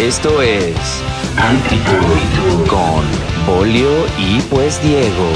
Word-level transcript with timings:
Esto 0.00 0.40
es 0.40 0.74
Antitud 1.36 2.66
con 2.68 3.04
Bolio 3.46 4.06
y 4.18 4.40
pues 4.48 4.82
Diego. 4.82 5.30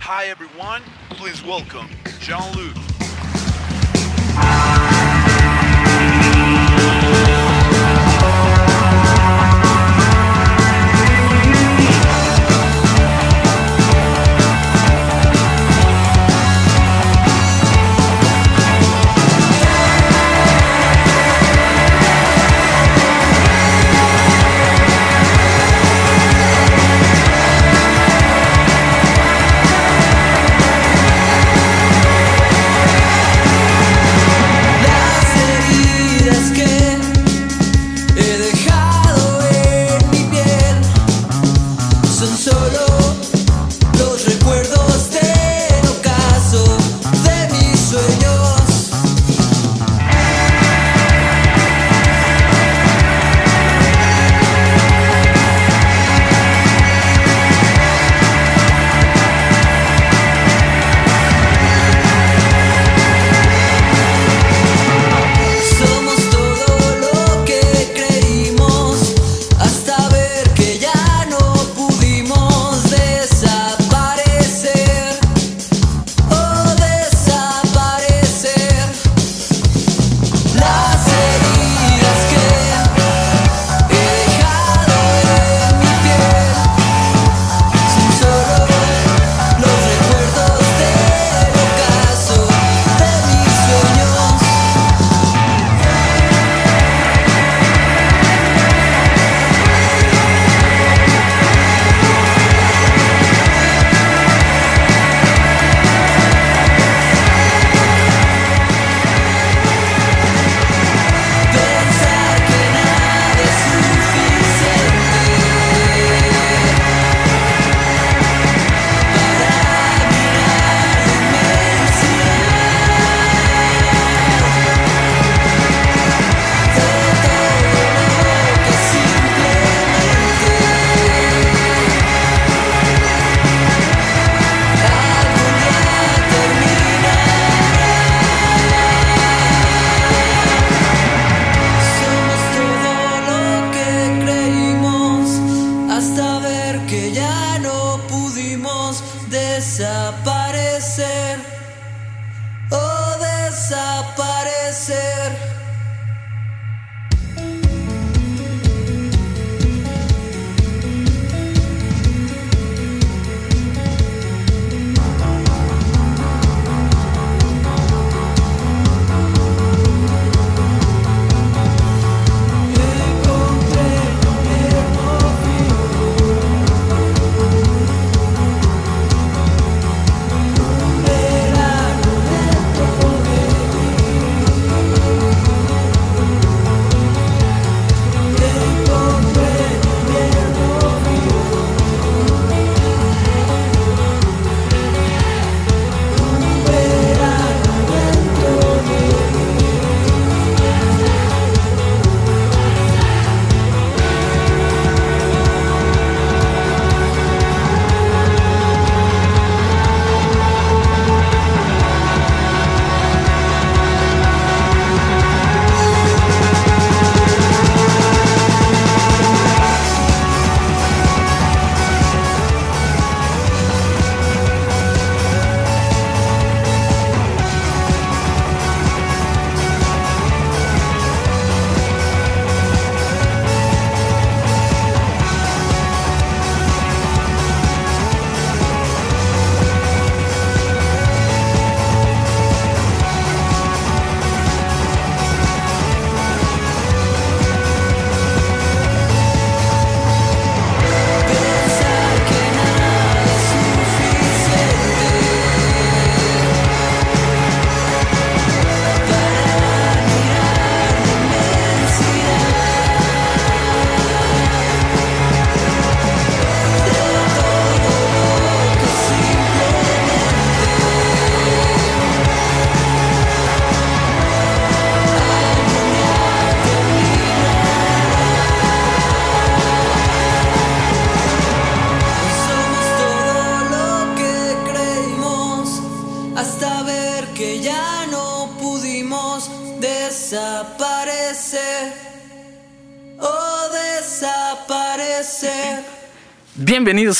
Hi 0.00 0.24
everyone, 0.28 0.82
please 1.10 1.40
welcome 1.46 1.88
Jean-Luc. 2.20 2.97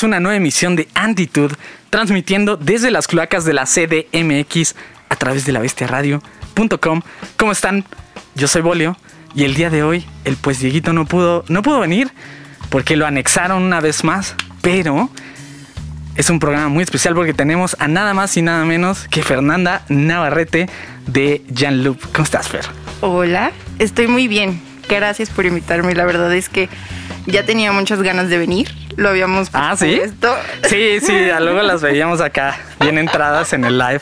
Una 0.03 0.21
nueva 0.21 0.37
emisión 0.37 0.77
de 0.77 0.89
Antitude, 0.95 1.55
transmitiendo 1.91 2.57
desde 2.57 2.91
las 2.91 3.07
cloacas 3.07 3.45
de 3.45 3.55
la 3.55 3.65
CDMX 3.65 4.75
a 5.09 5.17
través 5.17 5.45
de 5.45 5.53
la 5.53 5.61
bestiaradio.com. 5.61 7.03
¿Cómo 7.37 7.53
están? 7.53 7.85
Yo 8.35 8.49
soy 8.49 8.63
Bolio 8.63 8.97
y 9.35 9.45
el 9.45 9.55
día 9.55 9.71
de 9.71 9.83
hoy 9.83 10.05
el 10.25 10.37
pues 10.37 10.61
Dieguito 10.61 10.93
no 10.93 11.07
pudo, 11.07 11.45
no 11.49 11.63
pudo 11.63 11.81
venir 11.81 12.11
porque 12.71 12.97
lo 12.97 13.07
anexaron 13.07 13.63
una 13.63 13.81
vez 13.81 14.05
más, 14.05 14.35
pero 14.63 15.11
es 16.17 16.31
un 16.31 16.41
programa 16.41 16.69
muy 16.69 16.83
especial 16.83 17.15
porque 17.15 17.33
tenemos 17.33 17.77
a 17.79 17.89
nada 17.89 18.13
más 18.15 18.37
y 18.37 18.43
nada 18.43 18.65
menos 18.65 19.07
que 19.09 19.23
Fernanda 19.23 19.85
Navarrete 19.89 20.69
de 21.07 21.43
Jean 21.49 21.85
Loop. 21.85 22.01
¿Cómo 22.13 22.25
estás, 22.25 22.49
Fer? 22.49 22.65
Hola, 23.01 23.53
estoy 23.79 24.09
muy 24.09 24.29
bien. 24.29 24.61
Gracias 24.89 25.31
por 25.31 25.47
invitarme. 25.47 25.95
La 25.95 26.05
verdad 26.05 26.35
es 26.35 26.49
que 26.49 26.69
ya 27.29 27.45
tenía 27.45 27.73
muchas 27.73 28.03
ganas 28.03 28.29
de 28.29 28.39
venir. 28.39 28.69
Lo 28.97 29.11
habíamos 29.11 29.49
Ah, 29.53 29.77
¿sí? 29.79 30.01
Sí, 30.69 30.99
sí, 31.01 31.13
ya 31.27 31.39
luego 31.41 31.63
las 31.63 31.83
veíamos 31.83 32.21
acá, 32.21 32.59
bien 32.81 32.99
entradas 32.99 33.53
en 33.53 33.65
el 33.65 33.79
live, 33.79 34.01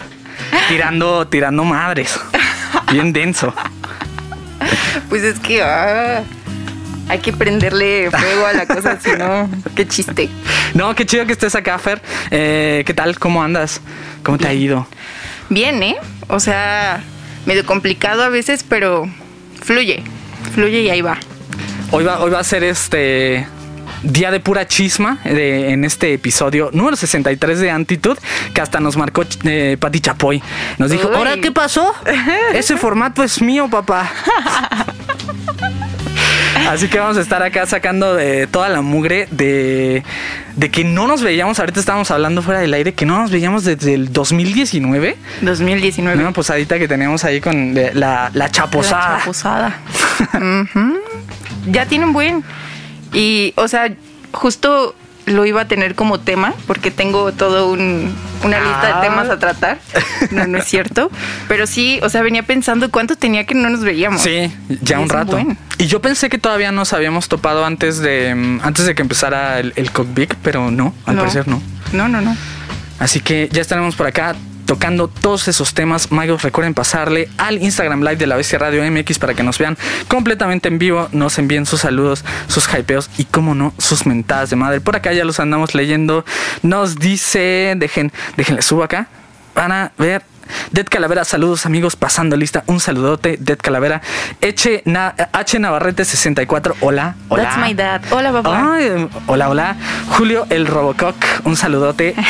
tirando, 0.68 1.26
tirando 1.28 1.64
madres, 1.64 2.18
bien 2.90 3.12
denso. 3.12 3.52
Pues 5.10 5.22
es 5.22 5.38
que 5.38 5.62
ah, 5.62 6.22
hay 7.08 7.18
que 7.18 7.32
prenderle 7.32 8.10
fuego 8.10 8.46
a 8.46 8.52
la 8.54 8.66
cosa, 8.66 8.98
si 8.98 9.10
no, 9.12 9.50
qué 9.74 9.86
chiste. 9.86 10.30
No, 10.74 10.94
qué 10.94 11.04
chido 11.04 11.26
que 11.26 11.32
estés 11.32 11.54
acá, 11.54 11.78
Fer. 11.78 12.00
Eh, 12.30 12.82
¿Qué 12.86 12.94
tal? 12.94 13.18
¿Cómo 13.18 13.42
andas? 13.42 13.80
¿Cómo 14.22 14.38
te 14.38 14.48
ha 14.48 14.54
ido? 14.54 14.86
Bien, 15.50 15.82
¿eh? 15.82 15.96
O 16.28 16.40
sea, 16.40 17.02
medio 17.44 17.64
complicado 17.66 18.22
a 18.22 18.28
veces, 18.30 18.64
pero 18.66 19.08
fluye. 19.62 20.02
Fluye 20.54 20.80
y 20.80 20.90
ahí 20.90 21.02
va. 21.02 21.18
Hoy 21.90 22.04
va, 22.04 22.20
hoy 22.20 22.30
va 22.30 22.40
a 22.40 22.44
ser 22.44 22.64
este 22.64 23.46
día 24.02 24.30
de 24.30 24.40
pura 24.40 24.66
chisma 24.66 25.18
de- 25.24 25.70
en 25.72 25.84
este 25.84 26.12
episodio 26.14 26.70
número 26.72 26.96
63 26.96 27.60
de 27.60 27.70
Antitude, 27.70 28.18
que 28.52 28.60
hasta 28.60 28.80
nos 28.80 28.96
marcó 28.96 29.24
eh, 29.44 29.76
Pati 29.78 30.00
Chapoy. 30.00 30.42
Nos 30.78 30.90
dijo, 30.90 31.08
Uy. 31.08 31.14
¿ahora 31.14 31.36
qué 31.40 31.52
pasó? 31.52 31.94
Ese 32.54 32.76
formato 32.76 33.22
es 33.22 33.40
mío, 33.40 33.68
papá. 33.70 34.10
Así 36.68 36.88
que 36.88 36.98
vamos 36.98 37.16
a 37.16 37.20
estar 37.20 37.42
acá 37.44 37.64
sacando 37.66 38.14
de 38.14 38.48
toda 38.48 38.68
la 38.68 38.80
mugre 38.80 39.28
de, 39.30 40.02
de 40.56 40.70
que 40.70 40.82
no 40.82 41.06
nos 41.06 41.22
veíamos, 41.22 41.60
ahorita 41.60 41.78
estábamos 41.78 42.10
hablando 42.10 42.42
fuera 42.42 42.58
del 42.60 42.74
aire, 42.74 42.92
que 42.92 43.06
no 43.06 43.20
nos 43.20 43.30
veíamos 43.30 43.62
desde 43.64 43.94
el 43.94 44.12
2019. 44.12 45.16
2019. 45.42 46.18
Una 46.20 46.32
posadita 46.32 46.78
que 46.80 46.88
teníamos 46.88 47.22
ahí 47.24 47.40
con 47.40 47.72
de- 47.72 47.94
la, 47.94 48.30
la 48.34 48.50
chaposada. 48.50 49.12
La 49.12 49.18
chaposada. 49.18 49.78
Ya 51.66 51.86
tiene 51.86 52.04
un 52.06 52.12
buen. 52.12 52.44
Y, 53.12 53.52
o 53.56 53.68
sea, 53.68 53.92
justo 54.32 54.94
lo 55.26 55.44
iba 55.44 55.62
a 55.62 55.68
tener 55.68 55.96
como 55.96 56.20
tema, 56.20 56.54
porque 56.68 56.92
tengo 56.92 57.32
todo 57.32 57.68
un, 57.72 58.14
una 58.44 58.60
lista 58.60 58.82
Ah. 58.98 59.00
de 59.00 59.08
temas 59.08 59.28
a 59.28 59.38
tratar. 59.40 59.78
No, 60.30 60.46
no 60.46 60.58
es 60.58 60.64
cierto. 60.66 61.10
Pero 61.48 61.66
sí, 61.66 61.98
o 62.02 62.08
sea, 62.08 62.22
venía 62.22 62.44
pensando 62.44 62.90
cuánto 62.92 63.16
tenía 63.16 63.44
que 63.44 63.54
no 63.56 63.68
nos 63.68 63.80
veíamos. 63.80 64.22
Sí, 64.22 64.52
ya 64.82 65.00
Y 65.00 65.02
un 65.02 65.08
rato. 65.08 65.38
Y 65.78 65.86
yo 65.86 66.00
pensé 66.00 66.28
que 66.28 66.38
todavía 66.38 66.70
nos 66.70 66.92
habíamos 66.92 67.28
topado 67.28 67.64
antes 67.64 67.98
de 67.98 68.34
mm, 68.36 68.60
antes 68.62 68.86
de 68.86 68.94
que 68.94 69.02
empezara 69.02 69.58
el, 69.58 69.72
el 69.76 69.90
Cockpit, 69.90 70.34
pero 70.42 70.70
no, 70.70 70.94
al 71.06 71.16
No. 71.16 71.22
parecer 71.22 71.48
no. 71.48 71.60
No, 71.92 72.08
no, 72.08 72.20
no. 72.20 72.36
Así 73.00 73.18
que 73.20 73.48
ya 73.52 73.60
estaremos 73.62 73.96
por 73.96 74.06
acá 74.06 74.36
tocando 74.66 75.08
todos 75.08 75.48
esos 75.48 75.72
temas. 75.72 76.12
Magos, 76.12 76.42
recuerden 76.42 76.74
pasarle 76.74 77.28
al 77.38 77.62
Instagram 77.62 78.00
Live 78.00 78.16
de 78.16 78.26
la 78.26 78.36
Bestia 78.36 78.58
Radio 78.58 78.82
MX 78.90 79.18
para 79.18 79.34
que 79.34 79.42
nos 79.42 79.58
vean 79.58 79.78
completamente 80.08 80.68
en 80.68 80.78
vivo, 80.78 81.08
nos 81.12 81.38
envíen 81.38 81.64
sus 81.64 81.80
saludos, 81.80 82.24
sus 82.48 82.68
hypeos 82.68 83.08
y, 83.16 83.24
como 83.24 83.54
no, 83.54 83.72
sus 83.78 84.04
mentadas 84.06 84.50
de 84.50 84.56
madre. 84.56 84.80
Por 84.80 84.96
acá 84.96 85.12
ya 85.12 85.24
los 85.24 85.40
andamos 85.40 85.74
leyendo. 85.74 86.24
Nos 86.62 86.96
dice, 86.96 87.74
dejen, 87.76 88.12
déjenle 88.36 88.62
subo 88.62 88.82
acá. 88.82 89.08
Van 89.54 89.72
a 89.72 89.92
ver. 89.96 90.22
Dead 90.72 90.86
Calavera, 90.86 91.24
saludos 91.24 91.66
amigos, 91.66 91.96
pasando 91.96 92.36
lista, 92.36 92.64
un 92.66 92.80
saludote, 92.80 93.36
Dead 93.40 93.58
Calavera, 93.58 94.00
H, 94.42 94.82
Na- 94.84 95.14
H 95.32 95.58
Navarrete 95.58 96.04
64, 96.04 96.76
hola, 96.80 97.14
hola. 97.28 97.42
That's 97.42 97.58
my 97.58 97.74
dad. 97.74 98.02
Hola, 98.10 98.32
papá. 98.32 98.74
Ay, 98.74 99.08
hola, 99.26 99.48
hola. 99.48 99.76
Julio 100.16 100.46
el 100.50 100.66
Robocock, 100.66 101.16
un 101.44 101.56
saludote. 101.56 102.14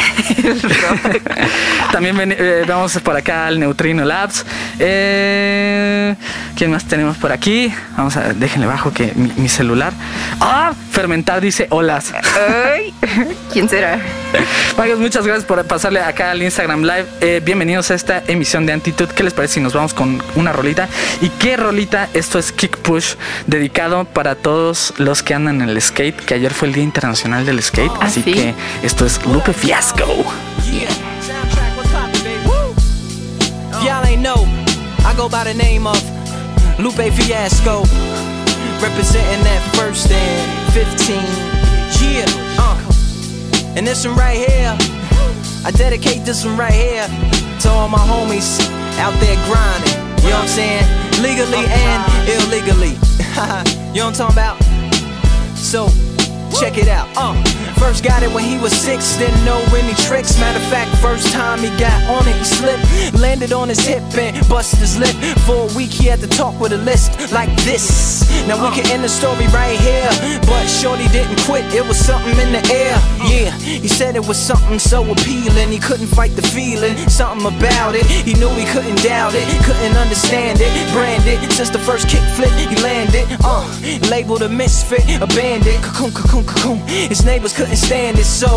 También 1.93 2.17
ven- 2.17 2.35
eh, 2.39 2.65
vemos 2.67 2.99
por 2.99 3.17
acá 3.17 3.47
al 3.47 3.59
Neutrino 3.61 4.05
Labs. 4.05 4.45
Eh, 4.79 6.15
¿Quién 6.57 6.71
más 6.71 6.85
tenemos 6.85 7.17
por 7.17 7.33
aquí? 7.33 7.73
Vamos 7.97 8.17
a, 8.17 8.33
déjenle 8.33 8.67
bajo 8.67 8.93
que 8.93 9.13
mi, 9.15 9.33
mi 9.37 9.49
celular. 9.49 9.93
Ah, 10.41 10.73
Fermentar 10.91 11.41
dice 11.41 11.67
holas. 11.71 12.13
Ay, 12.15 12.95
¿quién 13.53 13.69
será? 13.69 13.99
Magos, 14.79 14.99
muchas 14.99 15.27
gracias 15.27 15.45
por 15.47 15.63
pasarle 15.67 16.01
acá 16.01 16.31
al 16.31 16.43
Instagram 16.43 16.81
Live. 16.83 17.07
Eh, 17.21 17.43
bienvenidos 17.45 17.91
a 17.91 17.95
esta 18.07 18.33
emisión 18.33 18.67
de 18.67 18.73
Antitude. 18.73 19.13
¿Qué 19.13 19.25
les 19.25 19.35
parece 19.35 19.55
si 19.55 19.61
nos 19.61 19.73
vamos 19.73 19.93
con 19.93 20.23
una 20.37 20.53
rolita? 20.53 20.89
¿Y 21.21 21.29
qué 21.29 21.57
rolita? 21.57 22.09
Esto 22.15 22.39
es 22.39 22.53
Kick 22.53 22.77
Push, 22.79 23.15
dedicado 23.49 24.05
para 24.05 24.37
todos 24.37 24.95
los 24.99 25.25
que 25.25 25.35
andan 25.35 25.61
en 25.61 25.71
el 25.71 25.83
skate, 25.83 26.15
que 26.15 26.35
ayer 26.35 26.55
fue 26.55 26.69
el 26.69 26.75
Día 26.75 26.85
Internacional 26.85 27.45
del 27.45 27.61
Skate. 27.61 27.91
¿Ah, 27.97 28.07
así 28.07 28.23
sí? 28.23 28.33
que 28.33 28.55
esto 28.85 29.07
es 29.07 29.25
Lupe 29.27 29.53
Fiasco. 29.53 30.07
Yeah. 30.71 30.89
Soundtrack, 31.21 31.77
what's 31.77 31.91
poppin', 31.91 32.23
baby? 32.23 32.49
If 33.73 33.83
y'all 33.83 34.07
ain't 34.07 34.23
know, 34.23 34.47
I 35.05 35.13
go 35.17 35.29
by 35.29 35.43
the 35.43 35.55
name 35.55 35.89
of 35.89 36.01
Lupe 36.79 37.11
Fiasco. 37.11 37.83
Representing 38.81 39.43
that 39.43 39.63
first 39.75 40.13
and 40.13 40.73
15. 40.73 41.17
Yeah, 41.99 42.25
uh. 42.59 42.79
And 43.77 43.85
this 43.85 44.07
one 44.07 44.17
right 44.17 44.39
here, 44.39 44.77
I 45.65 45.73
dedicate 45.73 46.25
this 46.25 46.45
one 46.45 46.57
right 46.57 46.73
here 46.73 47.46
to 47.61 47.71
all 47.71 47.89
my 47.89 47.99
homies 47.99 48.61
out 48.99 49.15
there 49.21 49.37
grinding. 49.47 49.97
You 50.23 50.31
know 50.31 50.41
what 50.41 50.43
I'm 50.43 50.49
saying? 50.49 50.85
Legally 51.23 51.65
and 51.67 52.03
illegally. 52.29 52.91
you 53.93 54.01
know 54.01 54.07
what 54.07 54.21
I'm 54.21 54.35
talking 54.35 54.37
about? 54.37 54.57
So, 55.57 55.89
check 56.59 56.79
it 56.79 56.89
out. 56.89 57.09
Uh, 57.17 57.35
first 57.79 58.03
got 58.03 58.23
it 58.23 58.33
when 58.33 58.45
he 58.45 58.59
was 58.59 58.73
six, 58.73 59.17
didn't 59.17 59.45
know 59.45 59.61
any 59.75 59.95
tricks. 59.95 60.39
Matter 60.41 60.59
of 60.59 60.71
fact, 60.71 60.91
first 60.99 61.33
time 61.33 61.59
he 61.61 61.69
got 61.79 61.99
on 62.09 62.27
it, 62.27 62.37
he 62.37 62.45
slipped, 62.45 63.15
landed 63.15 63.53
on 63.53 63.69
his 63.69 63.81
hip 63.81 64.03
and 64.17 64.37
busted 64.49 64.81
his 64.81 64.99
lip. 64.99 65.15
For 65.45 65.69
a 65.69 65.77
week, 65.77 65.91
he 65.91 66.07
had 66.07 66.21
to 66.21 66.27
talk 66.29 66.59
with 66.61 66.73
a 66.73 66.79
list 66.79 67.33
like 67.33 67.55
this. 67.65 68.25
Now 68.49 68.57
we 68.63 68.75
can 68.75 68.91
end 68.91 69.05
the 69.05 69.09
story 69.09 69.47
right 69.49 69.79
here, 69.79 70.09
but 70.47 70.67
Shorty 70.67 71.09
didn't 71.09 71.41
quit. 71.45 71.65
It 71.75 71.87
was 71.87 71.99
something 71.99 72.37
in 72.41 72.53
the 72.53 72.65
air. 72.73 72.97
Yeah, 73.29 73.51
he 73.59 73.89
said 73.89 74.17
it 74.17 74.27
was 74.27 74.39
something 74.39 74.79
so 74.79 75.03
appealing. 75.11 75.71
He 75.71 75.79
couldn't 75.79 76.09
fight 76.09 76.33
the 76.33 76.43
feeling, 76.43 76.97
something 77.09 77.47
about 77.47 77.95
it. 77.95 78.07
He 78.07 78.35
knew 78.35 78.49
he 78.51 78.65
couldn't 78.67 79.03
doubt 79.03 79.35
it, 79.35 79.45
couldn't 79.65 79.97
understand 79.97 80.59
it. 80.61 80.71
Branded 80.93 81.53
since 81.53 81.71
the 81.71 81.79
first 81.79 82.09
kick 82.09 82.23
flip, 82.35 82.53
he 82.53 82.77
landed. 82.83 83.27
Uh, 83.45 83.67
labeled 84.11 84.43
a 84.43 84.49
misfit, 84.49 85.05
a 85.21 85.27
bandit. 85.27 85.83
Cocoon, 85.83 86.13
cocoon, 86.13 86.45
cocoon. 86.45 86.46
His 86.87 87.25
neighbors 87.25 87.57
couldn't 87.57 87.77
stand 87.77 88.19
it, 88.19 88.25
so 88.25 88.49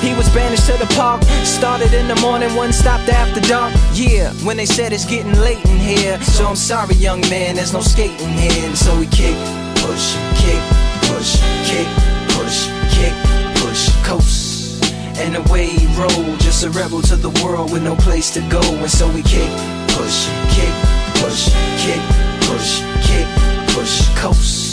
he 0.00 0.14
was 0.14 0.28
banished 0.30 0.66
to 0.66 0.76
the 0.78 0.86
park. 0.96 1.22
Started 1.44 1.92
in 1.92 2.08
the 2.08 2.16
morning, 2.16 2.54
one 2.54 2.72
stopped 2.72 3.08
after 3.08 3.40
dark. 3.42 3.72
Yeah, 3.92 4.32
when 4.44 4.56
they 4.56 4.66
said 4.66 4.92
it's 4.92 5.04
getting 5.04 5.34
late 5.34 5.64
in 5.64 5.78
here. 5.78 6.20
So 6.22 6.46
I'm 6.46 6.56
sorry, 6.56 6.94
young 6.94 7.20
man, 7.22 7.56
there's 7.56 7.72
no 7.72 7.80
skating 7.80 8.28
here. 8.28 8.66
And 8.68 8.76
so 8.76 8.98
we 8.98 9.06
kick, 9.06 9.36
push, 9.76 10.16
kick, 10.36 10.60
push, 11.08 11.40
kick, 11.68 11.88
push, 12.36 12.68
kick, 12.94 13.14
push, 13.56 13.90
coast. 14.04 14.84
And 15.18 15.36
away 15.36 15.66
he 15.66 15.86
rolled, 15.98 16.40
just 16.40 16.64
a 16.64 16.70
rebel 16.70 17.02
to 17.02 17.16
the 17.16 17.30
world 17.44 17.72
with 17.72 17.82
no 17.82 17.96
place 17.96 18.30
to 18.34 18.40
go. 18.48 18.62
And 18.62 18.90
so 18.90 19.06
we 19.12 19.22
kick, 19.22 19.50
push, 19.96 20.28
kick, 20.48 20.72
push, 21.20 21.52
kick, 21.76 22.00
push, 22.48 22.80
kick, 23.04 23.26
push, 23.74 24.08
coast. 24.16 24.69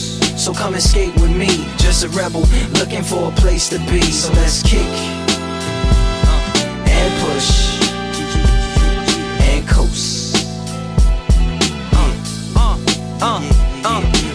So 0.47 0.53
come 0.53 0.75
and 0.75 0.81
skate 0.81 1.13
with 1.15 1.35
me, 1.35 1.47
just 1.75 2.05
a 2.05 2.09
rebel 2.17 2.39
looking 2.79 3.03
for 3.03 3.27
a 3.27 3.35
place 3.35 3.67
to 3.67 3.79
be. 3.79 3.99
So 3.99 4.31
let's 4.31 4.63
kick 4.63 4.79
uh, 6.23 6.87
and 6.87 7.11
push 7.21 7.81
and 9.43 9.67
coast. 9.67 10.47
Uh, 11.91 12.15
uh, 12.55 12.79
uh. 13.21 13.66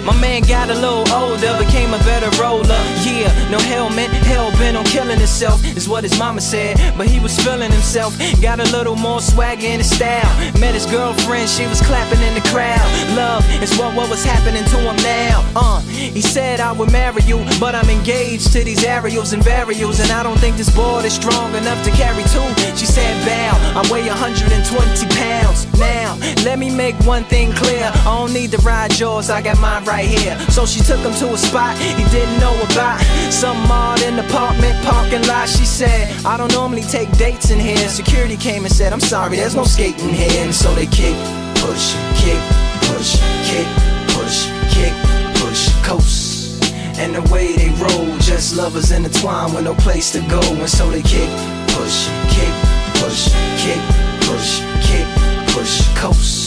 My 0.05 0.19
man 0.21 0.43
got 0.43 0.69
a 0.69 0.75
little 0.75 1.07
older, 1.15 1.57
became 1.65 1.95
a 1.95 1.99
better 1.99 2.29
roller. 2.43 2.81
Yeah, 3.07 3.31
no 3.51 3.59
helmet, 3.59 4.11
hell 4.27 4.51
bent 4.59 4.77
on 4.77 4.85
killing 4.85 5.19
himself, 5.19 5.65
is 5.77 5.89
what 5.89 6.03
his 6.03 6.19
mama 6.19 6.41
said. 6.41 6.77
But 6.99 7.07
he 7.07 7.21
was 7.21 7.39
feeling 7.39 7.71
himself, 7.71 8.19
got 8.41 8.59
a 8.59 8.65
little 8.77 8.97
more 8.97 9.21
swagger 9.21 9.67
in 9.67 9.79
his 9.79 9.95
style. 9.95 10.27
Met 10.59 10.75
his 10.75 10.87
girlfriend, 10.87 11.49
she 11.49 11.67
was 11.67 11.81
clapping 11.83 12.21
in 12.23 12.35
the 12.35 12.41
crowd. 12.49 12.83
Love 13.15 13.49
is 13.63 13.77
what, 13.79 13.95
what 13.95 14.11
was 14.11 14.25
happening 14.25 14.65
to 14.65 14.79
him 14.79 14.97
now. 14.97 15.49
Uh, 15.55 15.81
he 15.81 16.21
said 16.21 16.59
I 16.59 16.73
would 16.73 16.91
marry 16.91 17.23
you, 17.23 17.39
but 17.61 17.77
I'm 17.77 17.89
engaged 17.89 18.53
to 18.55 18.65
these 18.65 18.83
aerials 18.83 19.33
and 19.33 19.43
varials, 19.43 20.03
and 20.03 20.11
I 20.11 20.25
don't 20.25 20.39
think 20.39 20.57
this 20.57 20.75
board 20.75 21.05
is 21.05 21.15
strong 21.15 21.55
enough 21.55 21.85
to 21.85 21.91
carry 21.93 22.25
two. 22.25 22.49
She 22.77 22.87
said, 22.87 23.15
Bow, 23.25 23.81
I 23.81 23.89
weigh 23.93 24.09
120 24.09 25.07
pounds. 25.15 25.67
Now, 25.79 26.17
let 26.45 26.59
me 26.59 26.75
make 26.75 26.97
one 27.07 27.25
thing 27.25 27.53
clear. 27.53 27.85
I 27.95 28.05
don't 28.05 28.33
need 28.33 28.51
to 28.51 28.59
ride 28.59 28.99
yours, 28.99 29.31
I 29.31 29.41
got 29.43 29.61
my 29.61 29.81
right 29.85 29.92
here. 30.01 30.39
So 30.51 30.67
she 30.67 30.81
took 30.81 31.01
him 31.01 31.15
to 31.15 31.33
a 31.33 31.39
spot 31.39 31.77
he 31.79 32.05
didn't 32.11 32.39
know 32.41 32.55
about. 32.63 33.01
Some 33.31 33.57
odd 33.71 34.03
in 34.03 34.17
the 34.17 34.27
apartment 34.27 34.75
parking 34.85 35.27
lot. 35.27 35.49
She 35.49 35.65
said, 35.65 36.09
I 36.25 36.37
don't 36.37 36.53
normally 36.53 36.83
take 36.83 37.11
dates 37.19 37.51
in 37.51 37.59
here. 37.59 37.89
Security 37.89 38.37
came 38.37 38.65
and 38.65 38.73
said, 38.73 38.93
I'm 38.93 39.01
sorry, 39.01 39.37
there's 39.37 39.55
no 39.55 39.65
skating 39.65 40.09
here. 40.09 40.45
And 40.45 40.55
so 40.55 40.75
they 40.75 40.87
kick, 40.87 41.17
push, 41.57 41.95
kick, 42.17 42.41
push, 42.89 43.21
kick, 43.49 43.69
push, 44.15 44.49
kick, 44.75 44.95
push, 45.41 45.69
coast. 45.83 46.65
And 46.99 47.15
the 47.15 47.23
way 47.33 47.57
they 47.57 47.71
roll, 47.71 48.19
just 48.19 48.57
lovers 48.57 48.91
intertwined 48.93 49.55
with 49.55 49.65
no 49.65 49.75
place 49.75 50.13
to 50.13 50.21
go. 50.29 50.41
And 50.41 50.69
so 50.69 50.91
they 50.91 51.03
kick, 51.03 51.31
push, 51.75 52.09
kick, 52.31 52.55
push, 53.01 53.33
kick, 53.63 53.81
push, 54.27 54.61
kick, 54.87 55.07
push, 55.55 55.89
coast. 55.97 56.42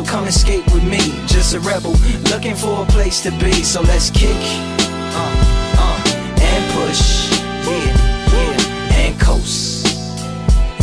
So 0.00 0.06
come 0.06 0.30
skate 0.30 0.64
with 0.72 0.82
me, 0.82 0.98
just 1.26 1.52
a 1.52 1.60
rebel, 1.60 1.92
looking 2.30 2.54
for 2.54 2.84
a 2.84 2.86
place 2.86 3.20
to 3.20 3.30
be. 3.32 3.52
So 3.52 3.82
let's 3.82 4.08
kick, 4.08 4.34
uh, 5.12 5.76
uh, 5.76 6.40
and 6.40 6.72
push, 6.72 7.30
yeah, 7.68 8.32
yeah, 8.32 8.96
and 8.96 9.20
coast. 9.20 9.86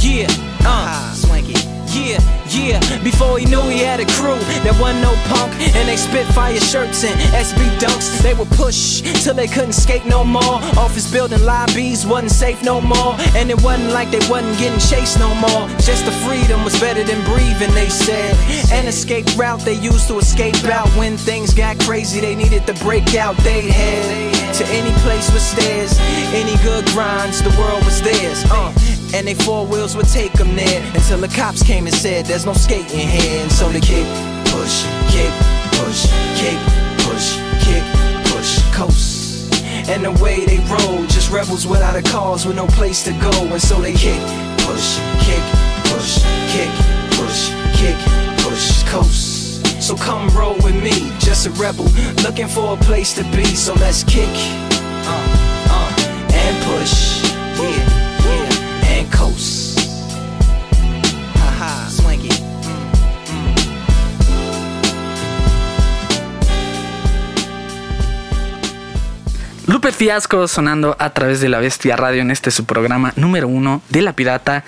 Yeah, 0.03 0.27
uh, 0.61 1.11
swanky. 1.15 1.55
Yeah, 1.97 2.21
yeah. 2.49 3.03
Before 3.03 3.39
he 3.39 3.45
knew 3.45 3.61
he 3.61 3.79
had 3.79 3.99
a 3.99 4.05
crew, 4.05 4.37
there 4.61 4.77
wasn't 4.79 5.01
no 5.01 5.15
punk, 5.33 5.51
and 5.75 5.89
they 5.89 5.97
spit 5.97 6.27
fire 6.27 6.59
shirts 6.59 7.03
and 7.03 7.19
SB 7.33 7.57
dunks. 7.79 8.21
They 8.21 8.35
would 8.35 8.49
push 8.51 9.01
till 9.23 9.33
they 9.33 9.47
couldn't 9.47 9.73
skate 9.73 10.05
no 10.05 10.23
more. 10.23 10.61
Office 10.77 11.11
building 11.11 11.43
lobbies 11.43 12.05
wasn't 12.05 12.31
safe 12.31 12.61
no 12.61 12.81
more, 12.81 13.15
and 13.35 13.49
it 13.49 13.59
wasn't 13.63 13.93
like 13.93 14.11
they 14.11 14.21
wasn't 14.29 14.59
getting 14.59 14.79
chased 14.79 15.17
no 15.17 15.33
more. 15.35 15.67
Just 15.79 16.05
the 16.05 16.11
freedom 16.47 16.63
was 16.63 16.79
better 16.79 17.03
than 17.03 17.23
breathing, 17.25 17.73
they 17.73 17.89
said. 17.89 18.33
An 18.71 18.87
escape 18.87 19.25
route 19.37 19.59
they 19.61 19.73
used 19.73 20.07
to 20.07 20.17
escape 20.17 20.63
out 20.65 20.87
when 20.95 21.17
things 21.17 21.53
got 21.53 21.77
crazy. 21.79 22.21
They 22.21 22.35
needed 22.35 22.65
to 22.67 22.73
break 22.75 23.15
out. 23.15 23.35
They 23.37 23.61
head 23.69 24.55
to 24.55 24.65
any 24.67 24.91
place 25.01 25.29
with 25.33 25.41
stairs, 25.41 25.97
any 26.33 26.55
good 26.63 26.85
grinds. 26.87 27.41
The 27.41 27.49
world 27.59 27.83
was 27.83 28.01
theirs. 28.01 28.45
Uh. 28.49 28.73
And 29.13 29.27
they 29.27 29.33
four 29.33 29.65
wheels 29.65 29.95
would 29.95 30.07
take 30.07 30.33
them 30.33 30.55
there 30.55 30.81
until 30.95 31.17
the 31.17 31.27
cops 31.27 31.63
came 31.63 31.85
and 31.85 31.95
said 31.95 32.25
there's 32.25 32.45
no 32.45 32.53
skating 32.53 33.07
here. 33.07 33.41
And 33.41 33.51
so 33.51 33.67
they 33.69 33.81
kick, 33.81 34.07
push, 34.47 34.85
kick, 35.11 35.33
push, 35.75 36.07
kick, 36.39 36.59
push, 37.03 37.35
kick, 37.63 37.83
push, 38.31 38.61
coast. 38.73 39.53
And 39.89 40.03
the 40.03 40.11
way 40.23 40.45
they 40.45 40.59
roll, 40.67 41.05
just 41.07 41.29
rebels 41.29 41.67
without 41.67 41.95
a 41.95 42.01
cause 42.01 42.45
with 42.45 42.55
no 42.55 42.67
place 42.67 43.03
to 43.03 43.11
go. 43.19 43.31
And 43.51 43.61
so 43.61 43.81
they 43.81 43.93
kick, 43.93 44.19
push, 44.59 44.99
kick, 45.23 45.43
push, 45.91 46.26
kick, 46.47 46.71
push, 47.11 47.51
kick, 47.75 47.97
push, 48.39 48.83
coast. 48.83 49.81
So 49.81 49.95
come 49.95 50.27
roll 50.29 50.55
with 50.55 50.75
me, 50.81 51.11
just 51.19 51.45
a 51.47 51.51
rebel 51.51 51.85
looking 52.23 52.47
for 52.47 52.73
a 52.73 52.77
place 52.77 53.13
to 53.15 53.23
be. 53.35 53.45
So 53.45 53.73
let's 53.75 54.03
kick, 54.03 54.29
uh, 54.31 55.27
uh, 55.69 55.89
and 56.33 56.55
push, 56.65 57.23
yeah, 57.59 57.85
yeah, 58.25 58.97
and 58.97 59.11
coast. 59.11 59.66
Lupe 69.77 69.91
Fiasco 69.91 70.47
sonando 70.47 70.95
a 70.97 71.11
través 71.11 71.39
de 71.39 71.49
la 71.49 71.59
Bestia 71.59 71.95
Radio 71.95 72.23
en 72.23 72.31
este 72.31 72.49
su 72.49 72.65
programa 72.65 73.13
número 73.15 73.47
uno 73.47 73.83
de 73.89 74.01
la 74.01 74.13
pirata, 74.13 74.63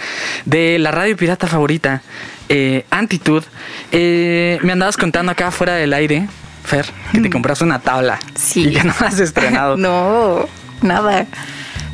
de 0.45 0.77
la 0.77 0.91
radio 0.91 1.17
pirata 1.17 1.47
favorita, 1.47 2.03
eh, 2.47 2.85
Antitud. 2.91 3.43
Eh, 3.91 4.59
me 4.61 4.71
andabas 4.73 4.97
contando 4.97 5.31
acá 5.31 5.49
fuera 5.49 5.73
del 5.73 5.93
aire, 5.93 6.27
Fer, 6.63 6.85
que 7.11 7.21
te 7.21 7.31
compraste 7.31 7.63
una 7.63 7.79
tabla 7.79 8.19
Sí. 8.35 8.67
y 8.67 8.73
que 8.73 8.83
no 8.83 8.93
has 8.99 9.19
estrenado. 9.19 9.77
No, 9.79 10.47
nada. 10.83 11.25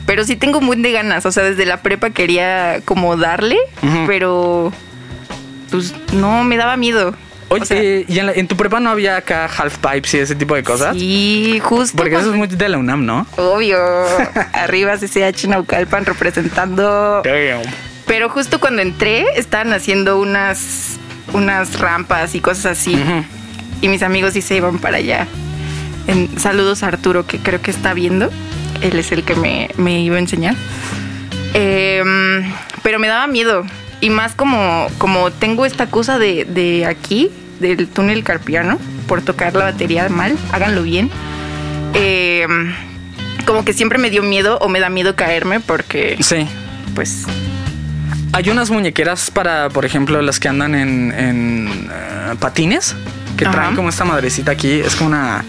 Pero 0.05 0.25
sí 0.25 0.36
tengo 0.36 0.60
muy 0.60 0.75
de 0.81 0.91
ganas. 0.91 1.25
O 1.25 1.31
sea, 1.31 1.43
desde 1.45 1.65
la 1.65 1.77
prepa 1.77 2.10
quería 2.10 2.81
como 2.84 3.15
darle, 3.15 3.55
pero 4.07 4.74
pues 5.72 5.93
no, 6.12 6.43
me 6.43 6.57
daba 6.57 6.75
miedo. 6.75 7.15
Oye, 7.55 7.63
O 7.63 7.65
sea, 7.65 7.81
eh, 7.81 8.05
¿y 8.07 8.19
en, 8.19 8.25
la- 8.27 8.31
en 8.33 8.47
tu 8.47 8.55
prepa 8.55 8.79
no 8.79 8.89
había 8.89 9.17
acá 9.17 9.45
half 9.45 9.77
pipes 9.77 10.13
y 10.13 10.17
ese 10.19 10.35
tipo 10.35 10.55
de 10.55 10.63
cosas? 10.63 10.95
Sí, 10.95 11.59
justo. 11.63 11.97
Porque 11.97 12.15
eso 12.15 12.29
es 12.31 12.35
muy 12.38 12.47
de 12.47 12.69
la 12.69 12.77
UNAM, 12.77 13.05
¿no? 13.05 13.25
Obvio. 13.38 13.77
Arriba 14.53 14.97
CCH 14.97 15.45
Naucalpan 15.47 16.05
representando. 16.05 17.21
Pero 18.07 18.29
justo 18.29 18.59
cuando 18.59 18.81
entré, 18.81 19.25
estaban 19.35 19.74
haciendo 19.74 20.19
unas, 20.19 20.97
unas 21.33 21.79
rampas 21.79 22.35
y 22.35 22.39
cosas 22.39 22.65
así. 22.77 22.95
Y 23.81 23.88
mis 23.89 24.03
amigos 24.03 24.33
sí 24.33 24.41
se 24.41 24.55
iban 24.57 24.79
para 24.79 24.97
allá. 24.97 25.27
En- 26.07 26.39
saludos 26.39 26.83
a 26.83 26.88
Arturo, 26.88 27.25
que 27.25 27.39
creo 27.39 27.62
que 27.62 27.71
está 27.71 27.93
viendo. 27.93 28.29
Él 28.81 29.00
es 29.00 29.12
el 29.12 29.24
que 29.24 29.35
me, 29.35 29.69
me 29.77 30.01
iba 30.01 30.17
a 30.17 30.19
enseñar. 30.19 30.55
Em, 31.53 32.51
pero 32.83 33.00
me 33.00 33.07
daba 33.07 33.27
miedo. 33.27 33.63
Y 34.01 34.09
más 34.09 34.35
como, 34.35 34.88
como 34.97 35.31
tengo 35.31 35.65
esta 35.65 35.88
cosa 35.88 36.19
de, 36.19 36.45
de 36.45 36.85
aquí, 36.85 37.31
del 37.59 37.88
túnel 37.88 38.24
carpiano, 38.24 38.79
por 39.07 39.21
tocar 39.21 39.53
la 39.55 39.65
batería 39.65 40.09
mal, 40.09 40.38
háganlo 40.51 40.83
bien. 40.83 41.09
Em, 41.93 42.74
como 43.45 43.63
que 43.63 43.74
siempre 43.74 43.97
me 44.00 44.09
dio 44.09 44.24
miedo 44.24 44.57
o 44.59 44.67
me 44.69 44.79
da 44.79 44.89
miedo 44.89 45.15
caerme 45.15 45.59
porque, 45.59 46.17
Sí. 46.19 46.47
pues, 46.93 47.24
Hay 48.33 48.50
unas 48.50 48.69
muñequeras 48.69 49.31
para, 49.31 49.69
por 49.69 49.85
ejemplo, 49.85 50.21
las 50.21 50.41
que 50.41 50.50
andan 50.50 50.75
en, 50.75 51.13
en, 51.17 51.89
eh, 51.89 52.35
patines, 52.38 52.93
que 53.38 53.45
Ajá. 53.45 53.53
traen 53.53 53.75
como 53.77 53.88
esta 53.88 54.03
madrecita 54.03 54.51
aquí. 54.51 54.71
Es 54.81 54.95
como 54.95 55.12
una, 55.12 55.45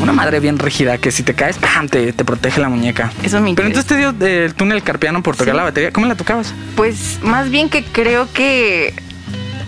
una 0.00 0.12
madre 0.14 0.40
bien 0.40 0.58
rígida 0.58 0.96
que 0.96 1.10
si 1.10 1.22
te 1.22 1.34
caes, 1.34 1.58
¡pam! 1.58 1.86
Te, 1.88 2.14
te 2.14 2.24
protege 2.24 2.62
la 2.62 2.70
muñeca. 2.70 3.12
Eso 3.22 3.42
me 3.42 3.52
Pero 3.52 3.68
entonces 3.68 3.86
te 3.86 3.98
dio 3.98 4.14
el 4.26 4.54
túnel 4.54 4.82
carpiano 4.82 5.22
por 5.22 5.36
tocar 5.36 5.52
Sí. 5.52 5.56
la 5.58 5.64
batería. 5.64 5.90
¿Cómo 5.92 6.06
la 6.06 6.14
tocabas? 6.14 6.54
pues 6.76 7.18
más 7.22 7.50
bien 7.50 7.68
que 7.68 7.84
creo 7.84 8.26
que, 8.32 8.94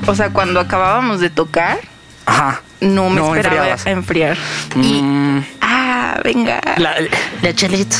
o 0.07 0.15
sea, 0.15 0.31
cuando 0.31 0.61
acabábamos 0.61 1.21
de 1.21 1.31
tocar, 1.31 1.79
Ajá. 2.27 2.61
no 2.81 3.09
me 3.11 3.17
No 3.17 3.35
esperaba 3.35 3.57
enfriabas. 3.57 3.87
a 3.87 3.91
enfriar. 3.91 4.37
Y, 4.77 5.03
Mm, 5.03 5.45
ah, 5.61 6.21
venga. 6.25 6.61
la, 6.79 6.95
la 7.43 7.55
chelita. 7.55 7.97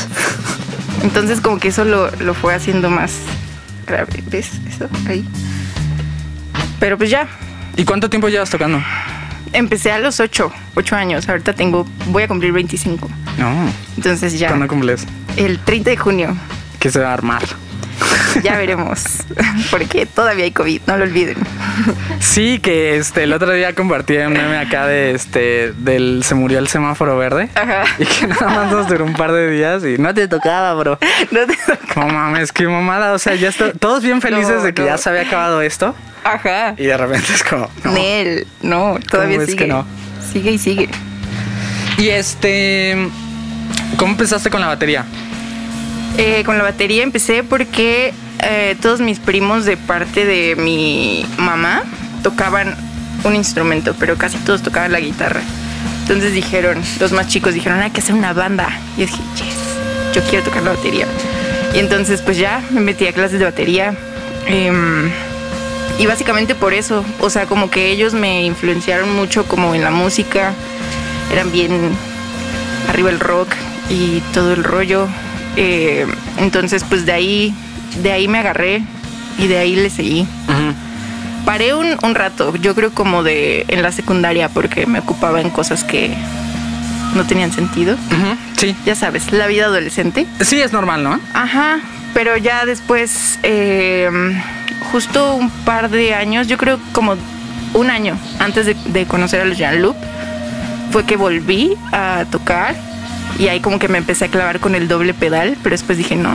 Entonces 1.03 1.39
como 1.41 1.59
que 1.59 1.69
eso 1.69 1.85
lo, 1.85 2.11
lo 2.17 2.33
fue 2.33 2.53
haciendo 2.53 2.89
más 2.89 3.13
grave. 3.87 4.23
¿Ves 4.27 4.51
eso? 4.67 4.89
Ahí. 5.07 5.25
Pero 6.79 6.97
pues 6.97 7.09
ya, 7.09 7.27
¿Y 7.77 7.85
cuánto 7.85 8.09
tiempo 8.09 8.27
llevas 8.29 8.49
tocando? 8.49 8.81
empecé 9.53 9.91
a 9.91 9.99
los 9.99 10.19
8, 10.19 10.51
8 10.75 10.95
años. 10.95 11.27
Ahorita 11.29 11.53
tengo, 11.53 11.87
voy 12.07 12.23
a 12.23 12.27
cumplir 12.27 12.51
25. 12.51 13.09
No. 13.37 13.71
Entonces 13.95 14.37
ya, 14.37 14.49
¿Cuándo 14.49 14.67
cumples? 14.67 15.05
el 15.37 15.59
30 15.59 15.89
de 15.91 15.97
junio, 15.97 16.37
Que 16.79 16.91
se 16.91 16.99
va 16.99 17.09
a 17.09 17.13
armar. 17.13 17.41
ya 18.43 18.57
veremos. 18.57 19.01
Porque 19.71 20.05
todavía 20.05 20.45
hay 20.45 20.51
COVID, 20.51 20.81
no 20.87 20.97
lo 20.97 21.03
olviden. 21.03 21.37
Sí, 22.19 22.59
que 22.59 22.97
este 22.97 23.23
el 23.23 23.33
otro 23.33 23.51
día 23.51 23.73
compartí 23.75 24.17
un 24.17 24.33
meme 24.33 24.57
acá 24.57 24.85
de 24.87 25.11
este 25.11 25.73
del 25.77 26.23
se 26.23 26.35
murió 26.35 26.59
el 26.59 26.67
semáforo 26.67 27.17
verde. 27.17 27.49
Ajá. 27.55 27.83
Y 27.99 28.05
que 28.05 28.27
nada 28.27 28.47
más 28.49 28.71
nos 28.71 28.87
duró 28.87 29.05
un 29.05 29.13
par 29.13 29.31
de 29.31 29.49
días 29.51 29.83
y 29.83 29.97
no 29.97 30.13
te 30.13 30.27
tocaba, 30.27 30.73
bro. 30.75 30.97
No 31.31 31.39
te- 31.45 31.57
No 31.95 32.07
mames, 32.07 32.51
qué 32.51 32.67
mamada. 32.67 33.13
O 33.13 33.19
sea, 33.19 33.35
ya 33.35 33.49
está, 33.49 33.71
todos 33.73 34.03
bien 34.03 34.21
felices 34.21 34.57
No, 34.57 34.63
de 34.63 34.73
que 34.73 34.81
no. 34.81 34.87
ya 34.87 34.97
se 34.97 35.09
había 35.09 35.21
acabado 35.23 35.61
esto. 35.61 35.95
Ajá. 36.23 36.73
Y 36.77 36.85
de 36.85 36.97
repente 36.97 37.33
es 37.33 37.43
como. 37.43 37.69
no. 37.83 37.91
Nel, 37.91 38.47
no, 38.61 38.97
todavía 39.09 39.37
¿Cómo 39.37 39.43
es 39.43 39.51
sigue. 39.51 39.63
que 39.65 39.67
no? 39.67 39.85
Sigue 40.31 40.51
y 40.51 40.57
sigue. 40.57 40.89
Y 41.97 42.09
este. 42.09 43.09
¿Cómo 43.97 44.11
empezaste 44.11 44.49
con 44.49 44.61
la 44.61 44.67
batería? 44.67 45.05
Eh, 46.17 46.43
con 46.45 46.57
la 46.57 46.63
batería 46.63 47.03
empecé 47.03 47.43
porque 47.43 48.13
eh, 48.41 48.75
todos 48.81 48.99
mis 48.99 49.19
primos 49.19 49.65
de 49.65 49.77
parte 49.77 50.25
de 50.25 50.55
mi 50.55 51.25
mamá 51.37 51.83
tocaban 52.23 52.75
un 53.23 53.35
instrumento, 53.35 53.95
pero 53.99 54.17
casi 54.17 54.37
todos 54.39 54.61
tocaban 54.61 54.91
la 54.91 54.99
guitarra. 54.99 55.41
Entonces 56.01 56.33
dijeron, 56.33 56.81
los 56.99 57.11
más 57.11 57.27
chicos 57.27 57.53
dijeron, 57.53 57.79
hay 57.79 57.91
que 57.91 58.01
hacer 58.01 58.15
una 58.15 58.33
banda. 58.33 58.69
Y 58.97 59.01
yo 59.01 59.05
dije, 59.07 59.21
yes, 59.35 60.15
yo 60.15 60.23
quiero 60.29 60.43
tocar 60.43 60.63
la 60.63 60.71
batería. 60.71 61.05
Y 61.73 61.79
entonces 61.79 62.21
pues 62.21 62.37
ya 62.37 62.63
me 62.71 62.81
metí 62.81 63.05
a 63.07 63.13
clases 63.13 63.39
de 63.39 63.45
batería. 63.45 63.93
Em, 64.47 65.11
y 65.99 66.05
básicamente 66.05 66.55
por 66.55 66.73
eso, 66.73 67.05
o 67.19 67.29
sea, 67.29 67.45
como 67.45 67.69
que 67.69 67.91
ellos 67.91 68.13
me 68.13 68.43
influenciaron 68.43 69.15
mucho 69.15 69.45
como 69.45 69.75
en 69.75 69.83
la 69.83 69.91
música. 69.91 70.53
Eran 71.31 71.51
bien 71.51 71.91
arriba 72.89 73.09
el 73.09 73.19
rock 73.19 73.49
y 73.89 74.21
todo 74.33 74.53
el 74.53 74.63
rollo. 74.63 75.07
Eh, 75.61 76.07
entonces, 76.37 76.85
pues 76.87 77.05
de 77.05 77.11
ahí, 77.11 77.53
de 78.01 78.11
ahí 78.13 78.27
me 78.27 78.37
agarré 78.39 78.81
y 79.37 79.47
de 79.47 79.57
ahí 79.57 79.75
le 79.75 79.89
seguí. 79.89 80.25
Paré 81.45 81.73
un, 81.73 81.97
un 82.03 82.15
rato, 82.15 82.55
yo 82.57 82.75
creo 82.75 82.91
como 82.93 83.23
de 83.23 83.65
en 83.69 83.81
la 83.81 83.91
secundaria 83.91 84.49
porque 84.49 84.85
me 84.85 84.99
ocupaba 84.99 85.41
en 85.41 85.49
cosas 85.49 85.83
que 85.83 86.13
no 87.15 87.25
tenían 87.25 87.51
sentido. 87.51 87.95
Ujú, 87.95 88.37
Sí. 88.57 88.75
Ya 88.85 88.93
sabes, 88.95 89.31
la 89.31 89.47
vida 89.47 89.65
adolescente. 89.65 90.27
Sí, 90.41 90.59
es 90.61 90.73
normal, 90.73 91.01
¿no? 91.03 91.19
Ajá, 91.33 91.79
pero 92.13 92.37
ya 92.37 92.65
después, 92.65 93.39
eh, 93.43 94.09
justo 94.91 95.35
un 95.35 95.49
par 95.49 95.89
de 95.89 96.13
años, 96.13 96.47
yo 96.47 96.57
creo 96.57 96.77
como 96.91 97.15
un 97.73 97.89
año 97.89 98.17
antes 98.39 98.65
de, 98.65 98.75
de 98.87 99.05
conocer 99.05 99.41
a 99.41 99.45
los 99.45 99.57
Jean 99.57 99.81
Loop, 99.81 99.95
fue 100.91 101.05
que 101.05 101.15
volví 101.15 101.73
a 101.91 102.25
tocar 102.31 102.75
y 103.39 103.47
ahí 103.47 103.59
como 103.61 103.79
que 103.79 103.87
me 103.87 103.97
empecé 103.97 104.25
a 104.25 104.27
clavar 104.27 104.59
con 104.59 104.75
el 104.75 104.87
doble 104.87 105.13
pedal, 105.15 105.57
pero 105.63 105.73
después 105.73 105.97
dije, 105.97 106.15
no, 106.15 106.29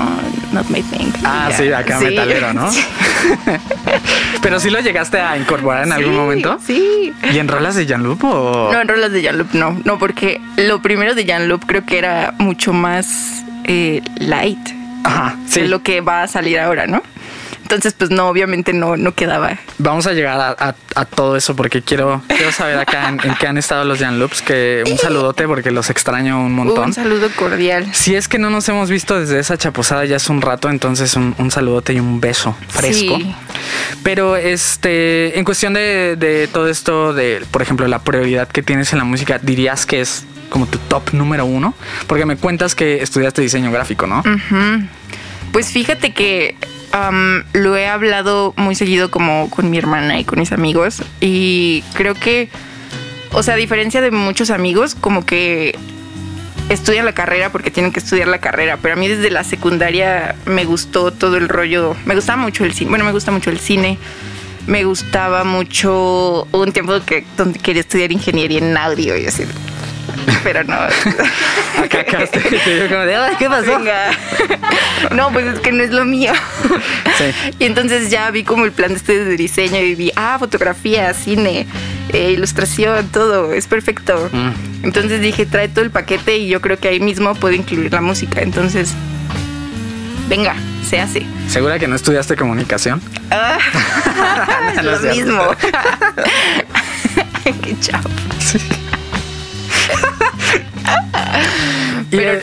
not 0.53 0.69
my 0.71 0.83
thing. 0.83 1.13
Ah, 1.25 1.49
ya. 1.51 1.57
sí, 1.57 1.73
acá 1.73 1.99
Sí. 2.01 2.07
metalero, 2.07 2.53
¿no? 2.55 2.69
Pero 4.43 4.61
sí 4.61 4.71
lo 4.71 4.81
llegaste 4.81 5.19
a 5.19 5.37
incorporar 5.39 5.85
en 5.87 5.93
algún 5.93 6.13
Sí, 6.13 6.19
momento. 6.19 6.59
Sí. 6.67 7.13
¿Y 7.33 7.39
en 7.39 7.49
rolas 7.49 7.75
de 7.75 7.87
Jean-Luc 7.87 8.23
o...? 8.25 8.71
No, 8.73 8.81
en 8.81 8.89
rolas 8.89 9.13
de 9.13 9.23
Jan 9.23 9.39
Loop 9.39 9.53
no. 9.55 9.81
No, 9.85 9.99
porque 9.99 10.41
lo 10.57 10.83
primero 10.83 11.15
de 11.15 11.25
Jan 11.27 11.49
Loop 11.49 11.65
creo 11.67 11.85
que 11.85 11.99
era 11.99 12.35
mucho 12.39 12.73
más 12.73 13.45
eh, 13.65 14.03
light 14.17 14.59
Ajá, 15.05 15.37
sí. 15.49 15.61
de 15.63 15.69
lo 15.69 15.83
que 15.83 16.01
va 16.01 16.23
a 16.23 16.29
salir 16.29 16.59
ahora, 16.59 16.87
¿no? 16.87 17.03
Entonces, 17.65 17.95
pues 17.95 18.11
no, 18.11 18.29
obviamente 18.29 18.73
no, 18.73 18.97
no 18.97 19.15
quedaba. 19.15 19.59
Vamos 19.79 20.07
a 20.07 20.13
llegar 20.13 20.39
a, 20.41 20.51
a- 20.69 20.75
a 20.95 21.05
todo 21.07 21.35
eso 21.37 21.57
porque 21.57 21.83
quiero, 21.83 22.23
quiero 22.29 22.53
saber 22.53 22.79
acá 22.79 23.09
en, 23.09 23.19
en 23.25 23.35
qué 23.35 23.47
han 23.49 23.59
estado 23.59 23.85
los 23.85 23.99
Jan 23.99 24.19
Loops. 24.21 24.43
Que 24.43 24.85
un 24.89 24.97
saludote 24.99 25.49
porque 25.49 25.71
los 25.73 25.91
extraño 25.91 26.41
un 26.45 26.53
montón. 26.55 26.85
Un 26.87 26.93
saludo 26.93 27.29
cordial. 27.35 27.87
Si 27.93 28.15
es 28.15 28.29
que 28.29 28.39
no 28.39 28.51
nos 28.51 28.69
hemos 28.69 28.91
visto 28.91 29.19
desde 29.19 29.39
esa 29.41 29.57
chaposada 29.59 30.05
ya 30.05 30.17
hace 30.17 30.31
un 30.31 30.41
rato, 30.43 30.69
entonces 30.71 31.17
un, 31.17 31.35
un 31.39 31.51
saludote 31.51 31.95
y 31.95 32.01
un 32.01 32.21
beso 32.21 32.55
fresco. 32.69 33.17
Sí. 33.17 33.35
Pero 34.03 34.37
este, 34.37 35.39
en 35.39 35.45
cuestión 35.45 35.73
de, 35.75 36.17
de 36.17 36.47
todo 36.49 36.69
esto, 36.69 37.13
de 37.15 37.45
por 37.51 37.63
ejemplo 37.63 37.89
la 37.89 38.01
prioridad 38.01 38.47
que 38.49 38.63
tienes 38.63 38.93
en 38.93 38.99
la 38.99 39.05
música, 39.05 39.39
dirías 39.43 39.87
que 39.87 40.01
es 40.03 40.25
como 40.51 40.67
tu 40.67 40.79
top 40.79 41.13
número 41.15 41.45
uno, 41.47 41.75
porque 42.07 42.27
me 42.27 42.37
cuentas 42.37 42.75
que 42.75 43.03
estudiaste 43.03 43.43
diseño 43.43 43.73
gráfico, 43.73 44.07
¿no? 44.07 44.23
Pues 45.53 45.69
fíjate 45.71 46.13
que 46.13 46.57
lo 47.53 47.77
he 47.77 47.89
hablado 47.89 48.55
muy 48.57 48.75
seguido 48.75 49.11
como 49.11 49.51
con 49.51 49.71
mi 49.71 49.79
hermana 49.79 50.21
y 50.21 50.25
con 50.25 50.39
mis 50.39 50.53
amigos 50.53 51.03
y 51.21 51.83
creo 51.95 52.15
que, 52.15 52.49
o 53.33 53.43
sea, 53.43 53.55
a 53.55 53.57
diferencia 53.57 54.01
de 54.01 54.11
muchos 54.11 54.51
amigos, 54.51 54.95
como 54.95 55.27
que 55.27 55.77
estudian 56.69 57.05
la 57.05 57.13
carrera 57.13 57.51
porque 57.51 57.71
tienen 57.71 57.93
que 57.93 57.99
estudiar 57.99 58.29
la 58.29 58.39
carrera, 58.39 58.79
pero 58.81 58.95
a 58.95 58.97
mí 58.97 59.09
desde 59.09 59.31
la 59.31 59.43
secundaria 59.43 60.37
me 60.47 60.65
gustó 60.65 61.13
todo 61.13 61.37
el 61.37 61.49
rollo, 61.49 61.97
me 62.05 62.15
gustaba 62.15 62.41
mucho 62.41 62.65
el 62.65 62.73
cine, 62.73 62.91
bueno, 62.91 63.05
me 63.05 63.13
gusta 63.13 63.31
mucho 63.31 63.51
el 63.51 63.59
cine. 63.59 63.99
Me 64.67 64.83
gustaba 64.85 65.45
mucho 65.45 66.49
un 66.51 66.73
tiempo 66.73 66.95
que 67.05 67.27
donde 67.37 67.59
quería 67.59 67.83
estudiar 67.83 68.11
ingeniería 68.13 68.61
en 68.61 68.75
audio 68.79 69.15
y 69.15 69.27
así. 69.27 69.45
Pero 70.43 70.65
no. 70.65 70.75
Acá, 71.83 72.05
te, 72.31 72.89
como 72.89 73.01
de, 73.03 73.17
"Ay, 73.17 73.35
¿qué 73.39 73.49
pasó? 73.49 73.79
Venga. 73.79 74.11
No, 75.13 75.31
pues 75.33 75.47
es 75.47 75.61
que 75.61 75.73
no 75.73 75.83
es 75.83 75.91
lo 75.91 76.05
mío. 76.05 76.33
Sí. 77.19 77.25
Y 77.59 77.65
entonces 77.65 78.11
ya 78.11 78.31
vi 78.31 78.45
como 78.45 78.65
el 78.65 78.73
plan 78.73 78.91
de 78.91 78.97
estudios 78.97 79.27
de 79.27 79.37
diseño 79.37 79.79
y 79.79 79.95
vi, 79.95 80.13
ah, 80.17 80.37
fotografía, 80.39 81.13
cine, 81.15 81.67
eh, 82.13 82.33
ilustración, 82.33 83.09
todo, 83.09 83.53
es 83.53 83.67
perfecto. 83.67 84.29
Mm. 84.33 84.85
Entonces 84.85 85.21
dije, 85.21 85.47
trae 85.47 85.69
todo 85.69 85.85
el 85.85 85.91
paquete 85.91 86.37
y 86.39 86.49
yo 86.49 86.61
creo 86.61 86.79
que 86.79 86.89
ahí 86.89 87.01
mismo 87.01 87.35
puedo 87.35 87.55
incluir 87.55 87.93
la 87.93 88.01
música. 88.01 88.41
Entonces, 88.43 88.93
venga, 90.29 90.55
se 90.89 91.01
hace. 91.01 91.27
¿Segura 91.49 91.79
que 91.79 91.89
no 91.89 91.97
estudiaste 91.97 92.37
comunicación? 92.37 93.01
Ah, 93.31 93.59
es 94.71 94.77
No 94.77 94.83
lo 94.83 94.97
es 94.97 95.17
mismo. 95.17 95.43
Qué 97.63 97.79
chavo. 97.81 98.09
Y, 98.55 98.94
Pero- 102.11 102.41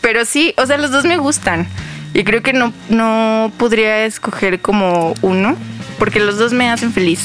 Pero 0.00 0.24
sí, 0.24 0.54
o 0.56 0.66
sea, 0.66 0.78
los 0.78 0.90
dos 0.90 1.04
me 1.04 1.16
gustan. 1.18 1.66
Y 2.14 2.24
creo 2.24 2.42
que 2.42 2.52
no, 2.52 2.72
no 2.88 3.52
podría 3.56 4.04
escoger 4.04 4.60
como 4.60 5.14
uno, 5.22 5.56
porque 5.98 6.18
los 6.20 6.38
dos 6.38 6.52
me 6.52 6.68
hacen 6.70 6.92
feliz. 6.92 7.20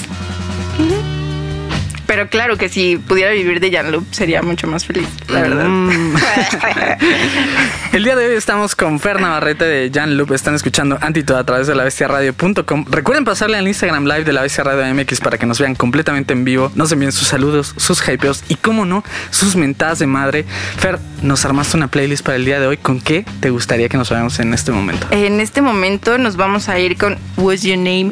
Pero 2.07 2.29
claro 2.29 2.57
que 2.57 2.69
si 2.69 2.97
pudiera 2.97 3.31
vivir 3.31 3.59
de 3.59 3.71
Jan 3.71 3.91
Loop 3.91 4.05
sería 4.11 4.41
mucho 4.41 4.67
más 4.67 4.85
feliz, 4.85 5.07
la 5.27 5.41
verdad. 5.41 5.65
Mm. 5.65 6.15
El 7.93 8.03
día 8.03 8.15
de 8.15 8.27
hoy 8.27 8.35
estamos 8.35 8.75
con 8.75 8.99
Fer 8.99 9.19
Navarrete 9.19 9.65
de 9.65 9.91
Jan 9.93 10.17
Loop. 10.17 10.31
Están 10.33 10.55
escuchando 10.55 10.97
Antito 11.01 11.37
a 11.37 11.43
través 11.43 11.67
de 11.67 11.75
la 11.75 11.83
bestiaradio.com. 11.83 12.85
Recuerden 12.89 13.25
pasarle 13.25 13.57
al 13.57 13.67
Instagram 13.67 14.05
Live 14.05 14.23
de 14.23 14.33
la 14.33 14.41
Bestia 14.41 14.63
Radio 14.63 14.93
MX 14.93 15.19
para 15.21 15.37
que 15.37 15.45
nos 15.45 15.59
vean 15.59 15.75
completamente 15.75 16.33
en 16.33 16.45
vivo. 16.45 16.71
Nos 16.75 16.91
envíen 16.91 17.11
sus 17.11 17.27
saludos, 17.27 17.73
sus 17.77 18.01
hypeos 18.07 18.43
y, 18.47 18.55
como 18.55 18.85
no, 18.85 19.03
sus 19.29 19.55
mentadas 19.55 19.99
de 19.99 20.07
madre. 20.07 20.45
Fer, 20.77 20.99
nos 21.21 21.45
armaste 21.45 21.77
una 21.77 21.87
playlist 21.87 22.23
para 22.25 22.35
el 22.35 22.45
día 22.45 22.59
de 22.59 22.67
hoy. 22.67 22.77
¿Con 22.77 23.01
qué 23.01 23.25
te 23.39 23.49
gustaría 23.49 23.89
que 23.89 23.97
nos 23.97 24.09
veamos 24.09 24.39
en 24.39 24.53
este 24.53 24.71
momento? 24.71 25.07
En 25.11 25.39
este 25.39 25.61
momento 25.61 26.17
nos 26.17 26.35
vamos 26.35 26.69
a 26.69 26.79
ir 26.79 26.97
con 26.97 27.17
What's 27.37 27.63
Your 27.63 27.77
Name 27.77 28.11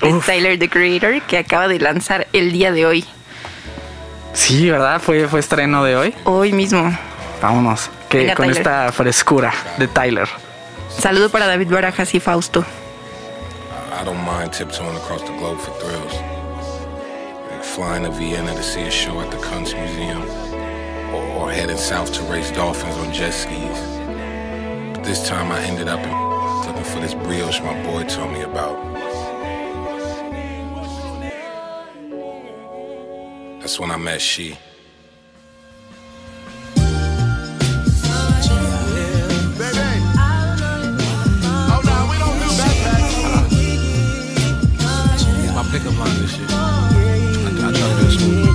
de 0.00 0.14
Uf. 0.14 0.26
Tyler 0.26 0.58
the 0.58 0.68
Creator, 0.68 1.22
que 1.22 1.38
acaba 1.38 1.68
de 1.68 1.78
lanzar 1.78 2.26
el 2.32 2.52
día 2.52 2.72
de 2.72 2.86
hoy. 2.86 3.04
Sí, 4.34 4.68
¿verdad? 4.70 5.00
Fue, 5.00 5.26
fue 5.28 5.40
estreno 5.40 5.82
de 5.84 5.96
hoy. 5.96 6.14
Hoy 6.24 6.52
mismo. 6.52 6.96
Vámonos. 7.40 7.90
Que 8.08 8.18
Venga, 8.18 8.34
con 8.34 8.46
Tyler. 8.46 8.58
esta 8.58 8.92
frescura 8.92 9.52
de 9.78 9.88
Tyler. 9.88 10.28
Saludo 10.88 11.28
para 11.30 11.46
David 11.46 11.68
Barajas 11.70 12.14
y 12.14 12.20
Fausto. 12.20 12.64
I 14.00 14.04
don't 14.04 14.18
mind 14.24 14.52
tiptoeing 14.52 14.96
across 14.96 15.22
the 15.22 15.32
globe 15.38 15.58
for 15.58 15.72
thrills. 15.78 16.12
Like 17.50 17.62
flying 17.64 18.04
to 18.04 18.10
Vienna 18.10 18.54
to 18.54 18.62
see 18.62 18.82
a 18.82 18.90
show 18.90 19.20
at 19.20 19.30
the 19.30 19.36
Kunstmuseum. 19.38 20.22
Or, 21.12 21.42
or 21.42 21.50
heading 21.52 21.76
south 21.76 22.12
to 22.14 22.22
race 22.32 22.50
dolphins 22.52 22.96
on 22.96 23.12
jet 23.12 23.32
skis. 23.32 23.78
But 24.92 25.04
this 25.04 25.26
time 25.28 25.50
I 25.52 25.60
ended 25.64 25.88
up 25.88 26.00
in 26.00 26.10
looking 26.66 26.84
for 26.84 27.00
this 27.00 27.14
brioche 27.14 27.60
my 27.60 27.74
boy 27.84 28.04
told 28.04 28.32
me 28.32 28.42
about. 28.42 28.93
That's 33.64 33.80
when 33.80 33.90
I 33.90 33.96
met 33.96 34.20
she. 34.20 34.58
My 45.54 45.62
pickup 45.72 45.96
line 45.98 46.20
this 46.20 46.36
shit. 46.36 46.50
I, 46.50 46.52
I 47.48 47.50
try 47.56 47.72
to 47.72 47.78
do 47.78 48.06
it 48.06 48.10
smooth. 48.10 48.48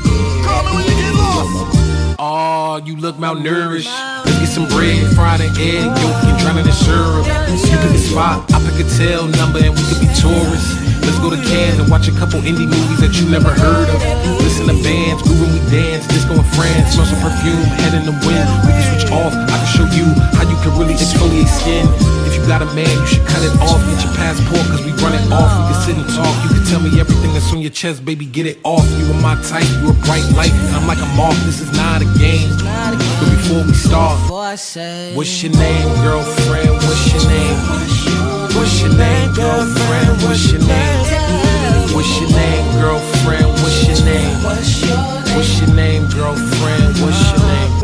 Oh, 2.19 2.79
you 2.85 2.95
look 2.95 3.15
malnourished. 3.15 3.89
Let's 4.25 4.37
get 4.37 4.47
some 4.49 4.67
bread, 4.67 5.11
fried 5.15 5.41
an 5.41 5.49
egg, 5.57 5.85
yolk, 5.85 6.23
and 6.23 6.37
drown 6.39 6.59
in 6.59 6.71
syrup. 6.71 7.25
You 7.25 7.77
pick 7.79 7.95
a 7.95 7.97
spot, 7.97 8.53
I 8.53 8.59
pick 8.69 8.85
a 8.85 8.89
tail 8.95 9.25
number, 9.25 9.57
and 9.57 9.73
we 9.73 9.81
could 9.81 10.01
be 10.01 10.07
tourists. 10.13 10.88
Let's 11.05 11.19
go 11.19 11.29
to 11.29 11.39
Cannes 11.49 11.79
and 11.79 11.89
watch 11.89 12.07
a 12.07 12.15
couple 12.15 12.39
indie 12.41 12.67
movies 12.69 12.99
that 13.01 13.13
you 13.19 13.29
never 13.29 13.49
heard 13.49 13.89
of. 13.89 13.99
Listen 14.43 14.67
to 14.67 14.77
bands, 14.83 15.21
when 15.27 15.51
we 15.53 15.61
dance, 15.69 16.07
disco 16.07 16.33
in 16.35 16.47
France, 16.55 16.95
smell 16.95 17.05
some 17.05 17.21
perfume, 17.21 17.63
head 17.83 17.93
in 17.93 18.05
the 18.05 18.15
wind. 18.25 18.47
We 18.65 18.71
can 18.73 18.85
switch 18.89 19.07
off. 19.11 19.33
I 19.33 19.55
can 19.59 19.69
show 19.69 19.87
you 19.95 20.07
how 20.37 20.45
you 20.47 20.57
can 20.63 20.73
really 20.79 20.95
exfoliate 20.95 21.49
skin. 21.49 21.85
If 22.27 22.37
you 22.37 22.43
got 22.45 22.61
a 22.61 22.69
man, 22.77 22.89
you 22.89 23.07
should 23.07 23.25
cut 23.25 23.41
it 23.43 23.53
off. 23.61 23.81
Get 23.89 24.03
your 24.05 24.13
passport, 24.15 24.65
cause 24.69 24.83
we 24.85 24.91
run 25.01 25.13
it 25.15 25.25
off. 25.31 25.49
We 25.49 25.73
can 25.73 25.79
sit 25.81 25.95
and 25.97 26.09
talk. 26.13 26.33
You 26.45 26.49
can 26.55 26.65
tell 26.69 26.81
me 26.81 26.99
everything 26.99 27.33
that's 27.33 27.51
on 27.51 27.59
your 27.59 27.71
chest, 27.71 28.05
baby. 28.05 28.25
Get 28.25 28.45
it 28.45 28.59
off. 28.63 28.85
You 28.97 29.09
are 29.11 29.21
my 29.21 29.35
type, 29.49 29.67
you 29.81 29.89
a 29.89 29.97
bright 30.05 30.25
light. 30.35 30.53
And 30.53 30.75
I'm 30.75 30.87
like 30.87 31.01
a 31.01 31.09
moth. 31.17 31.37
This 31.45 31.61
is 31.61 31.71
not 31.73 32.01
a 32.01 32.09
game. 32.19 32.49
But 32.59 33.29
before 33.33 33.63
we 33.65 33.73
start, 33.73 34.17
what's 34.29 35.41
your 35.43 35.53
name, 35.53 35.87
girlfriend? 36.03 36.73
What's 36.85 37.13
your 37.13 37.23
name? 37.29 38.18
What's 38.59 38.81
your 38.81 38.93
name, 38.93 39.33
girlfriend? 39.33 40.21
What's 40.23 40.51
your 40.51 40.59
name? 40.59 41.95
What's 41.95 42.19
your 42.19 42.29
name, 42.29 42.73
girlfriend? 42.73 43.47
What's 43.63 43.87
your 43.87 44.05
name? 44.05 44.43
What's 44.43 45.61
your 45.61 45.73
name, 45.73 46.09
girlfriend? 46.09 46.97
What's 46.99 47.31
your 47.31 47.39
name? 47.39 47.79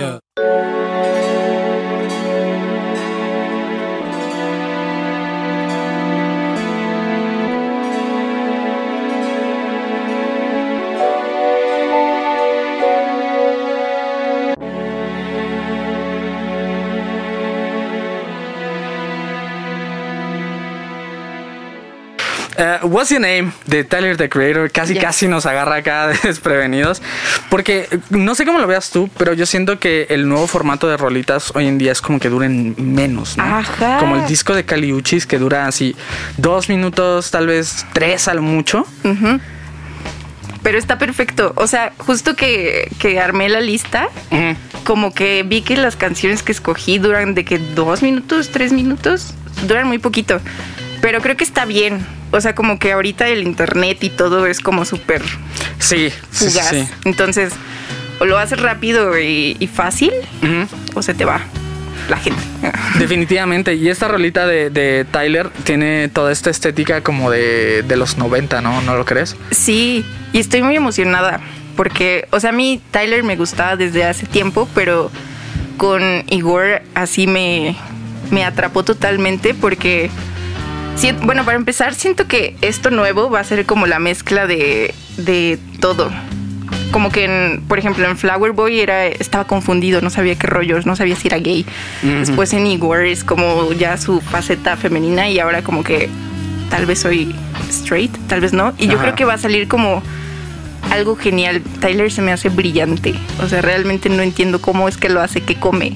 Yeah. 0.00 0.18
Eh, 22.58 22.78
What's 22.82 23.10
Your 23.10 23.20
Name 23.20 23.52
de 23.66 23.84
Tyler 23.84 24.16
the 24.16 24.28
Creator 24.28 24.70
casi 24.70 24.94
Yes. 24.94 25.02
casi 25.02 25.28
nos 25.28 25.44
agarra 25.46 25.76
acá 25.76 26.06
desprevenidos 26.22 27.02
porque 27.50 27.88
no 28.10 28.34
sé 28.34 28.46
cómo 28.46 28.58
lo 28.58 28.66
veas 28.66 28.90
tú 28.90 29.10
pero 29.18 29.34
yo 29.34 29.44
siento 29.46 29.78
que 29.78 30.06
el 30.10 30.28
nuevo 30.28 30.46
formato 30.46 30.88
de 30.88 30.96
rolitas 30.96 31.52
hoy 31.54 31.66
en 31.66 31.76
día 31.78 31.92
es 31.92 32.00
como 32.00 32.18
que 32.18 32.28
duren 32.30 32.74
menos 32.78 33.36
¿no? 33.36 33.44
Ajá. 33.44 33.98
como 33.98 34.16
el 34.16 34.26
disco 34.26 34.54
de 34.54 34.64
Caliuchis 34.64 35.26
que 35.26 35.38
dura 35.38 35.66
así 35.66 35.94
dos 36.38 36.68
minutos 36.68 37.30
tal 37.30 37.46
vez 37.46 37.84
tres 37.92 38.28
al 38.28 38.40
mucho 38.40 38.86
Pero 40.62 40.78
está 40.78 40.98
perfecto. 40.98 41.52
O 41.56 41.68
sea, 41.68 41.92
justo 41.98 42.34
que, 42.34 42.90
que 42.98 43.20
armé 43.20 43.48
la 43.48 43.60
lista, 43.60 44.08
como 44.82 45.14
que 45.14 45.44
vi 45.44 45.62
que 45.62 45.76
las 45.76 45.94
canciones 45.94 46.42
que 46.42 46.50
escogí 46.50 46.98
duran 46.98 47.34
de 47.34 47.44
que 47.44 47.58
dos 47.58 48.02
minutos, 48.02 48.50
tres 48.50 48.72
minutos, 48.72 49.32
duran 49.68 49.86
muy 49.86 49.98
poquito. 49.98 50.40
Pero 51.00 51.20
creo 51.20 51.36
que 51.36 51.44
está 51.44 51.66
bien. 51.66 52.04
O 52.36 52.40
sea, 52.40 52.54
como 52.54 52.78
que 52.78 52.92
ahorita 52.92 53.28
el 53.28 53.42
internet 53.42 54.04
y 54.04 54.10
todo 54.10 54.46
es 54.46 54.60
como 54.60 54.84
súper 54.84 55.22
sí 55.78 56.12
fugaz. 56.30 56.68
sí. 56.68 56.88
Entonces, 57.04 57.52
o 58.20 58.24
lo 58.24 58.38
haces 58.38 58.60
rápido 58.60 59.18
y, 59.18 59.56
y 59.58 59.66
fácil, 59.66 60.12
o 60.94 61.02
se 61.02 61.14
te 61.14 61.24
va 61.24 61.40
la 62.08 62.16
gente. 62.18 62.40
Definitivamente. 62.98 63.74
Y 63.74 63.88
esta 63.88 64.08
rolita 64.08 64.46
de, 64.46 64.70
de 64.70 65.06
Tyler 65.10 65.50
tiene 65.64 66.08
toda 66.08 66.32
esta 66.32 66.50
estética 66.50 67.02
como 67.02 67.30
de, 67.30 67.82
de 67.82 67.96
los 67.96 68.18
90, 68.18 68.60
¿no? 68.60 68.80
¿No 68.82 68.96
lo 68.96 69.04
crees? 69.04 69.36
Sí, 69.50 70.04
y 70.32 70.38
estoy 70.38 70.62
muy 70.62 70.76
emocionada 70.76 71.40
porque, 71.76 72.26
o 72.30 72.40
sea, 72.40 72.50
a 72.50 72.52
mí 72.52 72.80
Tyler 72.90 73.22
me 73.22 73.36
gustaba 73.36 73.76
desde 73.76 74.04
hace 74.04 74.26
tiempo, 74.26 74.68
pero 74.74 75.10
con 75.76 76.24
Igor 76.28 76.82
así 76.94 77.26
me, 77.26 77.76
me 78.30 78.44
atrapó 78.44 78.82
totalmente 78.82 79.54
porque, 79.54 80.10
si- 80.96 81.12
bueno, 81.12 81.44
para 81.44 81.56
empezar, 81.56 81.94
siento 81.94 82.26
que 82.26 82.56
esto 82.62 82.90
nuevo 82.90 83.30
va 83.30 83.40
a 83.40 83.44
ser 83.44 83.64
como 83.66 83.86
la 83.86 83.98
mezcla 83.98 84.46
de, 84.46 84.94
de 85.16 85.58
todo. 85.80 86.10
Como 86.90 87.10
que, 87.10 87.24
en, 87.24 87.62
por 87.68 87.78
ejemplo, 87.78 88.06
en 88.08 88.16
Flower 88.16 88.52
Boy 88.52 88.80
era, 88.80 89.06
estaba 89.06 89.44
confundido, 89.44 90.00
no 90.00 90.08
sabía 90.08 90.36
qué 90.36 90.46
rollos, 90.46 90.86
no 90.86 90.96
sabía 90.96 91.16
si 91.16 91.28
era 91.28 91.38
gay. 91.38 91.66
Después 92.02 92.52
en 92.54 92.66
Igor 92.66 93.04
es 93.04 93.22
como 93.24 93.72
ya 93.72 93.96
su 93.98 94.20
faceta 94.20 94.76
femenina 94.76 95.28
y 95.28 95.38
ahora 95.38 95.62
como 95.62 95.84
que 95.84 96.08
tal 96.70 96.86
vez 96.86 97.00
soy 97.00 97.34
straight, 97.68 98.16
tal 98.28 98.40
vez 98.40 98.52
no. 98.52 98.72
Y 98.78 98.86
yo 98.86 98.94
Ajá. 98.94 99.02
creo 99.02 99.14
que 99.14 99.24
va 99.24 99.34
a 99.34 99.38
salir 99.38 99.68
como 99.68 100.02
algo 100.90 101.16
genial. 101.16 101.60
Tyler 101.80 102.10
se 102.10 102.22
me 102.22 102.32
hace 102.32 102.48
brillante. 102.48 103.14
O 103.42 103.48
sea, 103.48 103.60
realmente 103.60 104.08
no 104.08 104.22
entiendo 104.22 104.60
cómo 104.62 104.88
es 104.88 104.96
que 104.96 105.08
lo 105.10 105.20
hace, 105.20 105.42
qué 105.42 105.56
come, 105.56 105.92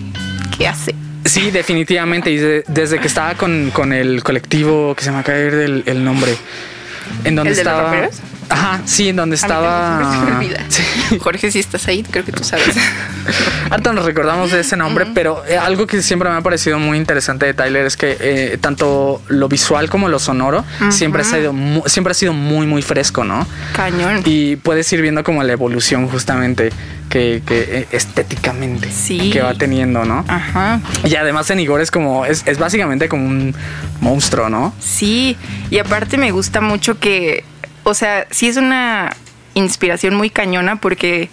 qué 0.58 0.68
hace. 0.68 0.94
Sí, 1.24 1.50
definitivamente. 1.50 2.30
Y 2.30 2.36
de- 2.38 2.64
desde 2.68 2.98
que 2.98 3.06
estaba 3.06 3.34
con, 3.34 3.70
con 3.70 3.92
el 3.92 4.22
colectivo, 4.22 4.94
que 4.94 5.04
se 5.04 5.10
me 5.12 5.18
acaba 5.18 5.38
de 5.38 5.46
ir 5.48 5.54
el, 5.54 5.82
el 5.86 6.04
nombre, 6.04 6.34
en 7.24 7.34
donde 7.34 7.50
¿El 7.50 7.56
de 7.56 7.64
los 7.64 7.72
estaba. 7.74 8.08
Ajá, 8.50 8.80
sí, 8.84 9.08
en 9.08 9.16
donde 9.16 9.36
estaba. 9.36 10.42
Sí. 10.68 10.82
Jorge, 11.18 11.50
si 11.50 11.60
estás 11.60 11.86
ahí, 11.88 12.02
creo 12.02 12.24
que 12.24 12.32
tú 12.32 12.44
sabes. 12.44 12.66
Harto 13.70 13.92
nos 13.92 14.04
recordamos 14.04 14.50
de 14.50 14.60
ese 14.60 14.76
nombre, 14.76 15.06
pero 15.14 15.44
eh, 15.46 15.56
algo 15.56 15.86
que 15.86 16.02
siempre 16.02 16.28
me 16.28 16.36
ha 16.36 16.40
parecido 16.40 16.78
muy 16.78 16.98
interesante 16.98 17.46
de 17.46 17.54
Tyler 17.54 17.86
es 17.86 17.96
que 17.96 18.16
eh, 18.20 18.58
tanto 18.60 19.22
lo 19.28 19.48
visual 19.48 19.88
como 19.88 20.08
lo 20.08 20.18
sonoro 20.18 20.64
siempre, 20.90 21.22
ha 21.22 21.24
sido 21.24 21.54
siempre 21.86 22.10
ha 22.10 22.14
sido 22.14 22.32
muy, 22.32 22.66
muy 22.66 22.82
fresco, 22.82 23.24
¿no? 23.24 23.46
Cañón. 23.74 24.22
Y 24.24 24.56
puedes 24.56 24.92
ir 24.92 25.00
viendo 25.00 25.22
como 25.22 25.42
la 25.44 25.52
evolución 25.52 26.08
justamente 26.08 26.70
que, 27.08 27.42
que, 27.46 27.60
eh, 27.60 27.88
estéticamente 27.92 28.90
Sí. 28.90 29.30
que 29.30 29.42
va 29.42 29.54
teniendo, 29.54 30.04
¿no? 30.04 30.24
Ajá. 30.28 30.80
Y 31.04 31.14
además 31.16 31.50
en 31.50 31.60
Igor 31.60 31.80
es 31.80 31.90
como, 31.90 32.24
es, 32.26 32.42
es 32.46 32.58
básicamente 32.58 33.08
como 33.08 33.26
un 33.26 33.54
monstruo, 34.00 34.48
¿no? 34.48 34.72
Sí, 34.80 35.36
y 35.70 35.78
aparte 35.78 36.16
me 36.16 36.30
gusta 36.30 36.60
mucho 36.60 36.98
que, 36.98 37.44
o 37.84 37.94
sea, 37.94 38.26
sí 38.30 38.48
es 38.48 38.56
una 38.56 39.16
inspiración 39.54 40.14
muy 40.14 40.30
cañona 40.30 40.76
porque 40.76 41.28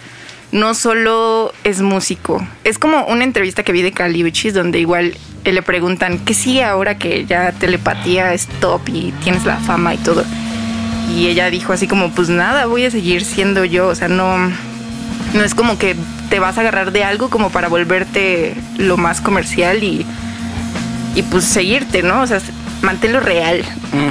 no 0.51 0.73
solo 0.73 1.53
es 1.63 1.81
músico, 1.81 2.45
es 2.63 2.79
como 2.79 3.05
una 3.05 3.23
entrevista 3.23 3.63
que 3.63 3.71
vi 3.71 3.81
de 3.81 3.91
Cali 3.91 4.23
Uchis 4.23 4.53
donde 4.53 4.79
igual 4.79 5.15
eh, 5.43 5.51
le 5.51 5.61
preguntan, 5.61 6.19
¿qué 6.19 6.33
sigue 6.33 6.63
ahora 6.63 6.97
que 6.97 7.25
ya 7.25 7.51
telepatía 7.51 8.33
es 8.33 8.47
top 8.59 8.81
y 8.87 9.11
tienes 9.23 9.45
la 9.45 9.57
fama 9.57 9.93
y 9.93 9.97
todo? 9.97 10.23
Y 11.13 11.27
ella 11.27 11.49
dijo 11.49 11.73
así 11.73 11.87
como, 11.87 12.11
pues 12.11 12.29
nada, 12.29 12.65
voy 12.65 12.85
a 12.85 12.91
seguir 12.91 13.23
siendo 13.23 13.65
yo, 13.65 13.87
o 13.87 13.95
sea, 13.95 14.07
no, 14.07 14.37
no 14.37 15.43
es 15.43 15.55
como 15.55 15.77
que 15.77 15.95
te 16.29 16.39
vas 16.39 16.57
a 16.57 16.61
agarrar 16.61 16.91
de 16.91 17.03
algo 17.03 17.29
como 17.29 17.49
para 17.49 17.67
volverte 17.69 18.55
lo 18.77 18.97
más 18.97 19.21
comercial 19.21 19.83
y 19.83 20.05
y 21.17 21.23
pues 21.23 21.45
seguirte, 21.45 22.03
¿no? 22.03 22.21
O 22.21 22.27
sea, 22.27 22.39
manténlo 22.81 23.19
real. 23.19 23.63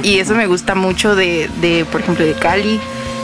Y 0.03 0.19
eso 0.19 0.35
me 0.35 0.47
gusta 0.47 0.75
mucho 0.75 1.15
de, 1.15 1.49
de, 1.61 1.85
por 1.85 2.01
ejemplo, 2.01 2.25
de 2.25 2.33
Cali, 2.33 2.79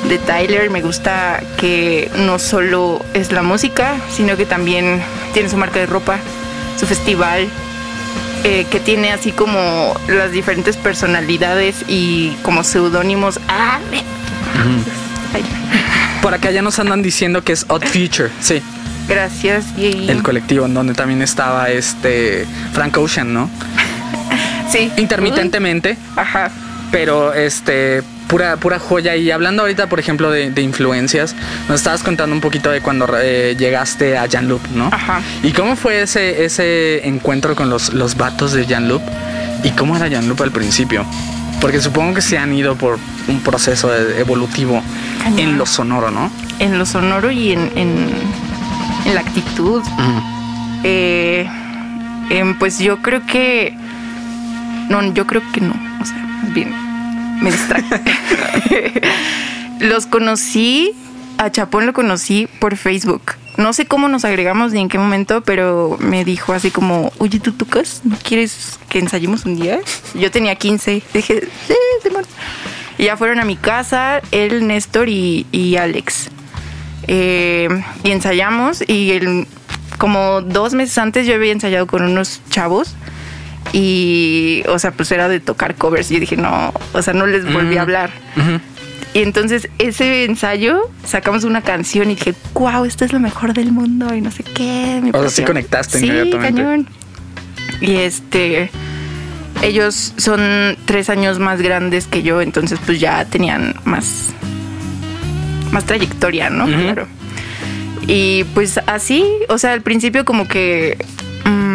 de 0.10 0.18
Tyler. 0.18 0.70
Me 0.70 0.82
gusta 0.82 1.42
que 1.58 2.10
no 2.18 2.40
solo 2.40 3.04
es 3.14 3.32
la 3.32 3.42
música, 3.44 3.96
sino 4.12 4.38
que 4.38 4.46
también 4.46 5.02
tiene 5.34 5.50
su 5.50 5.58
marca 5.58 5.80
de 5.80 5.86
ropa, 5.86 6.18
su 6.80 6.86
festival, 6.86 7.48
eh, 8.44 8.66
que 8.70 8.80
tiene 8.80 9.12
así 9.12 9.32
como 9.32 9.96
las 10.08 10.32
diferentes 10.32 10.76
personalidades 10.78 11.86
y 11.88 12.32
como 12.42 12.64
seudónimos. 12.64 13.40
¡Ah! 13.48 13.80
Ay, 15.34 15.44
Por 16.22 16.34
acá 16.34 16.52
ya 16.52 16.62
nos 16.62 16.78
andan 16.80 17.02
diciendo 17.02 17.44
que 17.44 17.54
es 17.54 17.66
Odd 17.70 17.84
Future, 17.86 18.30
sí, 18.40 18.62
gracias, 19.08 19.66
el 19.78 20.22
colectivo 20.24 20.66
en 20.66 20.74
donde 20.74 20.94
también 20.94 21.22
estaba 21.22 21.70
este 21.70 22.46
Frank 22.74 22.98
Ocean, 22.98 23.34
¿no? 23.34 23.50
Sí. 24.74 24.92
Intermitentemente, 24.98 25.98
Ajá. 26.18 26.50
pero 26.92 27.34
este 27.34 28.04
pura 28.28 28.58
pura 28.58 28.80
joya 28.80 29.16
y 29.16 29.30
hablando 29.30 29.62
ahorita 29.62 29.88
por 29.88 30.00
ejemplo 30.00 30.32
de, 30.32 30.50
de 30.50 30.62
influencias 30.64 31.36
nos 31.70 31.80
estabas 31.82 32.02
contando 32.02 32.34
un 32.36 32.42
poquito 32.42 32.72
de 32.72 32.82
cuando 32.82 33.06
eh, 33.22 33.56
llegaste 33.58 34.18
a 34.18 34.28
Jan 34.28 34.48
Loop 34.48 34.62
no 34.74 34.88
Ajá. 34.92 35.22
y 35.44 35.52
cómo 35.52 35.76
fue 35.76 36.02
ese 36.02 36.44
ese 36.44 37.08
encuentro 37.08 37.56
con 37.56 37.70
los 37.70 37.94
los 37.94 38.16
vatos 38.18 38.54
de 38.54 38.66
Jan 38.66 38.88
Loop 38.88 39.02
y 39.64 39.70
cómo 39.72 39.96
era 39.96 40.10
Jan 40.10 40.28
Loop 40.28 40.42
al 40.42 40.52
principio 40.52 41.06
porque 41.62 41.80
supongo 41.80 42.16
que 42.16 42.22
se 42.22 42.38
han 42.40 42.54
ido 42.56 42.76
por 42.76 42.98
un 43.28 43.40
proceso 43.42 43.94
evolutivo 43.96 44.82
Cañón. 45.22 45.40
en 45.40 45.58
lo 45.60 45.66
sonoro 45.68 46.10
no 46.10 46.32
En 46.60 46.80
lo 46.80 46.86
sonoro 46.88 47.30
y 47.30 47.52
en, 47.52 47.72
en, 47.76 48.10
en 49.06 49.14
la 49.16 49.22
actitud. 49.22 49.84
Eh, 50.84 51.48
em, 52.30 52.58
pues 52.58 52.80
yo 52.80 53.02
creo 53.02 53.26
que. 53.26 53.76
No, 54.90 55.14
yo 55.14 55.26
creo 55.28 55.42
que 55.54 55.62
no. 55.62 55.74
O 56.02 56.06
sea, 56.06 56.18
más 56.18 56.54
bien 56.54 56.74
me 57.42 57.52
distrae. 57.52 57.84
Los 59.80 60.06
conocí, 60.06 60.92
a 61.38 61.52
Chapón 61.52 61.86
lo 61.86 61.94
conocí 61.94 62.48
por 62.60 62.78
Facebook. 62.78 63.34
No 63.58 63.74
sé 63.74 63.86
cómo 63.86 64.08
nos 64.08 64.26
agregamos 64.26 64.72
ni 64.72 64.80
en 64.82 64.90
qué 64.90 64.98
momento, 64.98 65.42
pero 65.44 65.98
me 66.00 66.24
dijo 66.26 66.54
así 66.54 66.72
como, 66.72 67.12
oye, 67.20 67.40
¿tú 67.40 67.52
tocas? 67.52 68.02
¿No 68.04 68.16
quieres 68.24 68.80
que 68.90 69.00
ensayemos 69.00 69.46
un 69.46 69.60
día? 69.60 69.80
Yo 70.16 70.32
tenía 70.32 70.56
15. 70.56 71.04
Dije, 71.14 71.48
sí, 71.68 71.74
Simón. 72.02 72.24
Y 72.98 73.06
ya 73.06 73.18
fueron 73.18 73.40
a 73.40 73.46
mi 73.46 73.56
casa, 73.56 74.22
él, 74.32 74.68
Néstor 74.68 75.10
y, 75.10 75.46
y 75.52 75.76
Alex. 75.76 76.30
Eh, 77.08 77.68
y 78.04 78.12
ensayamos 78.12 78.84
y 78.88 79.12
el- 79.12 79.48
como 79.98 80.42
dos 80.42 80.74
meses 80.74 80.98
antes 80.98 81.28
yo 81.28 81.36
había 81.36 81.52
ensayado 81.52 81.86
con 81.86 82.02
unos 82.04 82.42
chavos 82.50 82.96
y, 83.74 84.64
o 84.70 84.80
sea, 84.80 84.92
pues 84.92 85.12
era 85.12 85.28
de 85.28 85.40
tocar 85.42 85.76
covers. 85.76 86.10
Y 86.12 86.14
yo 86.14 86.20
dije, 86.22 86.38
no, 86.38 86.72
o 86.94 87.02
sea, 87.02 87.14
no 87.14 87.26
les 87.26 87.52
volví 87.52 87.78
a 87.78 87.82
hablar. 87.82 88.12
Y 89.14 89.20
entonces 89.22 89.68
ese 89.78 90.24
ensayo 90.24 90.90
sacamos 91.06 91.44
una 91.44 91.62
canción 91.62 92.10
y 92.10 92.16
dije, 92.16 92.34
wow, 92.54 92.86
esta 92.86 93.04
es 93.04 93.12
lo 93.12 93.20
mejor 93.20 93.54
del 93.54 93.72
mundo 93.72 94.14
y 94.14 94.22
no 94.22 94.32
sé 94.32 94.44
qué. 94.44 95.00
me 95.04 95.10
O 95.12 95.22
sea, 95.22 95.30
sí 95.30 95.44
conectaste 95.44 96.00
sí, 96.00 96.08
inmediatamente. 96.08 96.62
cañón. 96.62 96.88
Y 97.82 97.96
este, 97.98 98.72
ellos 99.62 100.14
son 100.18 100.78
tres 100.86 101.10
años 101.10 101.40
más 101.40 101.62
grandes 101.62 102.08
que 102.08 102.24
yo, 102.24 102.42
entonces 102.42 102.80
pues 102.86 103.00
ya 103.00 103.26
tenían 103.26 103.76
más, 103.86 104.30
más 105.72 105.86
trayectoria, 105.86 106.50
¿no? 106.50 106.66
Claro. 106.66 107.08
Y 108.08 108.44
pues 108.54 108.80
así, 108.86 109.26
o 109.50 109.58
sea, 109.58 109.74
al 109.74 109.82
principio 109.82 110.26
como 110.26 110.48
que, 110.48 110.98
mm, 111.46 111.73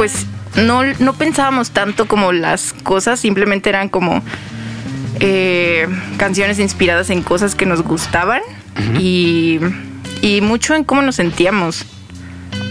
pues 0.00 0.24
no, 0.56 0.82
no 0.98 1.12
pensábamos 1.12 1.72
tanto 1.72 2.08
como 2.08 2.32
las 2.32 2.72
cosas, 2.72 3.20
simplemente 3.20 3.68
eran 3.68 3.90
como 3.90 4.22
eh, 5.20 5.86
canciones 6.16 6.58
inspiradas 6.58 7.10
en 7.10 7.20
cosas 7.20 7.54
que 7.54 7.66
nos 7.66 7.82
gustaban 7.82 8.40
y, 8.98 9.60
y 10.22 10.40
mucho 10.40 10.74
en 10.74 10.84
cómo 10.84 11.02
nos 11.02 11.16
sentíamos, 11.16 11.84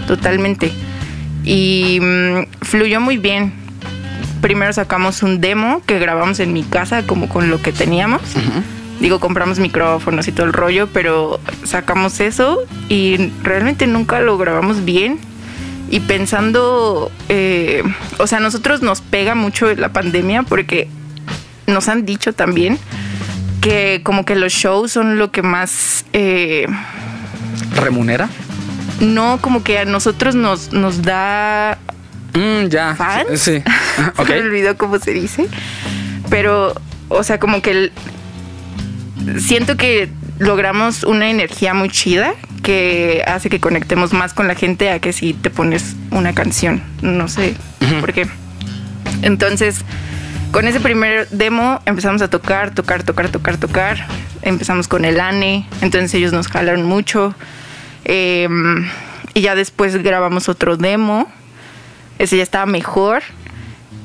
totalmente. 0.08 0.72
Y 1.44 2.00
mm, 2.02 2.64
fluyó 2.64 3.00
muy 3.00 3.18
bien. 3.18 3.54
Primero 4.42 4.74
sacamos 4.74 5.22
un 5.22 5.40
demo 5.40 5.84
que 5.86 6.00
grabamos 6.00 6.40
en 6.40 6.52
mi 6.52 6.64
casa 6.64 7.06
como 7.06 7.30
con 7.30 7.52
lo 7.52 7.62
que 7.62 7.72
teníamos. 7.72 8.24
Digo, 9.00 9.20
compramos 9.20 9.60
micrófonos 9.60 10.28
y 10.28 10.32
todo 10.32 10.48
el 10.48 10.54
rollo, 10.54 10.90
pero 10.92 11.40
sacamos 11.64 12.22
eso 12.22 12.64
y 12.90 13.32
realmente 13.44 13.86
nunca 13.86 14.20
lo 14.20 14.36
grabamos 14.40 14.84
bien. 14.84 15.29
Y 15.90 16.02
pensando, 16.02 17.12
eh, 17.30 17.84
o 18.20 18.28
sea, 18.28 18.38
a 18.38 18.42
nosotros 18.42 18.82
nos 18.82 19.02
pega 19.02 19.34
mucho 19.36 19.74
la 19.76 19.90
pandemia 19.92 20.44
porque 20.44 20.88
nos 21.68 21.88
han 21.90 22.06
dicho 22.06 22.34
también 22.34 22.78
que 23.62 24.02
como 24.04 24.24
que 24.24 24.36
los 24.36 24.54
shows 24.54 24.92
son 24.92 25.18
lo 25.18 25.32
que 25.32 25.42
más... 25.42 26.06
eh, 26.14 26.68
remunera 27.76 28.30
no, 29.00 29.40
como 29.42 29.64
que 29.64 29.80
a 29.80 29.86
nosotros 29.86 30.36
nos, 30.36 30.74
nos 30.74 31.02
da 31.02 31.78
Mm, 32.34 32.68
ya 32.68 32.94
¿Fans? 32.96 33.40
sí 33.42 33.64
ok 34.18 34.28
Se 34.28 34.34
me 34.36 34.40
olvidó 34.42 34.78
cómo 34.78 35.00
se 35.00 35.12
dice. 35.14 35.48
Pero, 36.30 36.76
o 37.08 37.24
sea, 37.24 37.40
como 37.40 37.62
que 37.64 37.72
el- 37.72 37.92
siento 39.40 39.78
que 39.78 40.10
logramos 40.38 41.04
una 41.04 41.30
energía 41.30 41.74
muy 41.74 41.90
chida 41.90 42.34
que 42.60 43.24
hace 43.28 43.50
que 43.50 43.60
conectemos 43.60 44.14
más 44.14 44.34
con 44.34 44.48
la 44.48 44.56
gente 44.56 44.90
a 44.90 45.00
que 45.00 45.14
si 45.14 45.34
te 45.34 45.50
pones 45.50 45.96
una 46.12 46.34
canción. 46.34 46.82
No 47.02 47.28
sé 47.28 47.56
por 48.00 48.14
qué. 48.14 48.28
Entonces, 49.22 49.84
con 50.52 50.68
ese 50.68 50.80
primer 50.80 51.30
demo 51.30 51.80
empezamos 51.86 52.22
a 52.22 52.30
tocar, 52.30 52.74
tocar, 52.74 53.04
tocar, 53.04 53.30
tocar, 53.30 53.58
tocar. 53.58 54.08
empezamos 54.42 54.88
con 54.88 55.06
el 55.06 55.20
ANE, 55.20 55.68
entonces 55.82 56.14
ellos 56.16 56.32
nos 56.32 56.48
jalaron 56.48 56.84
mucho. 56.84 57.36
Em, 58.06 58.88
y 59.34 59.42
ya 59.42 59.56
después 59.56 60.02
grabamos 60.02 60.50
otro 60.50 60.78
demo, 60.78 61.28
ese 62.18 62.38
ya 62.38 62.44
estaba 62.44 62.66
mejor. 62.66 63.24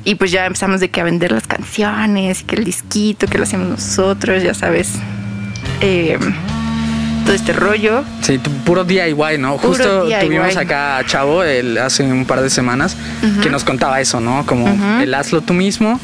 Y 0.07 0.17
pues 0.17 0.31
ya 0.31 0.45
empezamos 0.45 0.81
de 0.81 0.91
que 0.91 1.01
a 1.01 1.05
vender 1.05 1.33
las 1.33 1.47
canciones, 1.47 2.43
y 2.43 2.45
que 2.45 2.57
el 2.57 2.65
disquito, 2.65 3.27
que 3.27 3.39
lo 3.39 3.45
hacíamos 3.45 3.69
nosotros, 3.69 4.43
ya 4.43 4.53
sabes. 4.53 4.91
Em, 5.81 6.35
todo 7.25 7.35
este 7.35 7.53
rollo. 7.53 8.05
Sí, 8.21 8.39
puro 8.65 8.85
DIY, 8.85 9.39
¿no? 9.39 9.57
Puro 9.57 9.75
Justo 9.75 10.07
DIY. 10.07 10.21
tuvimos 10.21 10.57
acá 10.57 10.99
a 10.99 11.05
Chavo 11.05 11.43
el, 11.43 11.79
hace 11.79 12.05
un 12.05 12.25
par 12.27 12.41
de 12.43 12.51
semanas 12.51 12.97
que 13.43 13.51
nos 13.51 13.65
contaba 13.65 14.01
eso, 14.01 14.21
¿no? 14.21 14.45
Como 14.47 14.69
el 15.01 15.13
hazlo 15.15 15.41
tú 15.41 15.55
mismo, 15.55 16.01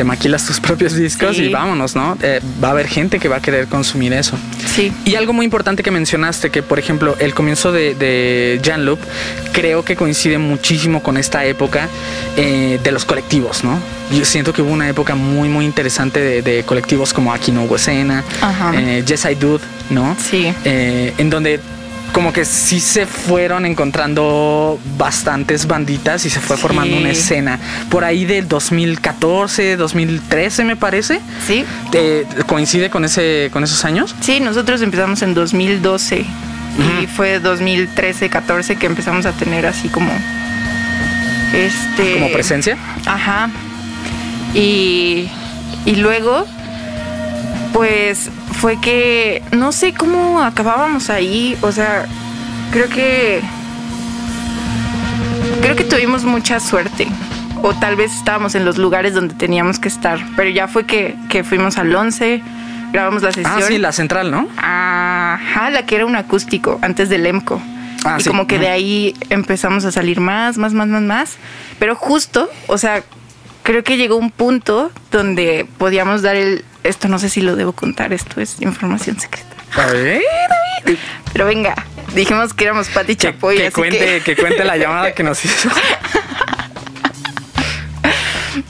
te 0.00 0.04
maquilas 0.04 0.46
tus 0.46 0.60
propios 0.60 0.94
discos 0.94 1.36
Sí. 1.36 1.42
y 1.42 1.48
vámonos, 1.52 1.94
¿no? 1.94 2.16
Eh, 2.22 2.40
va 2.64 2.68
a 2.68 2.70
haber 2.70 2.88
gente 2.88 3.18
que 3.18 3.28
va 3.28 3.36
a 3.36 3.42
querer 3.42 3.66
consumir 3.66 4.14
eso. 4.14 4.34
Sí. 4.74 4.90
Y 5.04 5.14
algo 5.16 5.34
muy 5.34 5.44
importante 5.44 5.82
que 5.82 5.90
mencionaste, 5.90 6.48
que 6.48 6.62
por 6.62 6.78
ejemplo 6.78 7.16
el 7.18 7.34
comienzo 7.34 7.70
de, 7.70 7.94
de 7.94 8.58
Jan 8.64 8.86
Loop 8.86 8.98
creo 9.52 9.84
que 9.84 9.96
coincide 9.96 10.38
muchísimo 10.38 11.02
con 11.02 11.18
esta 11.18 11.44
época 11.44 11.86
eh, 12.38 12.80
de 12.82 12.92
los 12.92 13.04
colectivos, 13.04 13.62
¿no? 13.62 13.78
Yo 14.10 14.24
siento 14.24 14.54
que 14.54 14.62
hubo 14.62 14.70
una 14.72 14.88
época 14.88 15.14
muy, 15.16 15.50
muy 15.50 15.66
interesante 15.66 16.18
de, 16.18 16.40
de 16.40 16.62
colectivos 16.62 17.12
como 17.12 17.34
Aquí 17.34 17.52
no 17.52 17.64
hubo 17.64 17.76
escena, 17.76 18.24
Ajá. 18.40 18.72
eh, 18.80 19.04
Yes 19.06 19.26
I 19.30 19.34
Dude, 19.34 19.62
¿no? 19.90 20.16
Sí. 20.18 20.50
Eh, 20.64 21.12
en 21.18 21.28
donde 21.28 21.60
como 22.12 22.32
que 22.32 22.44
sí 22.44 22.80
se 22.80 23.06
fueron 23.06 23.64
encontrando 23.66 24.78
bastantes 24.98 25.66
banditas 25.66 26.24
y 26.26 26.30
se 26.30 26.40
fue 26.40 26.56
Sí. 26.56 26.62
formando 26.62 26.96
una 26.96 27.10
escena. 27.10 27.58
Por 27.90 28.04
ahí 28.04 28.24
del 28.24 28.48
2014, 28.48 29.76
2013 29.76 30.64
me 30.64 30.76
parece. 30.76 31.20
Sí. 31.46 31.64
Eh, 31.92 32.26
¿Coincide 32.46 32.90
con, 32.90 33.04
ese, 33.04 33.48
con 33.52 33.62
esos 33.64 33.84
años? 33.84 34.14
Sí, 34.20 34.40
nosotros 34.40 34.82
empezamos 34.82 35.22
en 35.22 35.34
2012 35.34 36.24
y 37.02 37.06
fue 37.06 37.40
2013, 37.40 38.28
14 38.28 38.76
que 38.76 38.86
empezamos 38.86 39.26
a 39.26 39.32
tener 39.32 39.66
así 39.66 39.88
como 39.88 40.10
este 41.54 42.14
Como 42.14 42.30
presencia. 42.32 42.76
Ajá. 43.06 43.50
Y 44.54 45.28
y 45.86 45.96
luego 45.96 46.46
pues 47.72 48.30
fue 48.52 48.80
que 48.80 49.42
no 49.52 49.72
sé 49.72 49.94
cómo 49.94 50.42
acabábamos 50.42 51.10
ahí, 51.10 51.56
o 51.62 51.72
sea, 51.72 52.06
creo 52.72 52.88
que 52.88 53.40
creo 55.60 55.76
que 55.76 55.84
tuvimos 55.84 56.24
mucha 56.24 56.60
suerte. 56.60 57.08
O 57.62 57.74
tal 57.74 57.94
vez 57.94 58.14
estábamos 58.16 58.54
en 58.54 58.64
los 58.64 58.78
lugares 58.78 59.14
donde 59.14 59.34
teníamos 59.34 59.78
que 59.78 59.88
estar. 59.88 60.18
Pero 60.34 60.48
ya 60.48 60.66
fue 60.66 60.86
que, 60.86 61.14
que 61.28 61.44
fuimos 61.44 61.76
al 61.76 61.94
11, 61.94 62.42
grabamos 62.92 63.22
la 63.22 63.32
sesión. 63.32 63.54
Ah, 63.54 63.62
sí, 63.66 63.78
la 63.78 63.92
central, 63.92 64.30
¿no? 64.30 64.48
Ajá, 64.56 65.70
la 65.70 65.84
que 65.84 65.96
era 65.96 66.06
un 66.06 66.16
acústico 66.16 66.78
antes 66.80 67.10
del 67.10 67.26
EMCO. 67.26 67.60
Ah, 68.04 68.16
y 68.18 68.22
sí. 68.22 68.30
como 68.30 68.46
que 68.46 68.58
de 68.58 68.68
ahí 68.68 69.14
empezamos 69.28 69.84
a 69.84 69.92
salir 69.92 70.20
más, 70.20 70.56
más, 70.56 70.72
más, 70.72 70.88
más, 70.88 71.02
más. 71.02 71.36
Pero 71.78 71.94
justo, 71.94 72.48
o 72.66 72.78
sea, 72.78 73.02
creo 73.62 73.84
que 73.84 73.98
llegó 73.98 74.16
un 74.16 74.30
punto 74.30 74.90
donde 75.10 75.66
podíamos 75.78 76.22
dar 76.22 76.36
el... 76.36 76.64
Esto 76.82 77.08
no 77.08 77.18
sé 77.18 77.28
si 77.28 77.40
lo 77.40 77.56
debo 77.56 77.72
contar, 77.72 78.12
esto 78.12 78.40
es 78.40 78.60
información 78.60 79.18
secreta. 79.20 79.54
A 79.76 79.86
ver. 79.86 80.22
Pero 81.32 81.46
venga, 81.46 81.74
dijimos 82.14 82.54
que 82.54 82.64
éramos 82.64 82.88
Pati 82.88 83.16
Chapoy. 83.16 83.56
que 83.56 83.66
así 83.66 83.74
cuente, 83.74 84.22
que... 84.24 84.36
cuente 84.36 84.64
la 84.64 84.76
llamada 84.76 85.12
que 85.12 85.22
nos 85.22 85.44
hizo. 85.44 85.68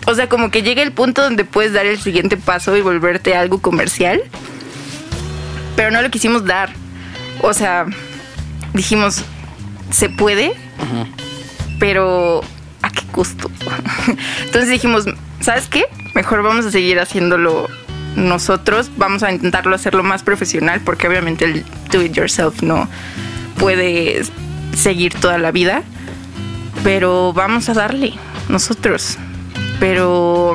O 0.06 0.14
sea, 0.14 0.28
como 0.28 0.50
que 0.50 0.62
llega 0.62 0.82
el 0.82 0.92
punto 0.92 1.22
donde 1.22 1.44
puedes 1.44 1.72
dar 1.72 1.86
el 1.86 2.00
siguiente 2.00 2.36
paso 2.36 2.76
y 2.76 2.80
volverte 2.80 3.34
algo 3.36 3.60
comercial. 3.60 4.22
Pero 5.76 5.90
no 5.90 6.02
lo 6.02 6.10
quisimos 6.10 6.44
dar. 6.44 6.70
O 7.42 7.54
sea, 7.54 7.86
dijimos, 8.74 9.22
se 9.90 10.08
puede, 10.08 10.52
pero 11.78 12.42
¿a 12.82 12.90
qué 12.90 13.06
costo? 13.12 13.50
Entonces 14.44 14.68
dijimos, 14.68 15.04
¿sabes 15.40 15.68
qué? 15.68 15.86
Mejor 16.14 16.42
vamos 16.42 16.66
a 16.66 16.70
seguir 16.70 17.00
haciéndolo 17.00 17.68
nosotros. 18.16 18.90
Vamos 18.96 19.22
a 19.22 19.32
intentarlo 19.32 19.74
hacerlo 19.74 20.02
más 20.02 20.22
profesional 20.22 20.80
porque 20.84 21.08
obviamente 21.08 21.44
el 21.44 21.64
do 21.90 22.02
it 22.02 22.12
yourself 22.12 22.62
no 22.62 22.88
puede 23.58 24.22
seguir 24.76 25.14
toda 25.14 25.38
la 25.38 25.50
vida. 25.50 25.82
Pero 26.82 27.32
vamos 27.32 27.68
a 27.68 27.74
darle 27.74 28.14
nosotros. 28.48 29.18
Pero 29.78 30.54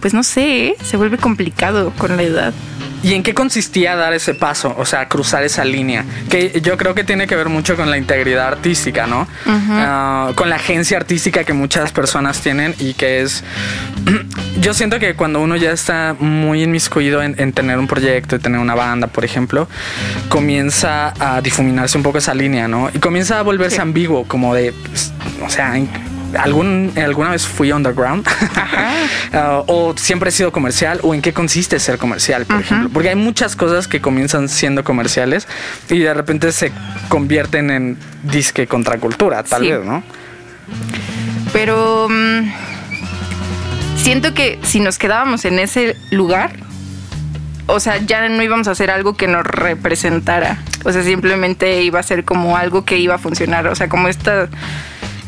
pues 0.00 0.14
no 0.14 0.22
sé, 0.22 0.68
¿eh? 0.68 0.76
se 0.82 0.96
vuelve 0.96 1.18
complicado 1.18 1.92
con 1.98 2.16
la 2.16 2.22
edad. 2.22 2.54
¿Y 3.02 3.14
en 3.14 3.22
qué 3.22 3.34
consistía 3.34 3.94
dar 3.94 4.12
ese 4.14 4.34
paso? 4.34 4.74
O 4.78 4.84
sea, 4.84 5.06
cruzar 5.08 5.44
esa 5.44 5.64
línea. 5.64 6.04
Que 6.28 6.60
yo 6.62 6.76
creo 6.76 6.94
que 6.94 7.04
tiene 7.04 7.26
que 7.26 7.36
ver 7.36 7.48
mucho 7.48 7.76
con 7.76 7.90
la 7.90 7.98
integridad 7.98 8.48
artística, 8.48 9.06
¿no? 9.06 9.28
Ah, 9.46 10.32
con 10.34 10.48
la 10.50 10.56
agencia 10.56 10.96
artística 10.96 11.44
que 11.44 11.52
muchas 11.52 11.92
personas 11.92 12.40
tienen 12.40 12.74
y 12.78 12.94
que 12.94 13.22
es... 13.22 13.44
yo 14.60 14.74
siento 14.74 14.98
que 14.98 15.14
cuando 15.14 15.40
uno 15.40 15.56
ya 15.56 15.70
está 15.70 16.16
muy 16.18 16.62
inmiscuido 16.64 17.22
en, 17.22 17.36
en 17.38 17.52
tener 17.52 17.78
un 17.78 17.86
proyecto, 17.86 18.36
y 18.36 18.38
tener 18.40 18.58
una 18.60 18.74
banda, 18.74 19.06
por 19.06 19.24
ejemplo, 19.24 19.68
comienza 20.28 21.12
a 21.20 21.40
difuminarse 21.40 21.96
un 21.98 22.02
poco 22.02 22.18
esa 22.18 22.34
línea, 22.34 22.66
¿no? 22.66 22.90
Y 22.92 22.98
comienza 22.98 23.38
a 23.38 23.42
volverse 23.42 23.76
Sí. 23.76 23.82
ambiguo, 23.82 24.24
como 24.26 24.54
de... 24.54 24.72
pues, 24.72 25.12
O 25.44 25.50
sea, 25.50 25.76
en- 25.76 25.88
algún, 26.38 26.92
alguna 26.96 27.30
vez 27.30 27.46
fui 27.46 27.72
underground 27.72 28.26
Ah, 29.32 29.62
o 29.66 29.94
siempre 29.96 30.28
he 30.30 30.32
sido 30.32 30.52
comercial 30.52 31.00
o 31.02 31.14
en 31.14 31.20
qué 31.22 31.32
consiste 31.32 31.78
ser 31.80 31.98
comercial, 31.98 32.46
por 32.46 32.60
ejemplo. 32.60 32.88
Porque 32.92 33.10
hay 33.10 33.16
muchas 33.16 33.54
cosas 33.56 33.86
que 33.88 34.00
comienzan 34.00 34.48
siendo 34.48 34.82
comerciales 34.84 35.46
y 35.90 35.98
de 35.98 36.14
repente 36.14 36.52
se 36.52 36.72
convierten 37.08 37.70
en 37.70 37.98
disque 38.22 38.66
contracultura, 38.66 39.42
tal 39.42 39.62
Sí. 39.62 39.70
vez, 39.72 39.84
¿no? 39.84 40.02
Pero 41.52 42.08
mm, 42.08 42.50
siento 43.96 44.32
que 44.34 44.58
si 44.62 44.80
nos 44.80 44.98
quedábamos 44.98 45.44
en 45.44 45.58
ese 45.58 45.96
lugar, 46.10 46.52
o 47.66 47.80
sea, 47.80 47.98
ya 47.98 48.28
no 48.28 48.42
íbamos 48.42 48.68
a 48.68 48.72
hacer 48.72 48.90
algo 48.90 49.16
que 49.16 49.26
nos 49.26 49.44
representara. 49.44 50.58
O 50.84 50.92
sea, 50.92 51.02
simplemente 51.02 51.82
iba 51.82 51.98
a 51.98 52.02
ser 52.02 52.24
como 52.24 52.56
algo 52.56 52.84
que 52.84 52.96
iba 52.98 53.16
a 53.16 53.18
funcionar. 53.18 53.66
O 53.66 53.74
sea, 53.74 53.88
como 53.88 54.06
esta, 54.08 54.48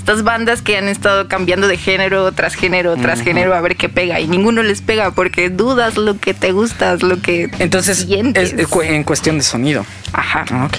estas 0.08 0.24
bandas 0.24 0.62
que 0.62 0.78
han 0.78 0.88
estado 0.88 1.28
cambiando 1.28 1.68
de 1.68 1.76
género 1.76 2.32
tras 2.32 2.54
género 2.54 2.96
tras 2.96 3.20
género 3.20 3.54
a 3.54 3.60
ver 3.60 3.76
qué 3.76 3.90
pega. 3.90 4.18
Y 4.20 4.26
ninguno 4.26 4.62
les 4.62 4.80
pega 4.80 5.10
porque 5.10 5.50
dudas 5.50 5.98
lo 5.98 6.18
que 6.18 6.32
te 6.32 6.50
gustas, 6.52 7.02
lo 7.02 7.20
que 7.20 7.50
Entonces, 7.58 7.98
sientes. 8.06 8.54
es, 8.54 8.58
es 8.58 8.68
cu- 8.68 8.80
en 8.80 9.04
cuestión 9.04 9.36
de 9.36 9.44
sonido. 9.44 9.84
Ajá, 10.14 10.46
Ok. 10.64 10.78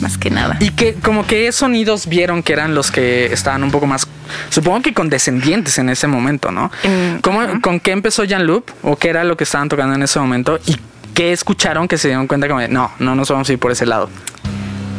más 0.00 0.18
que 0.18 0.30
nada. 0.30 0.56
¿Y 0.58 0.70
qué, 0.70 0.94
como 0.94 1.24
qué 1.24 1.52
sonidos 1.52 2.08
vieron 2.08 2.42
que 2.42 2.52
eran 2.52 2.74
los 2.74 2.90
que 2.90 3.26
estaban 3.32 3.62
un 3.62 3.70
poco 3.70 3.86
más, 3.86 4.08
supongo 4.50 4.82
que 4.82 4.92
condescendientes 4.92 5.78
en 5.78 5.88
ese 5.88 6.08
momento, 6.08 6.50
¿no? 6.50 6.72
En- 6.82 7.20
¿Cómo-. 7.22 7.60
¿Con 7.60 7.78
qué 7.78 7.92
empezó 7.92 8.24
Jan 8.28 8.44
Loop? 8.44 8.64
¿O 8.82 8.96
qué 8.96 9.08
era 9.10 9.22
lo 9.22 9.36
que 9.36 9.44
estaban 9.44 9.68
tocando 9.68 9.94
en 9.94 10.02
ese 10.02 10.18
momento? 10.18 10.58
¿Y 10.66 10.76
qué 11.14 11.32
escucharon 11.32 11.86
que 11.86 11.96
se 11.96 12.08
dieron 12.08 12.26
cuenta 12.26 12.48
como 12.48 12.58
de, 12.58 12.66
no, 12.66 12.90
no 12.98 13.14
nos 13.14 13.30
vamos 13.30 13.48
a 13.48 13.52
ir 13.52 13.58
por 13.60 13.70
ese 13.70 13.86
lado? 13.86 14.10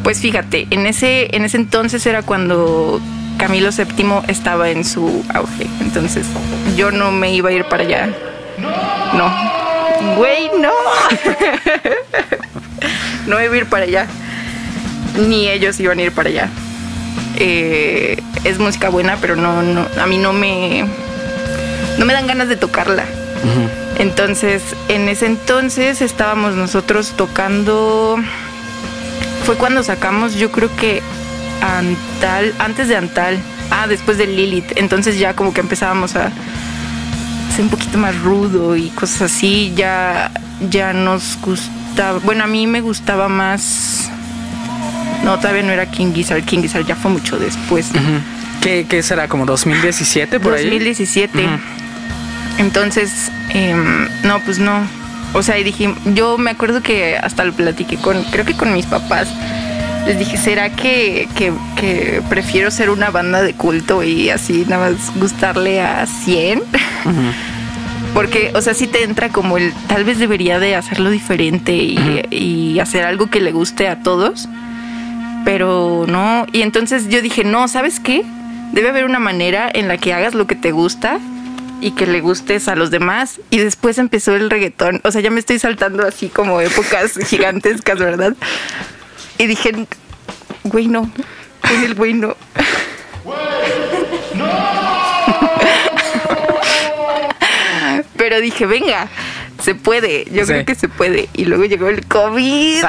Pues 0.06 0.20
fíjate, 0.20 0.68
en 0.70 0.86
ese, 0.86 1.36
en 1.36 1.46
ese 1.46 1.58
entonces 1.58 2.06
era 2.06 2.22
cuando 2.22 3.02
Camilo 3.40 3.72
VII 3.72 4.22
estaba 4.28 4.70
en 4.70 4.86
su 4.86 5.26
auge. 5.34 5.66
Entonces 5.82 6.28
yo 6.78 6.92
no 6.92 7.12
me 7.12 7.34
iba 7.34 7.50
a 7.50 7.52
ir 7.52 7.66
para 7.66 7.82
allá. 7.82 8.10
No. 9.16 10.16
Güey, 10.16 10.52
no. 10.60 10.70
no 13.26 13.42
iba 13.42 13.56
a 13.56 13.58
ir 13.58 13.66
para 13.66 13.86
allá. 13.86 14.06
Ni 15.28 15.50
ellos 15.50 15.80
iban 15.80 15.98
a 15.98 16.04
ir 16.04 16.12
para 16.12 16.30
allá. 16.30 16.50
Eh, 17.38 18.22
es 18.44 18.60
música 18.60 18.90
buena, 18.90 19.18
pero 19.20 19.36
no, 19.36 19.64
no, 19.64 19.88
a 20.00 20.06
mí 20.06 20.20
no 20.20 20.34
me, 20.34 20.86
no 21.98 22.06
me 22.06 22.14
dan 22.14 22.28
ganas 22.28 22.48
de 22.48 22.58
tocarla. 22.58 23.06
Entonces, 23.98 24.62
en 24.88 25.10
ese 25.10 25.26
entonces 25.26 26.04
estábamos 26.04 26.54
nosotros 26.54 27.14
tocando 27.18 28.20
fue 29.46 29.56
cuando 29.56 29.84
sacamos, 29.84 30.36
yo 30.36 30.52
creo 30.52 30.76
que 30.76 31.04
Antal, 31.62 32.54
antes 32.60 32.88
de 32.88 32.98
Antal, 32.98 33.40
ah, 33.70 33.86
después 33.88 34.18
de 34.18 34.28
Lilith, 34.28 34.74
entonces 34.76 35.20
ya 35.20 35.36
como 35.36 35.54
que 35.54 35.62
empezábamos 35.62 36.16
a 36.16 36.32
ser 37.56 37.64
un 37.64 37.70
poquito 37.70 37.98
más 37.98 38.20
rudo 38.22 38.76
y 38.76 38.90
cosas 38.90 39.34
así, 39.34 39.72
ya, 39.76 40.32
ya 40.70 40.94
nos 40.94 41.38
gustaba, 41.42 42.20
bueno, 42.20 42.44
a 42.44 42.48
mí 42.48 42.66
me 42.66 42.82
gustaba 42.82 43.30
más, 43.30 44.10
no, 45.24 45.38
todavía 45.38 45.64
no 45.64 45.72
era 45.72 45.86
King 45.86 46.14
Gizzard, 46.14 46.44
King 46.44 46.62
Gizzard 46.62 46.86
ya 46.86 46.96
fue 46.96 47.12
mucho 47.12 47.38
después, 47.38 47.92
¿Qué, 48.62 48.88
qué 48.90 49.04
será? 49.04 49.28
¿Como 49.28 49.46
2017 49.46 50.40
por 50.40 50.56
ahí? 50.56 50.64
2017. 50.64 51.38
Ujú. 51.38 51.52
Entonces, 52.58 53.32
em, 53.50 54.08
no, 54.24 54.40
pues 54.40 54.58
no. 54.58 54.88
O 55.36 55.44
sea, 55.44 55.60
y 55.60 55.66
dije, 55.66 55.94
yo 56.14 56.38
me 56.38 56.52
acuerdo 56.52 56.82
que 56.82 57.18
hasta 57.18 57.44
lo 57.44 57.52
platiqué 57.52 57.98
con, 57.98 58.24
creo 58.24 58.46
que 58.46 58.54
con 58.54 58.72
mis 58.74 58.86
papás. 58.86 59.28
Les 60.08 60.18
dije, 60.18 60.38
¿será 60.38 60.70
que, 60.70 61.28
que, 61.36 61.52
que 61.78 62.22
prefiero 62.30 62.72
ser 62.72 62.90
una 62.90 63.10
banda 63.10 63.42
de 63.42 63.54
culto 63.54 64.02
y 64.02 64.30
así 64.30 64.66
nada 64.66 64.92
más 64.92 65.12
gustarle 65.18 65.82
a 65.82 66.06
100? 66.06 66.62
Porque, 68.14 68.54
o 68.56 68.62
sea, 68.62 68.74
sí 68.74 68.88
te 68.88 69.04
entra 69.04 69.28
como 69.28 69.58
el, 69.58 69.74
tal 69.88 70.06
vez 70.06 70.20
debería 70.20 70.58
de 70.58 70.76
hacerlo 70.76 71.10
diferente 71.10 71.74
y, 71.74 72.22
y 72.32 72.80
hacer 72.80 73.04
algo 73.04 73.28
que 73.28 73.42
le 73.42 73.52
guste 73.52 73.90
a 73.90 74.00
todos, 74.00 74.48
pero 75.44 76.06
no. 76.08 76.46
Y 76.54 76.62
entonces 76.62 77.10
yo 77.10 77.22
dije, 77.22 77.44
no, 77.44 77.68
¿sabes 77.68 78.00
qué? 78.00 78.24
Debe 78.72 78.88
haber 78.88 79.04
una 79.04 79.20
manera 79.20 79.70
en 79.74 79.90
la 79.90 79.98
que 79.98 80.14
hagas 80.14 80.34
lo 80.34 80.48
que 80.48 80.56
te 80.56 80.72
gusta 80.72 81.20
y 81.86 81.92
que 81.92 82.08
le 82.08 82.20
gustes 82.22 82.68
a 82.68 82.76
los 82.76 82.90
demás. 82.90 83.40
Y 83.52 83.60
después 83.60 83.98
empezó 84.00 84.36
el 84.36 84.50
reggaetón. 84.50 85.02
O 85.04 85.12
sea, 85.12 85.22
ya 85.22 85.30
me 85.30 85.40
estoy 85.40 85.60
saltando 85.60 86.06
así 86.06 86.30
como 86.30 86.60
épocas 86.60 87.14
gigantescas, 87.28 88.00
¿verdad? 88.00 88.34
Y 89.38 89.46
dije, 89.48 89.72
güey, 90.64 90.88
no. 90.88 91.12
En 91.72 91.84
el 91.84 91.94
güey, 91.96 92.14
no. 92.14 92.36
Pero 98.18 98.42
dije, 98.42 98.66
venga, 98.66 99.08
se 99.62 99.76
puede. 99.76 100.26
Yo 100.32 100.46
Sí. 100.46 100.54
creo 100.54 100.66
que 100.66 100.76
se 100.76 100.90
puede. 100.90 101.30
Y 101.34 101.46
luego 101.46 101.66
llegó 101.66 101.90
el 101.90 102.06
COVID. 102.08 102.84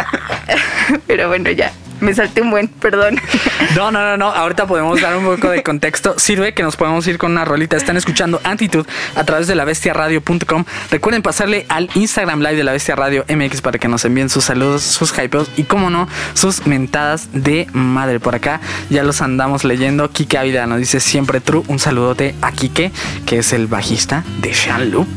Pero 1.06 1.28
bueno, 1.28 1.50
ya. 1.50 1.72
Me 2.02 2.12
salté 2.14 2.42
un 2.42 2.50
buen, 2.50 2.68
perdón. 2.68 3.18
No, 3.76 3.90
no, 3.90 4.02
no, 4.02 4.18
no. 4.18 4.26
Ahorita 4.26 4.66
podemos 4.66 5.00
dar 5.00 5.16
un 5.16 5.24
poco 5.24 5.48
de 5.48 5.62
contexto. 5.62 6.18
Sirve 6.18 6.52
que 6.52 6.62
nos 6.62 6.76
podemos 6.76 7.06
ir 7.06 7.16
con 7.16 7.32
una 7.32 7.46
rolita. 7.46 7.74
Están 7.78 7.96
escuchando 7.96 8.38
Antitud 8.44 8.86
a 9.16 9.24
través 9.24 9.46
de 9.46 9.54
la 9.54 9.64
bestiaradio.com. 9.64 10.64
Recuerden 10.90 11.22
pasarle 11.22 11.64
al 11.70 11.88
Instagram 11.94 12.40
Live 12.40 12.56
de 12.56 12.64
la 12.64 12.72
Bestia 12.72 12.96
Radio 12.96 13.24
MX 13.34 13.62
para 13.62 13.78
que 13.78 13.88
nos 13.88 14.04
envíen 14.04 14.28
sus 14.28 14.44
saludos, 14.44 14.82
sus 14.82 15.16
hypeos 15.18 15.48
y, 15.56 15.62
como 15.62 15.88
no, 15.88 16.06
sus 16.34 16.66
mentadas 16.66 17.28
de 17.32 17.66
madre. 17.72 18.20
Por 18.20 18.34
acá 18.34 18.60
ya 18.90 19.04
los 19.04 19.22
andamos 19.22 19.64
leyendo. 19.64 20.10
Kike 20.10 20.36
Ávila 20.36 20.66
nos 20.66 20.78
dice 20.78 21.00
siempre 21.00 21.40
true. 21.40 21.62
Un 21.68 21.78
saludote 21.78 22.34
a 22.42 22.52
Kike, 22.52 22.92
que 23.24 23.38
es 23.38 23.54
el 23.54 23.68
bajista 23.68 24.22
de 24.42 24.52
Sean 24.52 24.90
Loop. 24.90 25.08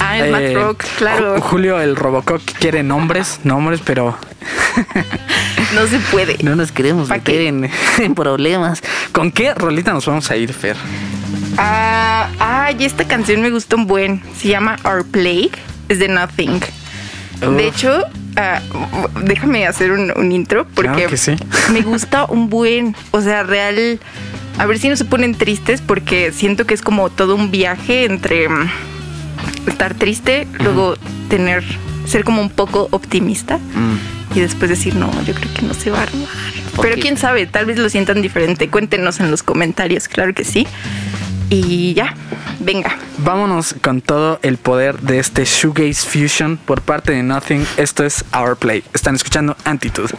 Ah, 0.00 0.18
el 0.18 0.30
Matt 0.30 0.54
Rock, 0.54 0.84
claro. 0.98 1.38
Ju- 1.38 1.40
Julio, 1.40 1.80
el 1.80 1.96
Robocop, 1.96 2.40
quiere 2.60 2.84
nombres, 2.84 3.40
nombres, 3.42 3.80
pero 3.84 4.16
No 5.74 5.86
se 5.88 5.98
puede. 5.98 6.36
no 6.42 6.54
nos 6.54 6.70
queremos 6.70 7.08
¿Pa' 7.08 7.16
meter 7.16 7.40
en, 7.42 7.68
en 7.98 8.14
problemas. 8.14 8.82
¿Con 9.12 9.32
qué 9.32 9.52
rolita 9.54 9.92
nos 9.92 10.06
vamos 10.06 10.30
a 10.30 10.36
ir, 10.36 10.52
Fer? 10.52 10.76
Ah, 11.58 12.28
ay, 12.38 12.84
esta 12.84 13.04
canción 13.06 13.42
me 13.42 13.50
gusta 13.50 13.76
un 13.76 13.86
buen. 13.86 14.22
Se 14.38 14.48
llama 14.48 14.76
Our 14.84 15.04
Plague. 15.04 15.50
Es 15.88 15.98
de 15.98 16.08
Nothing. 16.08 16.60
Uf. 17.42 17.56
De 17.56 17.66
hecho, 17.66 18.02
ah, 18.36 18.60
déjame 19.22 19.66
hacer 19.66 19.90
un, 19.92 20.12
un 20.16 20.32
intro 20.32 20.66
porque 20.74 20.92
Claro 20.92 21.10
que 21.10 21.16
sí. 21.16 21.34
me 21.72 21.82
gusta 21.82 22.24
un 22.26 22.48
buen. 22.48 22.94
O 23.10 23.20
sea, 23.20 23.42
real. 23.42 23.98
A 24.58 24.66
ver 24.66 24.78
si 24.78 24.88
no 24.88 24.96
se 24.96 25.04
ponen 25.04 25.34
tristes 25.34 25.82
porque 25.82 26.32
siento 26.32 26.64
que 26.64 26.74
es 26.74 26.80
como 26.80 27.10
todo 27.10 27.34
un 27.34 27.50
viaje 27.50 28.04
entre 28.04 28.48
mm, 28.48 28.70
estar 29.66 29.94
triste, 29.94 30.46
luego 30.60 30.94
tener, 31.28 31.62
ser 32.06 32.24
como 32.24 32.40
un 32.40 32.50
poco 32.50 32.88
optimista 32.90 33.58
y 34.34 34.40
después 34.40 34.70
decir, 34.70 34.94
no, 34.94 35.10
yo 35.24 35.34
creo 35.34 35.52
que 35.52 35.62
no 35.62 35.74
se 35.74 35.90
va 35.90 36.00
a 36.00 36.02
armar. 36.02 36.28
Pero 36.80 36.96
quién 37.00 37.16
sabe, 37.16 37.46
tal 37.46 37.66
vez 37.66 37.78
lo 37.78 37.88
sientan 37.88 38.22
diferente. 38.22 38.68
Cuéntenos 38.68 39.20
en 39.20 39.30
los 39.30 39.42
comentarios, 39.42 40.08
claro 40.08 40.34
que 40.34 40.44
sí. 40.44 40.66
Y 41.48 41.94
ya, 41.94 42.14
venga. 42.58 42.96
Vámonos 43.18 43.74
con 43.80 44.00
todo 44.00 44.40
el 44.42 44.56
poder 44.56 45.00
de 45.00 45.18
este 45.18 45.44
Shoegaze 45.44 46.06
Fusion 46.06 46.56
por 46.56 46.82
parte 46.82 47.12
de 47.12 47.22
Nothing. 47.22 47.64
Esto 47.76 48.04
es 48.04 48.24
Our 48.36 48.56
Play. 48.56 48.82
Están 48.92 49.14
escuchando 49.14 49.56
Antitude. 49.64 50.14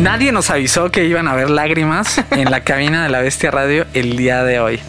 Nadie 0.00 0.32
nos 0.32 0.48
avisó 0.48 0.90
que 0.90 1.04
iban 1.04 1.28
a 1.28 1.32
haber 1.32 1.50
lágrimas 1.50 2.24
en 2.30 2.50
la 2.50 2.64
cabina 2.64 3.02
de 3.02 3.10
la 3.10 3.20
Bestia 3.20 3.50
Radio 3.50 3.86
el 3.92 4.16
día 4.16 4.44
de 4.44 4.58
hoy. 4.58 4.80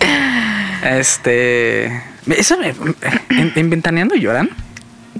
Este. 0.83 2.01
¿Eso 2.27 2.57
me, 2.57 2.69
en, 2.69 3.51
en 3.55 3.69
Ventaneando 3.69 4.15
lloran? 4.15 4.49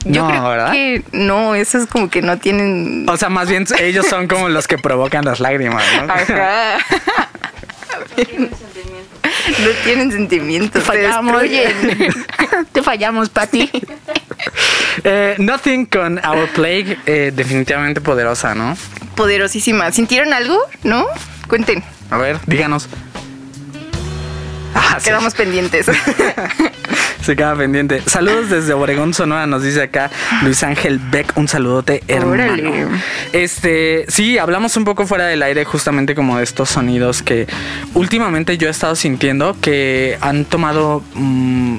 Yo 0.05 0.23
no, 0.23 0.29
creo 0.29 0.49
¿verdad? 0.49 0.71
que 0.71 1.03
no, 1.11 1.55
eso 1.55 1.77
es 1.77 1.87
como 1.87 2.09
que 2.09 2.21
no 2.21 2.37
tienen. 2.37 3.05
O 3.09 3.17
sea, 3.17 3.29
más 3.29 3.49
bien 3.49 3.65
ellos 3.79 4.07
son 4.07 4.27
como 4.27 4.47
los 4.49 4.67
que 4.67 4.77
provocan 4.77 5.25
las 5.25 5.39
lágrimas, 5.39 5.83
¿no? 5.97 6.13
Ajá. 6.13 6.77
No 9.47 9.69
tienen 9.83 10.11
sentimientos. 10.11 10.83
Te 10.83 10.97
destruyen. 10.97 11.73
Te 12.71 12.83
fallamos, 12.83 13.29
Patty. 13.29 13.69
Eh, 15.03 15.35
Nothing 15.37 15.85
con 15.85 16.17
Our 16.25 16.47
Plague, 16.49 16.97
eh, 17.05 17.31
definitivamente 17.33 18.01
poderosa, 18.01 18.55
¿no? 18.55 18.77
Poderosísima. 19.15 19.91
¿Sintieron 19.91 20.33
algo? 20.33 20.57
¿No? 20.83 21.05
Cuenten. 21.47 21.83
A 22.09 22.17
ver, 22.17 22.39
díganos. 22.45 22.87
Ah, 24.73 24.97
sí. 24.99 25.05
Quedamos 25.05 25.33
pendientes. 25.33 25.87
Se 27.21 27.35
queda 27.35 27.55
pendiente. 27.55 28.01
Saludos 28.07 28.49
desde 28.49 28.73
Obregón, 28.73 29.13
Sonora, 29.13 29.45
nos 29.45 29.63
dice 29.63 29.83
acá 29.83 30.09
Luis 30.43 30.63
Ángel 30.63 30.99
Beck. 30.99 31.37
Un 31.37 31.47
saludote, 31.47 32.03
hermano. 32.07 32.43
Órale. 32.43 32.87
Este, 33.31 34.05
sí, 34.07 34.37
hablamos 34.37 34.75
un 34.75 34.85
poco 34.85 35.05
fuera 35.05 35.25
del 35.27 35.43
aire, 35.43 35.63
justamente 35.63 36.15
como 36.15 36.37
de 36.37 36.43
estos 36.43 36.69
sonidos 36.69 37.21
que 37.21 37.47
últimamente 37.93 38.57
yo 38.57 38.67
he 38.67 38.71
estado 38.71 38.95
sintiendo 38.95 39.55
que 39.61 40.17
han 40.21 40.45
tomado 40.45 41.03
mm, 41.13 41.77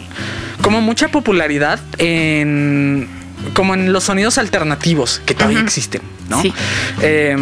como 0.63 0.81
mucha 0.81 1.09
popularidad 1.09 1.81
en 1.99 3.09
como 3.55 3.75
en 3.75 3.93
los 3.93 4.05
sonidos 4.05 4.39
alternativos 4.39 5.21
que 5.25 5.35
todavía 5.35 5.61
existen, 5.61 6.03
¿no? 6.29 6.41
Sí. 6.43 6.53
Eh, 7.03 7.37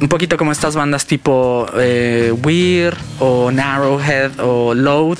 un 0.00 0.08
poquito 0.08 0.36
como 0.36 0.52
estas 0.52 0.76
bandas 0.76 1.06
tipo 1.06 1.66
eh, 1.76 2.32
Weird 2.44 2.96
o 3.18 3.50
Narrowhead 3.50 4.38
o 4.40 4.74
Load 4.74 5.18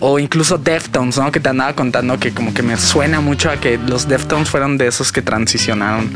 o 0.00 0.18
incluso 0.18 0.58
Deftones, 0.58 1.18
¿no? 1.18 1.30
Que 1.30 1.40
te 1.40 1.48
andaba 1.48 1.74
contando 1.74 2.18
que 2.18 2.32
como 2.32 2.52
que 2.52 2.62
me 2.62 2.76
suena 2.76 3.20
mucho 3.20 3.50
a 3.50 3.56
que 3.56 3.78
los 3.78 4.08
Deftones 4.08 4.50
fueron 4.50 4.78
de 4.78 4.88
esos 4.88 5.12
que 5.12 5.22
transicionaron 5.22 6.10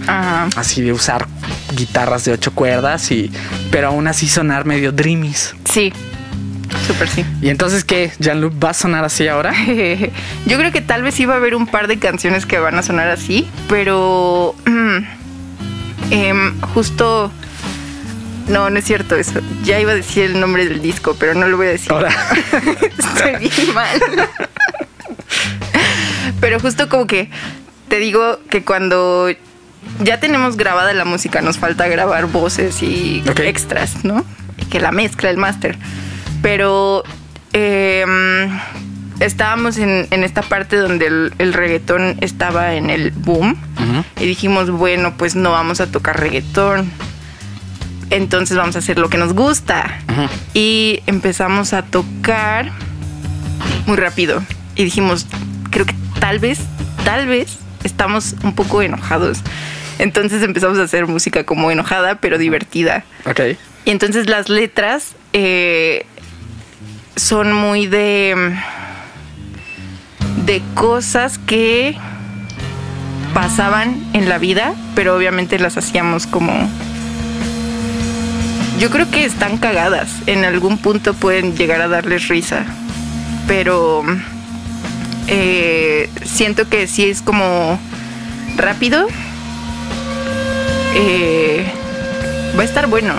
así 0.57 0.83
de 0.83 0.93
usar 0.93 1.27
guitarras 1.77 2.25
de 2.25 2.33
ocho 2.33 2.53
cuerdas 2.53 3.11
y 3.13 3.31
pero 3.71 3.89
aún 3.89 4.09
así 4.09 4.29
sonar 4.29 4.65
medio 4.65 4.93
dreamies. 4.93 5.55
Sí. 5.65 5.93
Súper 6.87 7.09
sí. 7.09 7.25
Y 7.41 7.49
entonces 7.49 7.85
qué, 7.85 8.13
Jean-Luc 8.19 8.53
va 8.63 8.71
a 8.71 8.75
sonar 8.75 9.05
así 9.05 9.29
ahora? 9.29 9.53
Yo 10.47 10.59
creo 10.59 10.73
que 10.73 10.81
tal 10.81 11.03
vez 11.03 11.19
iba 11.21 11.35
a 11.35 11.37
haber 11.37 11.55
un 11.55 11.67
par 11.67 11.89
de 11.89 11.99
canciones 11.99 12.47
que 12.47 12.59
van 12.59 12.77
a 12.77 12.83
sonar 12.83 13.09
así, 13.09 13.49
pero 13.69 14.55
mm, 14.67 16.13
em, 16.13 16.61
justo 16.61 17.33
no, 18.49 18.69
no 18.69 18.79
es 18.79 18.85
cierto 18.85 19.17
eso. 19.17 19.41
Ya 19.65 19.79
iba 19.81 19.93
a 19.93 19.95
decir 19.95 20.25
el 20.25 20.41
nombre 20.41 20.67
del 20.67 20.83
disco, 20.83 21.17
pero 21.19 21.35
no 21.35 21.47
lo 21.47 21.57
voy 21.57 21.69
a 21.69 21.71
decir. 21.71 21.93
Ahora. 21.93 22.11
Estoy 22.99 23.37
bien 23.49 23.75
mal. 23.75 24.01
pero 26.41 26.59
justo 26.59 26.89
como 26.89 27.07
que 27.07 27.31
te 27.89 27.99
digo 27.99 28.41
que 28.51 28.65
cuando 28.65 29.29
ya 30.01 30.21
tenemos 30.21 30.57
grabada 30.57 30.93
la 30.95 31.05
música, 31.05 31.43
nos 31.43 31.59
falta 31.59 31.87
grabar 31.89 32.27
voces 32.27 32.83
y 32.83 33.23
extras, 33.27 34.05
¿no? 34.05 34.25
Que 34.71 34.81
la 34.81 34.93
mezcla, 34.93 35.31
el 35.31 35.37
máster. 35.37 35.79
Pero 36.43 37.03
em, 37.53 38.51
estábamos 39.21 39.77
en, 39.79 40.09
en 40.11 40.25
esta 40.25 40.43
parte 40.43 40.77
donde 40.77 41.07
el, 41.07 41.35
el 41.39 41.53
reggaetón 41.53 42.17
estaba 42.21 42.75
en 42.75 42.91
el 42.91 43.11
boom 43.11 43.57
y 44.19 44.27
dijimos, 44.27 44.71
bueno, 44.71 45.15
pues 45.17 45.37
no 45.37 45.53
vamos 45.53 45.81
a 45.81 45.91
tocar 45.91 46.19
reggaetón. 46.21 46.91
Entonces 48.11 48.57
vamos 48.57 48.77
a 48.77 48.81
hacer 48.81 48.99
lo 48.99 49.09
que 49.09 49.19
nos 49.19 49.35
gusta. 49.35 50.01
Y 50.53 51.01
empezamos 51.07 51.73
a 51.73 51.83
tocar 51.83 52.73
muy 53.87 53.97
rápido. 53.97 54.43
Y 54.75 54.85
dijimos, 54.85 55.27
creo 55.71 55.87
que 55.87 55.95
tal 56.19 56.39
vez, 56.39 56.61
tal 57.05 57.27
vez 57.27 57.59
estamos 57.85 58.35
un 58.43 58.55
poco 58.55 58.83
enojados. 58.83 59.39
Entonces 59.99 60.43
empezamos 60.43 60.79
a 60.79 60.83
hacer 60.83 61.07
música 61.07 61.45
como 61.45 61.71
enojada, 61.71 62.17
pero 62.17 62.39
divertida. 62.39 63.05
Ok. 63.27 63.41
Y 63.85 63.91
entonces 63.91 64.29
las 64.29 64.49
letras 64.49 65.15
eh, 65.33 66.07
son 67.21 67.53
muy 67.53 67.87
de. 67.87 68.57
de 70.47 70.63
cosas 70.75 71.39
que 71.39 71.97
pasaban 73.35 74.03
en 74.15 74.29
la 74.29 74.39
vida, 74.39 74.75
pero 74.95 75.17
obviamente 75.17 75.59
las 75.59 75.77
hacíamos 75.77 76.27
como. 76.27 76.53
Yo 78.79 78.89
creo 78.89 79.11
que 79.11 79.25
están 79.25 79.59
cagadas. 79.59 80.09
En 80.27 80.45
algún 80.45 80.79
punto 80.79 81.13
pueden 81.13 81.57
llegar 81.57 81.83
a 81.83 81.89
darles 81.89 82.29
risa. 82.29 82.65
Pero. 83.47 84.03
eh, 85.27 86.09
siento 86.25 86.69
que 86.69 86.87
sí 86.87 87.05
es 87.05 87.21
como 87.21 87.79
rápido. 88.57 89.07
Eh, 90.95 91.65
va 92.59 92.63
a 92.63 92.65
estar 92.65 92.87
bueno. 92.87 93.15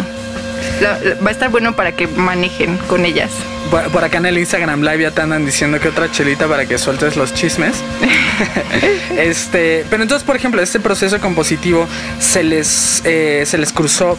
La- 0.80 0.98
la- 1.00 1.16
va 1.22 1.30
a 1.30 1.32
estar 1.32 1.50
bueno 1.50 1.76
para 1.76 1.92
que 1.92 2.08
manejen 2.08 2.78
con 2.88 3.06
ellas. 3.06 3.30
Por, 3.70 3.84
por 3.92 4.04
acá 4.04 4.18
en 4.18 4.26
el 4.26 4.38
Instagram 4.38 4.82
Live 4.82 5.04
ya 5.04 5.12
te 5.12 5.22
andan 5.22 5.46
diciendo 5.46 5.80
que 5.80 5.88
otra 5.90 6.12
chelita 6.12 6.48
para 6.48 6.66
que 6.66 6.78
sueltes 6.78 7.16
los 7.18 7.34
chismes. 7.34 7.76
este, 9.18 9.86
pero 9.90 10.04
entonces, 10.04 10.26
por 10.26 10.36
ejemplo, 10.36 10.62
este 10.62 10.80
proceso 10.80 11.20
compositivo 11.20 11.88
se 12.20 12.44
les, 12.44 13.02
eh, 13.06 13.44
se 13.46 13.58
les 13.58 13.72
cruzó 13.74 14.18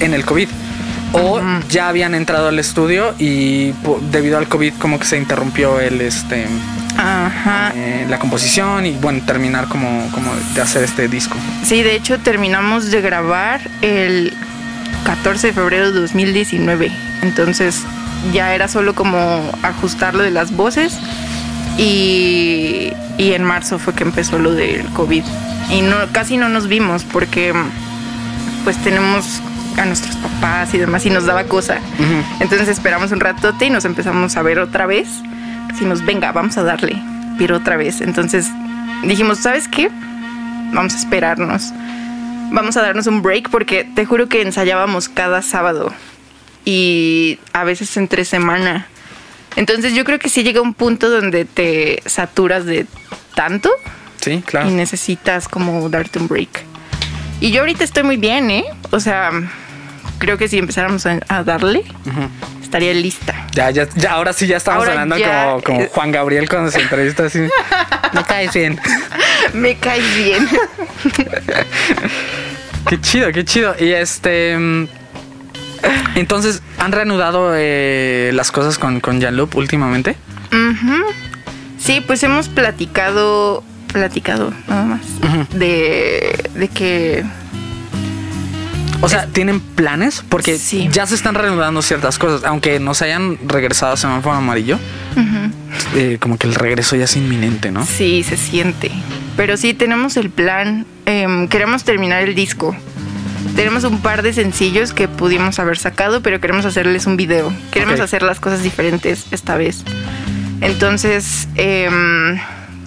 en 0.00 0.14
el 0.14 0.24
COVID. 0.24 0.48
O 1.14 1.40
ya 1.70 1.88
habían 1.88 2.14
entrado 2.14 2.48
al 2.48 2.58
estudio 2.58 3.14
y 3.18 3.72
debido 4.10 4.36
al 4.36 4.46
COVID 4.46 4.74
como 4.74 4.98
que 4.98 5.06
se 5.06 5.16
interrumpió 5.16 5.80
el 5.80 6.02
este 6.02 6.46
Ajá. 6.98 7.72
eh, 7.74 8.04
la 8.10 8.18
composición 8.18 8.84
y 8.84 8.90
bueno 8.92 9.22
terminar 9.24 9.68
como, 9.68 10.06
como 10.12 10.30
de 10.54 10.60
hacer 10.60 10.84
este 10.84 11.08
disco. 11.08 11.34
Sí, 11.64 11.82
de 11.82 11.94
hecho 11.94 12.18
terminamos 12.18 12.90
de 12.90 13.00
grabar 13.00 13.62
el 13.80 14.34
14 15.04 15.48
de 15.48 15.52
febrero 15.52 15.92
de 15.92 16.00
2019. 16.00 16.90
Entonces 17.22 17.82
ya 18.32 18.54
era 18.54 18.68
solo 18.68 18.94
como 18.94 19.18
ajustar 19.62 20.14
lo 20.14 20.22
de 20.22 20.30
las 20.30 20.52
voces. 20.52 20.98
Y, 21.78 22.92
y 23.16 23.32
en 23.32 23.44
marzo 23.44 23.78
fue 23.78 23.94
que 23.94 24.02
empezó 24.02 24.38
lo 24.38 24.52
del 24.52 24.84
COVID. 24.88 25.24
Y 25.70 25.82
no, 25.82 25.96
casi 26.12 26.36
no 26.36 26.48
nos 26.48 26.68
vimos 26.68 27.04
porque 27.04 27.54
pues 28.64 28.76
tenemos 28.78 29.40
a 29.78 29.84
nuestros 29.84 30.16
papás 30.16 30.74
y 30.74 30.78
demás 30.78 31.06
y 31.06 31.10
nos 31.10 31.26
daba 31.26 31.44
cosa. 31.44 31.78
Entonces 32.40 32.68
esperamos 32.68 33.12
un 33.12 33.20
ratote 33.20 33.66
y 33.66 33.70
nos 33.70 33.84
empezamos 33.84 34.36
a 34.36 34.42
ver 34.42 34.58
otra 34.58 34.86
vez. 34.86 35.08
Decimos, 35.68 36.04
venga, 36.04 36.32
vamos 36.32 36.58
a 36.58 36.62
darle, 36.62 37.00
pero 37.38 37.56
otra 37.56 37.76
vez. 37.76 38.00
Entonces 38.00 38.50
dijimos, 39.04 39.38
¿sabes 39.38 39.68
qué? 39.68 39.90
Vamos 40.72 40.94
a 40.94 40.98
esperarnos. 40.98 41.72
Vamos 42.50 42.76
a 42.76 42.82
darnos 42.82 43.06
un 43.06 43.22
break 43.22 43.50
porque 43.50 43.84
te 43.84 44.04
juro 44.04 44.28
que 44.28 44.42
ensayábamos 44.42 45.08
cada 45.08 45.42
sábado 45.42 45.92
y 46.64 47.38
a 47.52 47.64
veces 47.64 47.96
entre 47.96 48.24
semana. 48.24 48.86
Entonces 49.56 49.94
yo 49.94 50.04
creo 50.04 50.18
que 50.18 50.28
sí 50.28 50.42
llega 50.42 50.60
un 50.60 50.74
punto 50.74 51.10
donde 51.10 51.44
te 51.44 52.02
saturas 52.06 52.64
de 52.64 52.86
tanto 53.34 53.70
Sí, 54.20 54.42
claro. 54.44 54.68
y 54.68 54.72
necesitas 54.72 55.48
como 55.48 55.88
darte 55.88 56.18
un 56.18 56.28
break. 56.28 56.64
Y 57.40 57.52
yo 57.52 57.60
ahorita 57.60 57.84
estoy 57.84 58.02
muy 58.02 58.16
bien, 58.16 58.50
¿eh? 58.50 58.64
O 58.90 59.00
sea, 59.00 59.30
creo 60.18 60.36
que 60.36 60.48
si 60.48 60.58
empezáramos 60.58 61.06
a, 61.06 61.42
darle, 61.44 61.84
estaría 62.62 62.92
lista. 62.94 63.46
Ya, 63.52 63.70
ya, 63.70 63.88
ya, 63.94 64.12
ahora 64.12 64.32
sí 64.32 64.46
ya 64.46 64.56
estamos 64.56 64.80
Ahora 64.80 64.92
hablando 64.92 65.16
ya, 65.16 65.44
como, 65.44 65.62
como. 65.62 65.86
Juan 65.88 66.12
Gabriel 66.12 66.48
cuando 66.48 66.70
se 66.70 66.80
entrevista 66.80 67.24
así. 67.24 67.40
No 68.14 68.24
caes 68.24 68.54
bien. 68.54 68.80
Me 69.52 69.76
caes 69.76 70.16
bien. 70.16 70.48
Qué 72.88 73.00
chido, 73.00 73.30
qué 73.32 73.44
chido. 73.44 73.74
Y 73.78 73.90
este. 73.92 74.56
mm, 74.58 74.88
Entonces, 76.16 76.62
¿han 76.78 76.92
reanudado 76.92 77.52
eh, 77.54 78.30
las 78.34 78.50
cosas 78.50 78.78
con, 78.78 79.00
con 79.00 79.20
Jean-Luc 79.20 79.54
últimamente? 79.56 80.16
Sí, 81.78 82.02
pues 82.06 82.22
hemos 82.22 82.48
platicado, 82.48 83.62
platicado 83.92 84.52
nada 84.66 84.84
más, 84.84 85.00
de, 85.50 86.50
de 86.54 86.68
que 86.68 87.24
O 89.00 89.08
sea, 89.08 89.26
¿tienen 89.26 89.60
planes? 89.60 90.24
Porque 90.28 90.58
Sí. 90.58 90.88
ya 90.90 91.06
se 91.06 91.14
están 91.14 91.34
reanudando 91.36 91.82
ciertas 91.82 92.18
cosas. 92.18 92.44
Aunque 92.44 92.80
nos 92.80 93.00
hayan 93.02 93.38
regresado 93.46 93.92
a 93.92 93.96
semáforo 93.96 94.34
amarillo, 94.36 94.78
eh, 95.94 96.18
como 96.20 96.36
que 96.36 96.46
el 96.48 96.54
regreso 96.54 96.96
ya 96.96 97.04
es 97.04 97.16
inminente, 97.16 97.70
¿no? 97.70 97.86
sí 97.86 98.24
se 98.24 98.36
siente. 98.36 98.90
Pero 99.36 99.56
sí 99.56 99.72
tenemos 99.72 100.16
el 100.16 100.30
plan, 100.30 100.84
em, 101.06 101.46
queremos 101.46 101.84
terminar 101.84 102.22
el 102.22 102.34
disco. 102.34 102.74
Tenemos 103.54 103.84
un 103.84 104.00
par 104.00 104.22
de 104.22 104.32
sencillos 104.32 104.92
que 104.92 105.06
pudimos 105.06 105.58
haber 105.60 105.78
sacado, 105.78 106.20
pero 106.22 106.40
queremos 106.40 106.64
hacerles 106.64 107.06
un 107.06 107.16
video. 107.16 107.52
Queremos 107.70 108.00
hacer 108.00 108.22
las 108.22 108.40
cosas 108.40 108.62
diferentes 108.64 109.26
esta 109.30 109.56
vez. 109.56 109.84
Entonces, 110.60 111.48
em, 111.54 112.38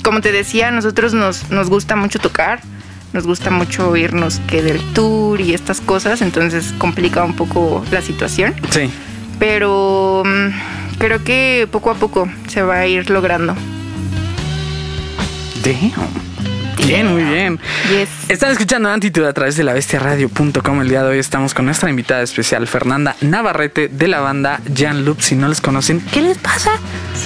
como 0.03 0.20
te 0.20 0.32
decía, 0.34 0.68
a 0.68 0.72
nosotros 0.72 1.14
nos, 1.14 1.49
nos 1.51 1.70
gusta 1.70 1.95
mucho 1.95 2.20
tocar, 2.20 2.62
nos 3.14 3.28
gusta 3.28 3.49
mucho 3.49 3.95
irnos 3.95 4.39
que 4.47 4.62
del 4.62 4.80
tour 4.93 5.41
y 5.41 5.53
estas 5.53 5.82
cosas, 5.82 6.22
entonces 6.22 6.74
complica 6.78 7.24
un 7.24 7.36
poco 7.36 7.84
la 7.91 8.01
situación. 8.01 8.53
Sí. 8.70 8.89
Pero 9.39 10.24
mm, 10.26 10.97
creo 10.97 11.24
que 11.24 11.68
poco 11.72 11.91
a 11.91 11.95
poco 11.95 12.30
se 12.47 12.62
va 12.62 12.80
a 12.80 12.88
ir 12.88 13.09
logrando. 13.09 13.55
Damn. 15.64 16.30
Bien, 16.86 17.07
muy 17.07 17.23
bien. 17.23 17.59
Yes. 17.89 18.09
Están 18.29 18.51
escuchando 18.51 18.89
Antitude 18.89 19.27
a 19.27 19.34
través 19.34 19.55
de 19.55 19.63
la 19.63 19.73
bestiaradio.com. 19.73 20.82
El 20.82 20.89
día 20.89 21.03
de 21.03 21.09
hoy 21.09 21.19
estamos 21.19 21.53
con 21.53 21.65
nuestra 21.65 21.89
invitada 21.89 22.21
especial, 22.21 22.67
Fernanda 22.67 23.15
Navarrete, 23.21 23.88
de 23.88 24.07
la 24.07 24.19
banda 24.19 24.59
Jan 24.75 25.05
Loop. 25.05 25.21
Si 25.21 25.36
no 25.36 25.47
les 25.47 25.61
conocen, 25.61 26.01
¿qué 26.11 26.21
les 26.21 26.38
pasa? 26.38 26.71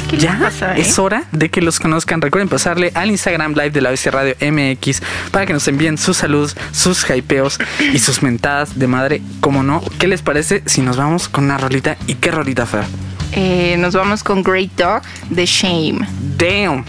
¿qué 0.10 0.18
les 0.18 0.24
ya 0.24 0.38
pasa, 0.40 0.78
eh? 0.78 0.82
es 0.82 1.00
hora 1.00 1.24
de 1.32 1.50
que 1.50 1.62
los 1.62 1.80
conozcan. 1.80 2.22
Recuerden 2.22 2.50
pasarle 2.50 2.92
al 2.94 3.10
Instagram 3.10 3.54
Live 3.54 3.72
de 3.72 3.82
la 3.82 3.90
Bestia 3.90 4.12
Radio 4.12 4.36
MX 4.40 5.02
para 5.32 5.46
que 5.46 5.54
nos 5.54 5.68
envíen 5.68 5.98
sus 5.98 6.18
saludos, 6.18 6.56
sus 6.72 7.06
hypeos 7.10 7.60
y 7.94 8.00
sus 8.00 8.22
mentadas 8.22 8.78
de 8.78 8.88
madre. 8.88 9.22
Como 9.40 9.64
no, 9.64 9.82
¿qué 10.00 10.08
les 10.08 10.22
parece 10.22 10.64
si 10.66 10.82
nos 10.82 10.98
vamos 10.98 11.30
con 11.30 11.46
una 11.46 11.58
rolita? 11.58 11.98
¿Y 12.08 12.16
qué 12.16 12.32
rolita, 12.32 12.66
Fer? 12.66 12.84
Eh, 13.32 13.76
nos 13.78 13.94
vamos 13.94 14.24
con 14.24 14.44
Great 14.44 14.72
Dog 14.78 15.02
de 15.30 15.46
Shame. 15.46 16.08
Damn. 16.38 16.86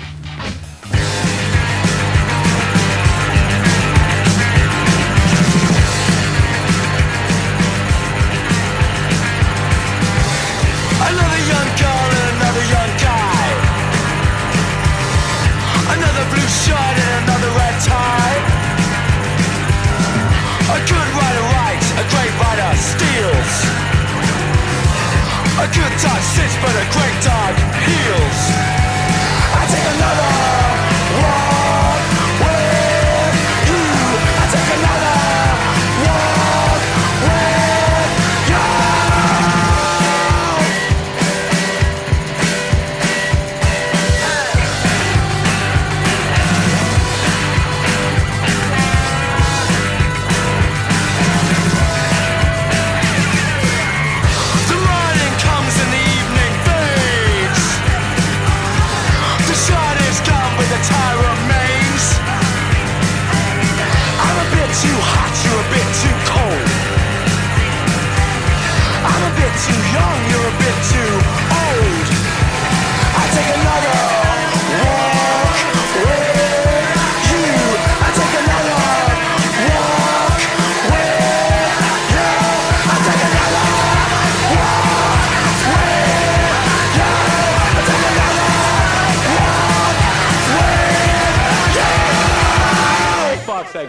A 25.67 25.69
good 25.69 25.99
time 25.99 26.23
sits, 26.23 26.55
but 26.63 26.71
a 26.71 26.87
great 26.95 27.19
time 27.27 27.57
heals. 27.83 28.41
I 29.51 29.67
take 29.67 29.87
another 29.99 30.26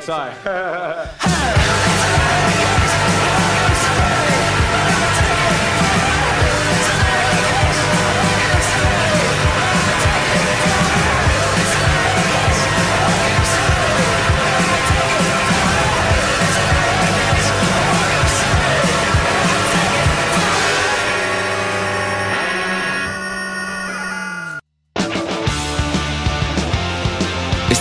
sorry. 0.08 0.34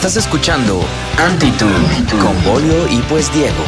Estás 0.07 0.24
escuchando 0.24 0.80
Antitude 1.18 1.72
con 2.22 2.44
Bolio 2.44 2.86
y 2.88 2.98
pues 3.09 3.32
Diego. 3.34 3.64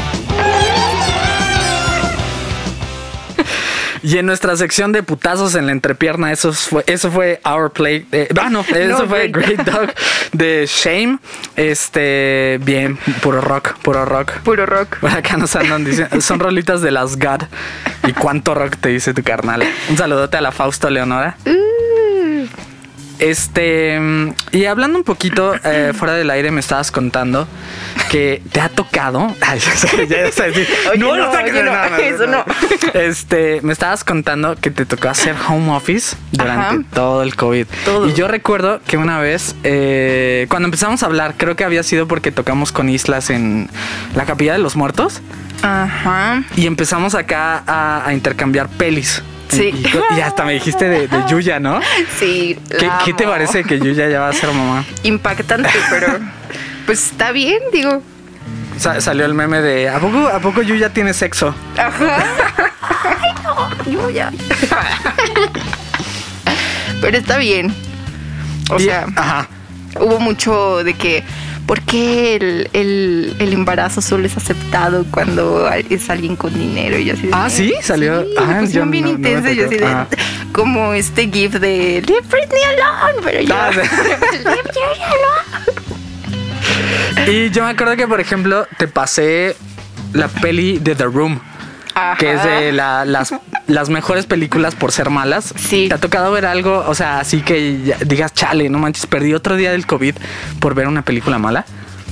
Y 4.04 4.18
en 4.18 4.26
nuestra 4.26 4.56
sección 4.56 4.92
de 4.92 5.02
putazos 5.02 5.56
en 5.56 5.66
la 5.66 5.72
entrepierna, 5.72 6.30
eso 6.30 6.52
fue, 6.52 6.84
eso 6.86 7.10
fue 7.10 7.40
Our 7.44 7.72
Play. 7.72 8.06
eh, 8.12 8.28
ah, 8.40 8.50
no, 8.50 8.60
eso 8.68 9.00
No, 9.02 9.08
fue 9.08 9.26
Great 9.26 9.64
Great 9.64 9.68
Dog 9.68 9.92
de 10.30 10.64
Shame. 10.68 11.18
Este, 11.56 12.60
bien, 12.62 12.96
puro 13.20 13.40
rock, 13.40 13.76
puro 13.82 14.04
rock. 14.04 14.34
Puro 14.44 14.64
rock. 14.64 14.98
Por 15.00 15.10
acá 15.10 15.36
nos 15.38 15.56
andan 15.56 15.84
diciendo, 15.84 16.20
son 16.20 16.38
rolitas 16.38 16.82
de 16.82 16.92
las 16.92 17.18
God. 17.18 17.42
¿Y 18.06 18.12
cuánto 18.12 18.54
rock 18.54 18.76
te 18.76 18.90
dice 18.90 19.12
tu 19.12 19.24
carnal? 19.24 19.64
Un 19.90 19.96
saludote 19.96 20.36
a 20.36 20.40
la 20.40 20.52
Fausto 20.52 20.88
Leonora. 20.88 21.36
Este, 23.18 23.98
y 24.52 24.64
hablando 24.66 24.98
un 24.98 25.04
poquito 25.04 25.54
eh, 25.64 25.92
fuera 25.96 26.14
del 26.14 26.30
aire, 26.30 26.50
me 26.50 26.60
estabas 26.60 26.90
contando 26.90 27.48
que 28.10 28.42
te 28.52 28.60
ha 28.60 28.68
tocado. 28.68 29.34
Ay, 29.40 29.58
ya 29.58 29.72
sé, 29.72 29.88
sí. 30.54 30.66
Oye, 30.90 30.98
no, 30.98 31.32
saques- 31.32 31.52
oye, 31.52 31.62
no, 31.62 31.96
eso 31.96 32.26
no. 32.26 32.44
Este, 32.94 33.60
me 33.62 33.72
estabas 33.72 34.04
contando 34.04 34.56
que 34.56 34.70
te 34.70 34.86
tocó 34.86 35.08
hacer 35.08 35.34
home 35.48 35.70
office 35.72 36.16
durante 36.32 36.76
Ajá. 36.76 36.78
todo 36.94 37.22
el 37.22 37.34
COVID. 37.36 37.66
Todo. 37.84 38.08
Y 38.08 38.14
yo 38.14 38.28
recuerdo 38.28 38.80
que 38.86 38.96
una 38.96 39.18
vez, 39.20 39.54
eh, 39.64 40.46
cuando 40.48 40.66
empezamos 40.66 41.02
a 41.02 41.06
hablar, 41.06 41.34
creo 41.36 41.56
que 41.56 41.64
había 41.64 41.82
sido 41.82 42.06
porque 42.08 42.30
tocamos 42.32 42.72
con 42.72 42.88
Islas 42.88 43.30
en 43.30 43.68
la 44.14 44.24
Capilla 44.24 44.52
de 44.52 44.58
los 44.58 44.76
Muertos 44.76 45.20
Ajá. 45.62 46.42
y 46.56 46.66
empezamos 46.66 47.14
acá 47.14 47.62
a, 47.66 48.06
a 48.06 48.14
intercambiar 48.14 48.68
pelis. 48.68 49.22
Sí. 49.48 49.72
Y, 50.16 50.20
hasta 50.20 50.44
me 50.44 50.52
dijiste 50.54 50.88
de, 50.88 51.08
de 51.08 51.24
Yuya, 51.28 51.58
¿no? 51.60 51.80
Sí. 52.18 52.58
¿Qué, 52.78 52.86
la 52.86 53.00
qué 53.04 53.12
te 53.14 53.24
amo. 53.24 53.32
parece 53.32 53.64
que 53.64 53.78
Yuya 53.78 54.08
ya 54.08 54.20
va 54.20 54.28
a 54.28 54.32
ser 54.32 54.50
mamá? 54.52 54.84
Impactante, 55.02 55.70
pero 55.90 56.18
pues 56.86 57.06
está 57.06 57.32
bien, 57.32 57.58
digo. 57.72 58.02
Sa- 58.78 59.00
salió 59.00 59.24
el 59.24 59.34
meme 59.34 59.60
de 59.60 59.88
¿a 59.88 59.98
poco, 59.98 60.28
¿a 60.28 60.38
poco 60.38 60.62
Yuya 60.62 60.90
tiene 60.90 61.12
sexo? 61.14 61.54
Ajá. 61.76 62.24
Ay, 63.20 63.32
no, 63.42 63.90
yo 63.90 64.10
ya. 64.10 64.30
Pero 67.00 67.16
está 67.16 67.38
bien. 67.38 67.74
O 68.70 68.76
Y- 68.76 68.84
sea, 68.84 69.06
ajá. 69.16 69.48
hubo 70.00 70.20
mucho 70.20 70.82
de 70.84 70.94
que, 70.94 71.24
¿por 71.68 71.80
qué 71.82 72.34
el, 72.36 72.68
el- 72.72 73.36
el 73.38 73.52
embarazo 73.52 74.00
solo 74.00 74.26
es 74.26 74.36
aceptado 74.36 75.04
cuando 75.12 75.68
es 75.70 76.08
alguien 76.10 76.34
con 76.34 76.52
dinero? 76.58 76.98
Y 76.98 77.04
yo 77.04 77.12
así 77.14 77.26
de, 77.28 77.30
Ah, 77.32 77.48
¿sí? 77.50 77.74
Salió- 77.82 78.22
Sí, 78.24 78.34
ah, 78.38 78.64
yo 78.64 78.86
bien 78.86 79.04
no- 79.04 79.12
no 79.12 79.18
me 79.18 79.28
intensa. 79.28 79.52
yo 79.52 79.64
tocó. 79.64 79.74
así 79.74 79.78
de, 79.78 79.86
Ajá. 79.86 80.06
como 80.52 80.94
este 80.94 81.28
gif 81.30 81.52
de 81.52 82.02
Leave 82.06 82.26
Britney 82.28 82.62
alone, 82.72 83.20
pero 83.22 83.40
yo. 83.42 83.54
Ah. 83.54 83.70
Leave 83.72 85.14
alone. 85.14 85.68
Y 87.30 87.50
yo 87.50 87.64
me 87.64 87.70
acuerdo 87.70 87.96
que, 87.96 88.08
por 88.08 88.20
ejemplo, 88.20 88.66
te 88.78 88.88
pasé 88.88 89.54
la 90.14 90.28
peli 90.28 90.78
de 90.78 90.94
The 90.94 91.04
Room. 91.04 91.38
Ajá. 91.98 92.16
Que 92.16 92.34
es 92.34 92.42
de 92.44 92.72
la- 92.72 93.04
las, 93.04 93.34
las 93.66 93.88
mejores 93.90 94.26
películas 94.26 94.74
por 94.74 94.92
ser 94.92 95.10
malas. 95.10 95.52
Sí. 95.56 95.86
¿Te 95.88 95.94
ha 95.94 95.98
tocado 95.98 96.30
ver 96.32 96.46
algo? 96.46 96.84
O 96.86 96.94
sea, 96.94 97.20
así 97.20 97.40
que 97.40 97.82
ya 97.84 97.96
digas, 98.06 98.32
chale, 98.34 98.68
no 98.68 98.78
manches, 98.78 99.06
perdí 99.06 99.34
otro 99.34 99.56
día 99.56 99.72
del 99.72 99.86
COVID 99.86 100.14
por 100.60 100.74
ver 100.74 100.86
una 100.88 101.02
película 101.02 101.38
mala. 101.38 101.64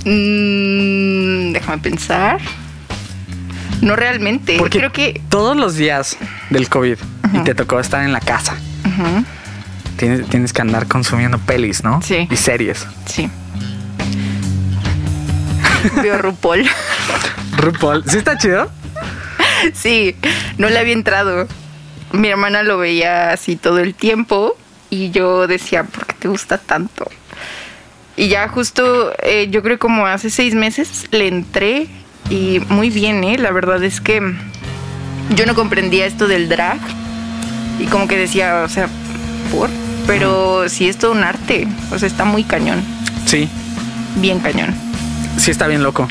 Mm, 0.04 1.52
déjame 1.52 1.78
pensar. 1.82 2.38
No 3.82 3.94
realmente. 3.96 4.56
Porque 4.58 4.78
Creo 4.78 4.92
que. 4.92 5.20
todos 5.28 5.56
los 5.56 5.74
días 5.76 6.16
del 6.50 6.68
COVID 6.68 6.96
y 7.34 7.38
te 7.44 7.54
tocó 7.54 7.78
estar 7.80 8.02
en 8.04 8.12
la 8.12 8.20
casa. 8.20 8.54
tienes, 9.98 10.26
tienes 10.28 10.52
que 10.52 10.62
andar 10.62 10.86
consumiendo 10.86 11.38
pelis, 11.38 11.84
¿no? 11.84 12.00
Sí. 12.02 12.26
Y 12.30 12.36
series. 12.36 12.86
Sí. 13.06 13.28
Veo 16.02 16.18
RuPaul. 16.18 16.66
RuPaul. 17.58 18.04
¿Sí 18.06 18.18
está 18.18 18.36
chido? 18.38 18.70
Sí, 19.74 20.14
no 20.58 20.68
le 20.68 20.78
había 20.78 20.92
entrado. 20.92 21.46
Mi 22.12 22.28
hermana 22.28 22.62
lo 22.62 22.78
veía 22.78 23.30
así 23.30 23.56
todo 23.56 23.78
el 23.80 23.94
tiempo 23.94 24.56
y 24.90 25.10
yo 25.10 25.46
decía, 25.46 25.84
¿por 25.84 26.06
qué 26.06 26.14
te 26.18 26.28
gusta 26.28 26.58
tanto? 26.58 27.08
Y 28.16 28.28
ya 28.28 28.48
justo, 28.48 29.12
eh, 29.22 29.48
yo 29.50 29.62
creo 29.62 29.78
como 29.78 30.06
hace 30.06 30.30
seis 30.30 30.54
meses 30.54 31.06
le 31.10 31.28
entré 31.28 31.86
y 32.30 32.60
muy 32.68 32.88
bien, 32.90 33.22
¿eh? 33.24 33.36
La 33.38 33.50
verdad 33.50 33.82
es 33.84 34.00
que 34.00 34.22
yo 35.34 35.44
no 35.46 35.54
comprendía 35.54 36.06
esto 36.06 36.26
del 36.28 36.48
drag 36.48 36.78
y 37.78 37.84
como 37.86 38.08
que 38.08 38.16
decía, 38.16 38.62
o 38.64 38.68
sea, 38.68 38.88
¿por? 39.52 39.68
Pero 40.06 40.68
sí 40.68 40.88
es 40.88 40.96
todo 40.96 41.12
un 41.12 41.24
arte, 41.24 41.66
o 41.90 41.98
sea, 41.98 42.06
está 42.08 42.24
muy 42.24 42.44
cañón, 42.44 42.82
Sí, 43.26 43.48
bien 44.16 44.38
cañón. 44.38 44.74
sí 45.36 45.50
está 45.50 45.66
bien 45.66 45.82
loco. 45.82 46.08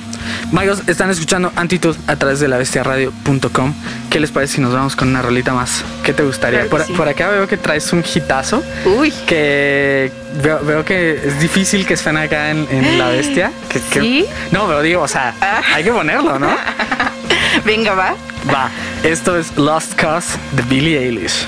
Magos, 0.52 0.84
están 0.88 1.10
escuchando 1.10 1.52
Antitud 1.56 1.96
a 2.08 2.16
través 2.16 2.40
de 2.40 2.48
la 2.48 2.58
bestiaradio.com. 2.58 3.74
¿Qué 4.10 4.20
les 4.20 4.32
parece 4.32 4.56
si 4.56 4.62
nos 4.62 4.74
vamos 4.74 4.96
con 4.96 5.10
una 5.10 5.22
rolita 5.22 5.54
más? 5.54 5.84
¿Qué 6.04 6.14
te 6.14 6.24
gustaría? 6.24 6.60
Claro 6.62 6.70
por, 6.70 6.84
sí. 6.86 6.94
por 6.94 7.08
acá 7.08 7.30
veo 7.30 7.48
que 7.48 7.58
traes 7.58 7.92
un 7.94 8.04
hitazo 8.14 8.64
Uy, 8.86 9.12
que 9.28 10.12
veo, 10.42 10.60
veo 10.64 10.86
que 10.86 11.20
es 11.26 11.40
difícil 11.40 11.86
que 11.86 11.98
suene 11.98 12.22
acá 12.22 12.52
en, 12.52 12.68
en 12.72 12.98
La 13.00 13.10
Bestia. 13.10 13.52
Que, 13.70 13.80
que- 13.82 14.02
¿Sí? 14.02 14.26
No, 14.52 14.68
pero 14.68 14.82
digo, 14.82 15.02
o 15.02 15.08
sea, 15.08 15.34
Ah. 15.42 15.62
hay 15.74 15.84
que 15.84 15.92
ponerlo, 15.92 16.40
¿no? 16.40 16.56
venga, 17.66 17.94
va. 17.94 18.16
Va, 18.54 18.70
esto 19.04 19.38
es 19.38 19.58
Lost 19.58 19.96
Cause 19.96 20.38
de 20.52 20.62
Billie 20.64 21.00
Eilish. 21.00 21.48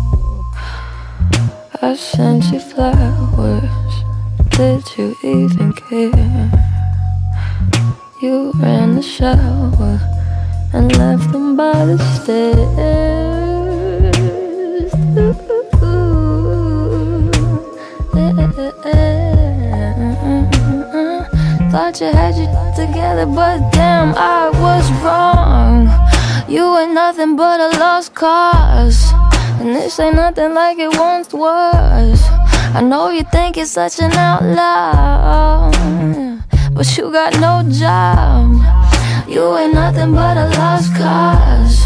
I 1.83 1.95
sent 1.95 2.43
you 2.51 2.59
flowers. 2.59 3.63
Did 4.49 4.83
you 4.97 5.15
even 5.23 5.73
care? 5.73 6.51
You 8.21 8.51
ran 8.57 8.93
the 8.93 9.01
shower 9.01 9.99
and 10.73 10.95
left 10.95 11.31
them 11.31 11.57
by 11.57 11.85
the 11.85 11.97
stairs. 12.21 12.51
Thought 21.71 21.99
you 21.99 22.11
had 22.13 22.35
you 22.35 22.45
together, 22.75 23.25
but 23.25 23.71
damn, 23.71 24.13
I 24.15 24.51
was 24.65 24.85
wrong. 25.01 25.89
You 26.47 26.77
ain't 26.77 26.93
nothing 26.93 27.35
but 27.35 27.59
a 27.59 27.69
lost 27.79 28.13
cause. 28.13 29.11
And 29.61 29.75
this 29.75 29.99
ain't 29.99 30.15
nothing 30.15 30.55
like 30.55 30.79
it 30.79 30.97
once 30.97 31.31
was. 31.31 32.19
I 32.73 32.81
know 32.81 33.11
you 33.11 33.23
think 33.31 33.57
you're 33.57 33.67
such 33.67 33.99
an 33.99 34.11
outlaw, 34.13 35.69
but 36.73 36.97
you 36.97 37.11
got 37.11 37.39
no 37.39 37.61
job. 37.69 38.55
You 39.29 39.55
ain't 39.59 39.75
nothing 39.75 40.15
but 40.15 40.35
a 40.35 40.49
lost 40.57 40.95
cause. 40.95 41.79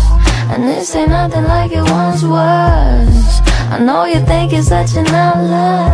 And 0.54 0.64
this 0.64 0.96
ain't 0.96 1.10
nothing 1.10 1.44
like 1.44 1.74
it 1.74 1.84
once 1.84 2.24
was. 2.24 3.42
I 3.70 3.80
know 3.82 4.06
you 4.06 4.22
think 4.22 4.54
you're 4.54 4.62
such 4.62 4.96
an 4.96 5.08
outlaw, 5.08 5.90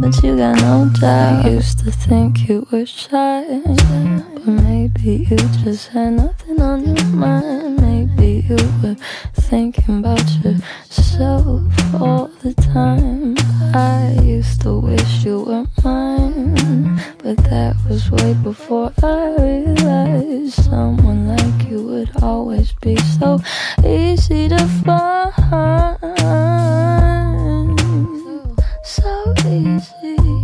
but 0.00 0.22
you 0.22 0.36
got 0.36 0.54
no 0.60 0.88
job. 1.00 1.46
I 1.46 1.48
used 1.48 1.80
to 1.80 1.90
think 1.90 2.48
you 2.48 2.64
were 2.70 2.86
shy, 2.86 3.44
but 3.64 4.46
maybe 4.46 5.26
you 5.28 5.36
just 5.64 5.88
had 5.88 6.12
nothing 6.12 6.60
on 6.62 6.94
your 6.94 7.06
mind. 7.06 7.80
Maybe 7.80 8.46
you 8.48 8.56
were 8.82 8.96
thinking 9.46 10.00
about 10.00 10.28
yourself 10.42 11.62
all 11.94 12.26
the 12.42 12.52
time. 12.54 13.36
I 13.72 14.18
used 14.20 14.62
to 14.62 14.80
wish 14.80 15.24
you 15.24 15.40
were 15.40 15.66
mine, 15.84 17.00
but 17.22 17.36
that 17.50 17.76
was 17.88 18.10
way 18.10 18.34
before 18.42 18.92
I 19.04 19.36
realized 19.38 20.64
someone 20.64 21.28
like 21.28 21.70
you 21.70 21.80
would 21.84 22.10
always 22.22 22.72
be 22.72 22.96
so 22.96 23.38
easy 23.84 24.48
to 24.48 24.58
find. 24.84 25.32
So 28.82 29.34
easy. 29.46 30.35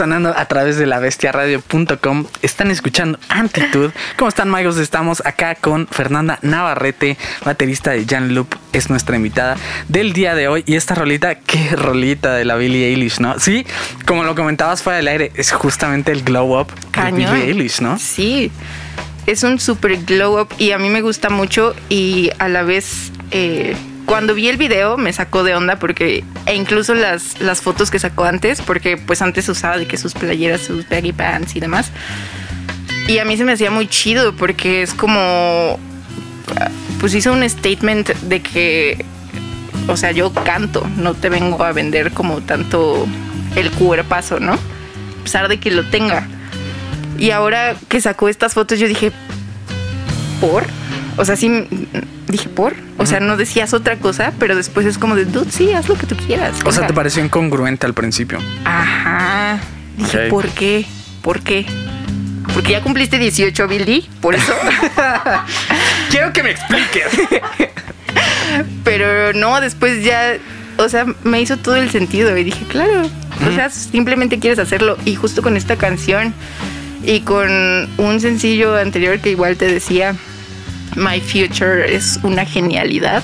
Sonando 0.00 0.32
a 0.34 0.46
través 0.46 0.78
de 0.78 0.86
la 0.86 0.98
bestiaradio.com. 0.98 2.24
Están 2.40 2.70
escuchando 2.70 3.18
Antitud. 3.28 3.90
¿Cómo 4.16 4.30
están, 4.30 4.48
magos? 4.48 4.78
Estamos 4.78 5.22
acá 5.26 5.56
con 5.56 5.86
Fernanda 5.88 6.38
Navarrete, 6.40 7.18
baterista 7.44 7.90
de 7.90 8.06
Jan 8.06 8.32
Loop. 8.34 8.54
Es 8.72 8.88
nuestra 8.88 9.16
invitada 9.16 9.58
del 9.88 10.14
día 10.14 10.34
de 10.34 10.48
hoy. 10.48 10.64
Y 10.66 10.76
esta 10.76 10.94
rolita, 10.94 11.34
qué 11.34 11.76
rolita 11.76 12.32
de 12.32 12.46
la 12.46 12.56
Billie 12.56 12.86
Eilish, 12.86 13.20
¿no? 13.20 13.38
Sí, 13.38 13.66
como 14.06 14.24
lo 14.24 14.34
comentabas 14.34 14.82
fuera 14.82 14.96
del 14.96 15.08
aire, 15.08 15.32
es 15.34 15.52
justamente 15.52 16.12
el 16.12 16.22
glow 16.22 16.58
up 16.58 16.68
de 16.68 16.90
Cañón. 16.92 17.34
Billie 17.34 17.48
Eilish, 17.48 17.82
¿no? 17.82 17.98
Sí, 17.98 18.50
es 19.26 19.42
un 19.42 19.60
super 19.60 19.98
glow 19.98 20.40
up 20.40 20.48
y 20.56 20.70
a 20.70 20.78
mí 20.78 20.88
me 20.88 21.02
gusta 21.02 21.28
mucho 21.28 21.74
y 21.90 22.30
a 22.38 22.48
la 22.48 22.62
vez 22.62 23.12
eh, 23.32 23.76
cuando 24.10 24.34
vi 24.34 24.48
el 24.48 24.56
video 24.56 24.96
me 24.96 25.12
sacó 25.12 25.44
de 25.44 25.54
onda 25.54 25.78
porque 25.78 26.24
e 26.44 26.56
incluso 26.56 26.94
las, 26.94 27.40
las 27.40 27.62
fotos 27.62 27.92
que 27.92 28.00
sacó 28.00 28.24
antes 28.24 28.60
porque 28.60 28.96
pues 28.96 29.22
antes 29.22 29.48
usaba 29.48 29.78
de 29.78 29.86
que 29.86 29.96
sus 29.96 30.14
playeras, 30.14 30.62
sus 30.62 30.88
baggy 30.88 31.12
pants 31.12 31.54
y 31.54 31.60
demás. 31.60 31.92
Y 33.06 33.18
a 33.18 33.24
mí 33.24 33.36
se 33.36 33.44
me 33.44 33.52
hacía 33.52 33.70
muy 33.70 33.86
chido 33.86 34.34
porque 34.34 34.82
es 34.82 34.94
como 34.94 35.78
pues 36.98 37.14
hizo 37.14 37.32
un 37.32 37.48
statement 37.48 38.08
de 38.22 38.42
que 38.42 39.04
o 39.86 39.96
sea 39.96 40.10
yo 40.10 40.34
canto 40.34 40.84
no 40.96 41.14
te 41.14 41.28
vengo 41.28 41.62
a 41.62 41.70
vender 41.70 42.10
como 42.10 42.40
tanto 42.40 43.06
el 43.54 43.70
cuerpazo 43.70 44.40
no 44.40 44.54
a 44.54 45.22
pesar 45.22 45.46
de 45.46 45.60
que 45.60 45.70
lo 45.70 45.88
tenga. 45.88 46.26
Y 47.16 47.30
ahora 47.30 47.76
que 47.88 48.00
sacó 48.00 48.28
estas 48.28 48.54
fotos, 48.54 48.80
yo 48.80 48.88
dije, 48.88 49.12
¿por? 50.40 50.64
O 51.16 51.24
sea, 51.24 51.36
sí 51.36 51.48
mm, 51.48 51.66
dije 52.28 52.48
por. 52.48 52.74
O 52.98 53.06
sea, 53.06 53.20
no 53.20 53.36
decías 53.36 53.72
otra 53.74 53.96
cosa, 53.96 54.32
pero 54.38 54.54
después 54.56 54.86
es 54.86 54.98
como 54.98 55.16
de, 55.16 55.24
dude, 55.24 55.50
sí, 55.50 55.72
haz 55.72 55.88
lo 55.88 55.96
que 55.96 56.06
tú 56.06 56.16
quieras. 56.16 56.56
O 56.64 56.70
sea, 56.70 56.80
Venga". 56.80 56.86
te 56.88 56.94
pareció 56.94 57.24
incongruente 57.24 57.86
al 57.86 57.94
principio. 57.94 58.38
Ajá. 58.64 59.58
Dije. 59.96 60.28
¿por 60.28 60.48
qué? 60.48 60.86
¿Por 61.22 61.40
qué? 61.40 61.66
Porque 62.54 62.72
ya 62.72 62.82
cumpliste 62.82 63.18
18, 63.18 63.68
Billy, 63.68 64.08
por 64.20 64.34
eso. 64.34 64.52
Quiero 66.10 66.32
que 66.32 66.42
me 66.42 66.50
expliques. 66.50 67.06
Pero 68.84 69.32
no, 69.32 69.60
después 69.60 70.02
ya, 70.04 70.36
o 70.78 70.88
sea, 70.88 71.06
me 71.22 71.40
hizo 71.40 71.56
todo 71.56 71.76
el 71.76 71.90
sentido 71.90 72.36
y 72.36 72.44
dije, 72.44 72.64
claro, 72.68 73.02
o 73.48 73.54
sea, 73.54 73.70
simplemente 73.70 74.38
quieres 74.38 74.58
hacerlo. 74.58 74.96
Y 75.04 75.14
justo 75.14 75.42
con 75.42 75.56
esta 75.56 75.76
canción 75.76 76.34
y 77.04 77.20
con 77.20 77.48
un 77.98 78.20
sencillo 78.20 78.76
anterior 78.76 79.20
que 79.20 79.30
igual 79.30 79.56
te 79.56 79.66
decía, 79.66 80.16
My 80.96 81.20
Future 81.20 81.94
es 81.94 82.18
una 82.22 82.44
genialidad. 82.44 83.22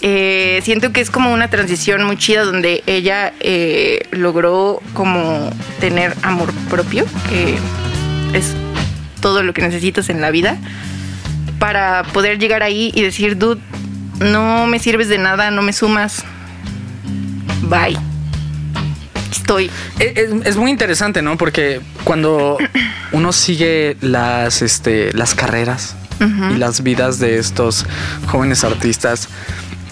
Eh, 0.00 0.60
siento 0.64 0.92
que 0.92 1.00
es 1.00 1.10
como 1.10 1.32
una 1.32 1.48
transición 1.48 2.02
muy 2.04 2.16
chida 2.16 2.42
donde 2.44 2.82
ella 2.86 3.32
eh, 3.40 4.08
logró 4.10 4.82
como 4.94 5.50
tener 5.78 6.14
amor 6.22 6.52
propio, 6.68 7.04
que 7.28 7.56
es 8.36 8.52
todo 9.20 9.42
lo 9.44 9.52
que 9.54 9.62
necesitas 9.62 10.08
en 10.08 10.20
la 10.20 10.30
vida, 10.32 10.58
para 11.60 12.02
poder 12.12 12.40
llegar 12.40 12.64
ahí 12.64 12.90
y 12.94 13.02
decir, 13.02 13.38
dude, 13.38 13.60
no 14.18 14.66
me 14.66 14.80
sirves 14.80 15.08
de 15.08 15.18
nada, 15.18 15.52
no 15.52 15.62
me 15.62 15.72
sumas. 15.72 16.24
Bye. 17.62 17.96
Estoy. 19.30 19.70
Es, 20.00 20.16
es- 20.16 20.46
es 20.46 20.56
muy 20.56 20.70
interesante, 20.72 21.22
¿no? 21.22 21.36
Porque 21.38 21.80
cuando 22.04 22.58
uno 23.12 23.32
sigue 23.32 23.96
las, 24.00 24.62
este, 24.62 25.12
las 25.12 25.34
carreras 25.36 25.94
y 26.52 26.56
las 26.56 26.82
vidas 26.82 27.18
de 27.18 27.38
estos 27.38 27.86
jóvenes 28.26 28.64
artistas, 28.64 29.28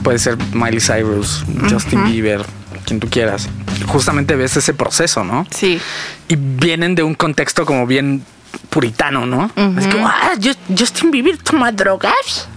puede 0.02 0.18
ser 0.18 0.36
Miley 0.52 0.80
Cyrus, 0.80 1.44
Justin 1.70 2.04
Bieber, 2.04 2.44
quien 2.86 3.00
tú 3.00 3.08
quieras, 3.08 3.48
justamente 3.86 4.34
ves 4.36 4.56
ese 4.56 4.72
proceso, 4.74 5.24
¿no? 5.24 5.46
Sí. 5.50 5.80
Y 6.28 6.36
vienen 6.36 6.94
de 6.94 7.02
un 7.02 7.14
contexto 7.14 7.66
como 7.66 7.86
bien 7.86 8.22
puritano, 8.68 9.26
¿no? 9.26 9.50
Es 9.78 9.86
como, 9.88 10.08
ah, 10.08 10.32
Just- 10.40 10.58
Justin 10.78 11.10
Bieber 11.10 11.36
toma 11.38 11.70
drogas. 11.72 12.48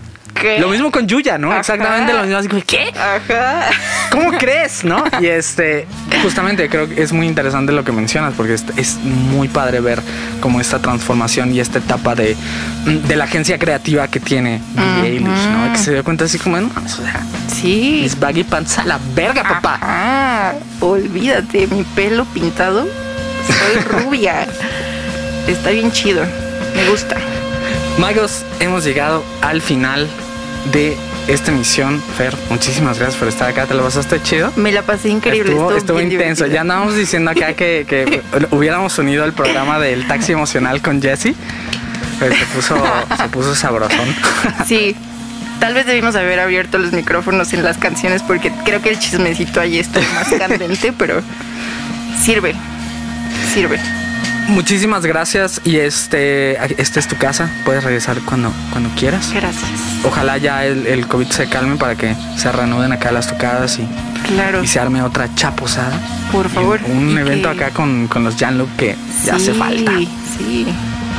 Lo 0.60 0.70
mismo 0.70 0.92
con 0.92 1.08
Yuya, 1.08 1.38
¿no? 1.38 1.52
Ajá. 1.52 1.60
Exactamente 1.62 2.14
lo 2.14 2.22
mismo. 2.24 2.38
Así 2.38 2.48
como, 2.48 2.62
¿qué? 2.66 2.92
Ajá. 2.96 3.70
¿Cómo 4.12 4.32
crees? 4.38 4.84
¿No? 4.84 5.04
Y 5.22 5.28
este, 5.28 5.88
justamente 6.22 6.70
creo 6.70 6.88
que 6.90 7.02
es 7.02 7.12
muy 7.14 7.28
interesante 7.28 7.72
lo 7.72 7.84
que 7.84 7.92
mencionas, 7.92 8.34
porque 8.36 8.54
es, 8.54 8.64
es 8.78 8.96
muy 8.98 9.48
padre 9.48 9.80
ver 9.80 10.02
como 10.42 10.60
esta 10.62 10.80
transformación 10.80 11.54
y 11.54 11.60
esta 11.60 11.80
etapa 11.80 12.16
de, 12.16 12.36
de 12.86 13.16
la 13.16 13.24
agencia 13.26 13.58
creativa 13.58 14.08
que 14.08 14.20
tiene 14.20 14.62
Billie 14.76 15.14
Eilish, 15.14 15.48
¿no? 15.50 15.72
Que 15.74 15.80
se 15.80 15.92
dio 15.94 16.04
cuenta 16.04 16.26
así 16.26 16.38
como, 16.40 16.60
no, 16.60 16.68
o 16.68 16.88
sea, 16.88 17.22
Sí. 17.48 18.00
mis 18.04 18.20
baggy 18.20 18.44
pants 18.44 18.78
a 18.80 18.86
la 18.86 19.00
verga, 19.16 19.44
papá. 19.44 19.80
Ah, 19.82 20.54
olvídate, 20.80 21.68
mi 21.68 21.84
pelo 21.84 22.26
pintado. 22.26 22.86
Soy 23.48 23.82
rubia. 23.84 24.48
Está 25.48 25.72
bien 25.72 25.92
chido. 25.92 26.24
Me 26.76 26.90
gusta. 26.90 27.16
Magos, 28.00 28.44
hemos 28.60 28.84
llegado 28.84 29.24
al 29.42 29.62
final 29.62 30.08
de 30.72 30.98
esta 31.28 31.52
emisión. 31.52 32.02
Fer, 32.18 32.36
muchísimas 32.50 32.98
gracias 32.98 33.18
por 33.18 33.28
estar 33.28 33.50
acá. 33.50 33.66
¿Te 33.66 33.74
lo 33.74 33.84
pasaste 33.84 34.22
chido? 34.22 34.52
Me 34.56 34.72
la 34.72 34.82
pasé 34.82 35.10
increíble. 35.10 35.52
Estuvo, 35.52 35.76
estuvo 35.76 36.00
intenso. 36.00 36.46
divertido. 36.46 36.48
Ya 36.48 36.62
andábamos 36.62 36.96
diciendo 36.96 37.32
acá 37.32 37.54
que, 37.54 37.86
que 37.88 38.22
hubiéramos 38.52 38.98
unido 38.98 39.26
el 39.26 39.34
programa 39.34 39.80
del 39.80 40.08
taxi 40.08 40.32
emocional 40.32 40.82
con 40.82 41.02
Jesse. 41.02 41.34
Pero 42.20 42.36
se 42.36 42.46
puso, 42.46 42.84
se 43.18 43.30
puso 43.30 43.56
sabrosón. 43.56 44.08
Sí. 44.66 44.96
Tal 45.60 45.74
vez 45.74 45.86
debimos 45.86 46.16
haber 46.16 46.40
abierto 46.42 46.78
los 46.78 46.92
micrófonos 46.92 47.54
en 47.54 47.64
las 47.64 47.78
canciones 47.78 48.22
porque 48.22 48.52
creo 48.66 48.82
que 48.82 48.90
el 48.90 49.00
chismecito 49.00 49.62
ahí 49.62 49.80
está 49.80 50.02
más 50.14 50.28
candente, 50.38 50.92
pero 50.92 51.22
sirve. 52.22 52.54
Sirve. 53.54 53.80
Muchísimas 54.48 55.06
gracias. 55.06 55.62
Y 55.64 55.78
este, 55.78 56.58
esta 56.82 57.00
es 57.00 57.08
tu 57.08 57.16
casa. 57.18 57.50
Puedes 57.66 57.84
regresar 57.84 58.20
cuando, 58.26 58.52
cuando 58.72 58.90
quieras. 58.96 59.32
Gracias. 59.34 59.64
Ojalá 60.04 60.38
ya 60.38 60.66
el, 60.66 60.86
el 60.88 61.08
COVID 61.08 61.28
se 61.28 61.48
calme 61.48 61.76
para 61.78 61.96
que 61.96 62.16
se 62.38 62.52
reanuden 62.52 62.92
acá 62.92 63.12
las 63.12 63.28
tocadas 63.28 63.80
y, 63.80 63.88
Claro. 64.28 64.64
y 64.64 64.68
se 64.68 64.80
arme 64.80 65.02
otra 65.02 65.34
chaposada. 65.36 65.98
Por 66.32 66.50
favor. 66.50 66.80
Un 66.86 67.18
evento 67.18 67.52
que- 67.52 67.64
acá 67.64 67.74
con, 67.74 68.08
con 68.08 68.24
los 68.24 68.36
Jan 68.36 68.58
Luke 68.58 68.72
que 68.78 68.96
ya 69.26 69.36
hace 69.36 69.54
Sí, 69.54 69.58
falta. 69.58 69.92
Sí. 70.38 70.68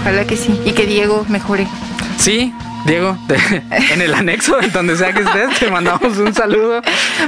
Ojalá 0.02 0.24
que 0.26 0.36
sí. 0.36 0.60
Y 0.64 0.72
que 0.72 0.86
Diego 0.86 1.24
mejore. 1.28 1.66
Sí, 2.18 2.52
Diego, 2.86 3.16
te- 3.28 3.36
en 3.94 4.02
el 4.02 4.14
anexo, 4.14 4.56
donde 4.72 4.96
sea 4.96 5.12
que 5.12 5.22
estés, 5.22 5.58
te 5.58 5.70
mandamos 5.70 6.18
un 6.18 6.34
saludo. 6.34 6.82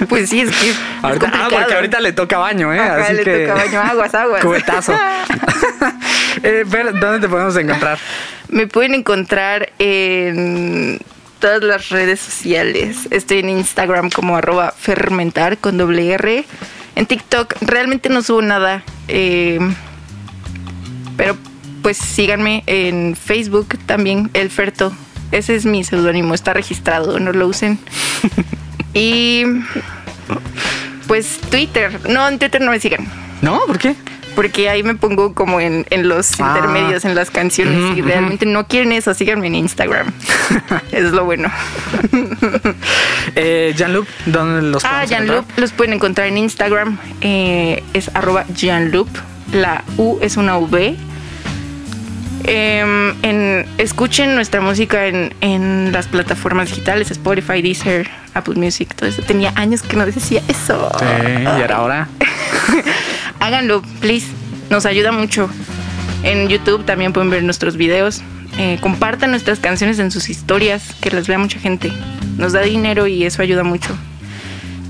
Pues 0.09 0.29
sí, 0.29 0.41
es 0.43 0.55
que. 0.55 0.71
es 0.71 0.77
Ahorita, 1.03 1.31
ah, 1.33 1.49
porque 1.51 1.75
ahorita 1.75 2.01
le 2.01 2.13
toca 2.13 2.39
baño, 2.39 2.73
¿eh? 2.75 2.79
Ajá, 2.81 3.05
Así 3.05 3.15
le 3.15 3.23
que. 3.25 3.47
toca 3.47 3.55
baño. 3.65 3.81
Aguas, 3.81 4.15
aguas. 4.15 4.43
Cubetazo. 4.43 4.93
eh, 6.43 6.65
Fer, 6.69 6.99
¿dónde 6.99 7.21
te 7.21 7.29
podemos 7.29 7.57
encontrar? 7.57 7.99
Me 8.49 8.67
pueden 8.67 8.95
encontrar 8.95 9.71
en 9.79 11.01
todas 11.41 11.63
las 11.63 11.89
redes 11.89 12.21
sociales. 12.21 13.09
Estoy 13.11 13.39
en 13.39 13.49
Instagram 13.49 14.11
como 14.11 14.37
arroba 14.37 14.73
fermentar 14.79 15.59
con 15.59 15.79
doble 15.79 16.13
R. 16.13 16.45
En 16.97 17.07
TikTok 17.07 17.55
realmente 17.63 18.09
no 18.09 18.23
subo 18.23 18.43
nada. 18.43 18.83
eh, 19.09 19.59
pero 21.17 21.37
pues 21.83 21.97
síganme 21.97 22.63
en 22.67 23.17
Facebook 23.17 23.79
también, 23.87 24.29
El 24.35 24.51
Ferto. 24.51 24.93
Ese 25.33 25.55
es 25.55 25.67
mi 25.67 25.83
seudónimo, 25.85 26.35
está 26.35 26.53
registrado, 26.55 27.19
no 27.19 27.33
lo 27.33 27.47
usen. 27.49 27.79
y 28.95 29.45
pues 31.07 31.39
Twitter. 31.51 32.01
No, 32.09 32.27
en 32.29 32.39
Twitter 32.39 32.61
no 32.61 32.71
me 32.71 32.81
sigan. 32.81 33.07
¿No? 33.43 33.61
¿Por 33.67 33.79
qué? 33.79 33.95
Porque 34.35 34.69
ahí 34.69 34.83
me 34.83 34.95
pongo 34.95 35.33
como 35.35 35.61
en, 35.61 35.87
en 35.91 36.09
los 36.09 36.39
Ah. 36.41 36.55
intermedios, 36.55 37.05
en 37.07 37.15
las 37.15 37.31
canciones. 37.31 37.97
Y 37.97 38.03
realmente 38.03 38.45
no 38.45 38.67
quieren 38.67 38.93
eso, 38.93 39.15
síganme 39.15 39.47
en 39.47 39.55
Instagram. 39.55 40.13
es 40.93 41.13
lo 41.13 41.25
bueno. 41.25 41.51
Eh, 43.35 43.75
Jean-Luc, 43.77 44.07
¿dónde 44.27 44.63
los 44.63 44.85
ah, 44.85 45.05
Janloop 45.07 45.45
los 45.59 45.73
pueden 45.73 45.93
encontrar 45.95 46.29
en 46.29 46.39
Instagram. 46.39 46.99
eh, 47.21 47.83
es 47.93 48.11
arroba 48.15 48.45
Janloop. 48.57 49.09
La 49.53 49.85
U 49.99 50.19
es 50.23 50.37
una 50.39 50.57
V. 50.57 50.97
Em, 52.47 53.15
en, 53.23 53.67
escuchen 53.79 54.37
nuestra 54.37 54.61
música 54.61 55.07
en, 55.07 55.35
en 55.41 55.91
las 55.93 56.07
plataformas 56.07 56.69
digitales, 56.69 57.11
Spotify, 57.11 57.61
Deezer, 57.61 58.09
Apple 58.35 58.55
Music, 58.55 58.95
todo 58.95 59.09
eso. 59.09 59.23
Tenía 59.23 59.53
años 59.57 59.83
que 59.83 59.97
no 59.97 60.07
decía 60.07 60.43
eso. 60.49 60.91
Sí, 60.99 61.05
y 61.05 61.61
era 61.61 61.77
ahora. 61.77 62.09
Háganlo, 63.41 63.83
please. 64.01 64.27
Nos 64.71 64.87
ayuda 64.87 65.13
mucho. 65.13 65.51
En 66.23 66.49
YouTube 66.49 66.85
también 66.85 67.13
pueden 67.13 67.31
ver 67.31 67.43
nuestros 67.43 67.77
videos. 67.77 68.23
Eh, 68.59 68.79
compartan 68.81 69.31
nuestras 69.31 69.59
canciones 69.59 69.99
en 69.99 70.11
sus 70.11 70.31
historias, 70.31 70.95
que 71.01 71.11
las 71.11 71.27
vea 71.27 71.39
mucha 71.39 71.59
gente. 71.59 71.93
Nos 72.39 72.53
da 72.53 72.63
dinero 72.63 73.07
y 73.07 73.25
eso 73.25 73.43
ayuda 73.43 73.65
mucho. 73.65 73.97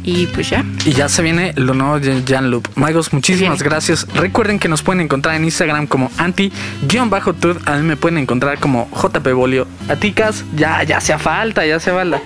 Y 0.07 0.27
pues 0.29 0.49
ya. 0.49 0.65
Y 0.85 0.93
ya 0.93 1.09
se 1.09 1.21
viene 1.21 1.53
lo 1.57 1.75
nuevo 1.75 1.99
de 2.01 2.23
Jan 2.27 2.49
Loop. 2.51 2.69
Magos, 2.77 3.13
muchísimas 3.13 3.61
gracias. 3.63 4.07
Recuerden 4.15 4.59
que 4.61 4.69
nos 4.69 4.83
pueden 4.83 5.01
encontrar 5.01 5.35
en 5.35 5.45
Instagram 5.45 5.87
como 5.89 6.11
anti-tud. 6.17 7.57
A 7.67 7.75
mí 7.77 7.83
me 7.83 7.97
pueden 7.97 8.17
encontrar 8.19 8.59
como 8.59 8.89
JP 8.95 9.27
Bolio. 9.35 9.67
A 9.89 9.97
ti, 9.97 10.13
Cas, 10.13 10.45
ya, 10.55 10.83
ya 10.85 10.99
hacía 10.99 11.19
falta, 11.19 11.67
ya 11.67 11.81
se 11.81 11.91
falta. 11.91 12.21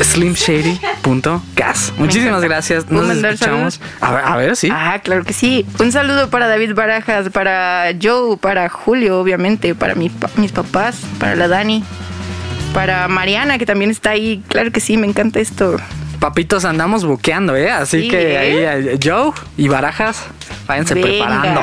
Slimshady.gas. 0.00 1.92
Muchísimas 1.98 2.42
gracias. 2.42 2.84
¿Puedo 2.84 3.02
Nos 3.02 3.16
escuchamos. 3.16 3.80
A 4.00 4.12
ver, 4.12 4.24
a 4.24 4.36
ver, 4.36 4.56
sí. 4.56 4.68
Ah, 4.72 5.00
claro 5.02 5.24
que 5.24 5.32
sí. 5.32 5.66
Un 5.78 5.90
saludo 5.92 6.30
para 6.30 6.46
David 6.46 6.74
Barajas, 6.74 7.28
para 7.30 7.86
Joe, 8.00 8.36
para 8.36 8.68
Julio, 8.68 9.18
obviamente, 9.20 9.74
para 9.74 9.94
mi 9.94 10.08
pa- 10.08 10.30
mis 10.36 10.52
papás, 10.52 10.96
para 11.18 11.34
la 11.36 11.48
Dani, 11.48 11.84
para 12.74 13.08
Mariana, 13.08 13.58
que 13.58 13.66
también 13.66 13.90
está 13.90 14.10
ahí. 14.10 14.42
Claro 14.48 14.70
que 14.72 14.80
sí, 14.80 14.96
me 14.96 15.06
encanta 15.06 15.40
esto. 15.40 15.76
Papitos, 16.18 16.64
andamos 16.64 17.04
buqueando, 17.04 17.56
¿eh? 17.56 17.70
Así 17.70 18.02
Sí, 18.02 18.08
que 18.08 18.32
¿eh? 18.34 18.38
ahí, 18.38 18.88
eh, 18.88 18.98
Joe 19.02 19.32
y 19.56 19.68
Barajas, 19.68 20.24
váyanse 20.66 20.94
Venga. 20.94 21.06
preparando. 21.08 21.62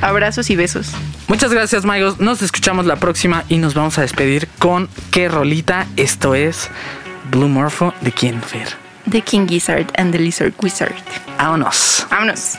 Abrazos 0.00 0.50
y 0.50 0.56
besos. 0.56 0.90
Muchas 1.28 1.52
gracias, 1.52 1.84
Magos. 1.84 2.20
Nos 2.20 2.42
escuchamos 2.42 2.86
la 2.86 2.96
próxima 2.96 3.44
y 3.48 3.56
nos 3.58 3.74
vamos 3.74 3.96
a 3.98 4.02
despedir 4.02 4.48
con 4.58 4.88
qué 5.10 5.28
rolita. 5.28 5.86
Esto 5.96 6.34
es 6.34 6.68
Blue 7.30 7.48
Morpho 7.48 7.94
de 8.02 8.12
quién, 8.12 8.42
Fer. 8.42 8.68
The 9.10 9.22
King 9.22 9.46
Gizzard 9.48 9.86
and 9.96 10.12
the 10.12 10.18
Lizard 10.18 10.52
Wizard. 10.62 10.92
Vámonos. 11.38 12.06
Vámonos. 12.10 12.58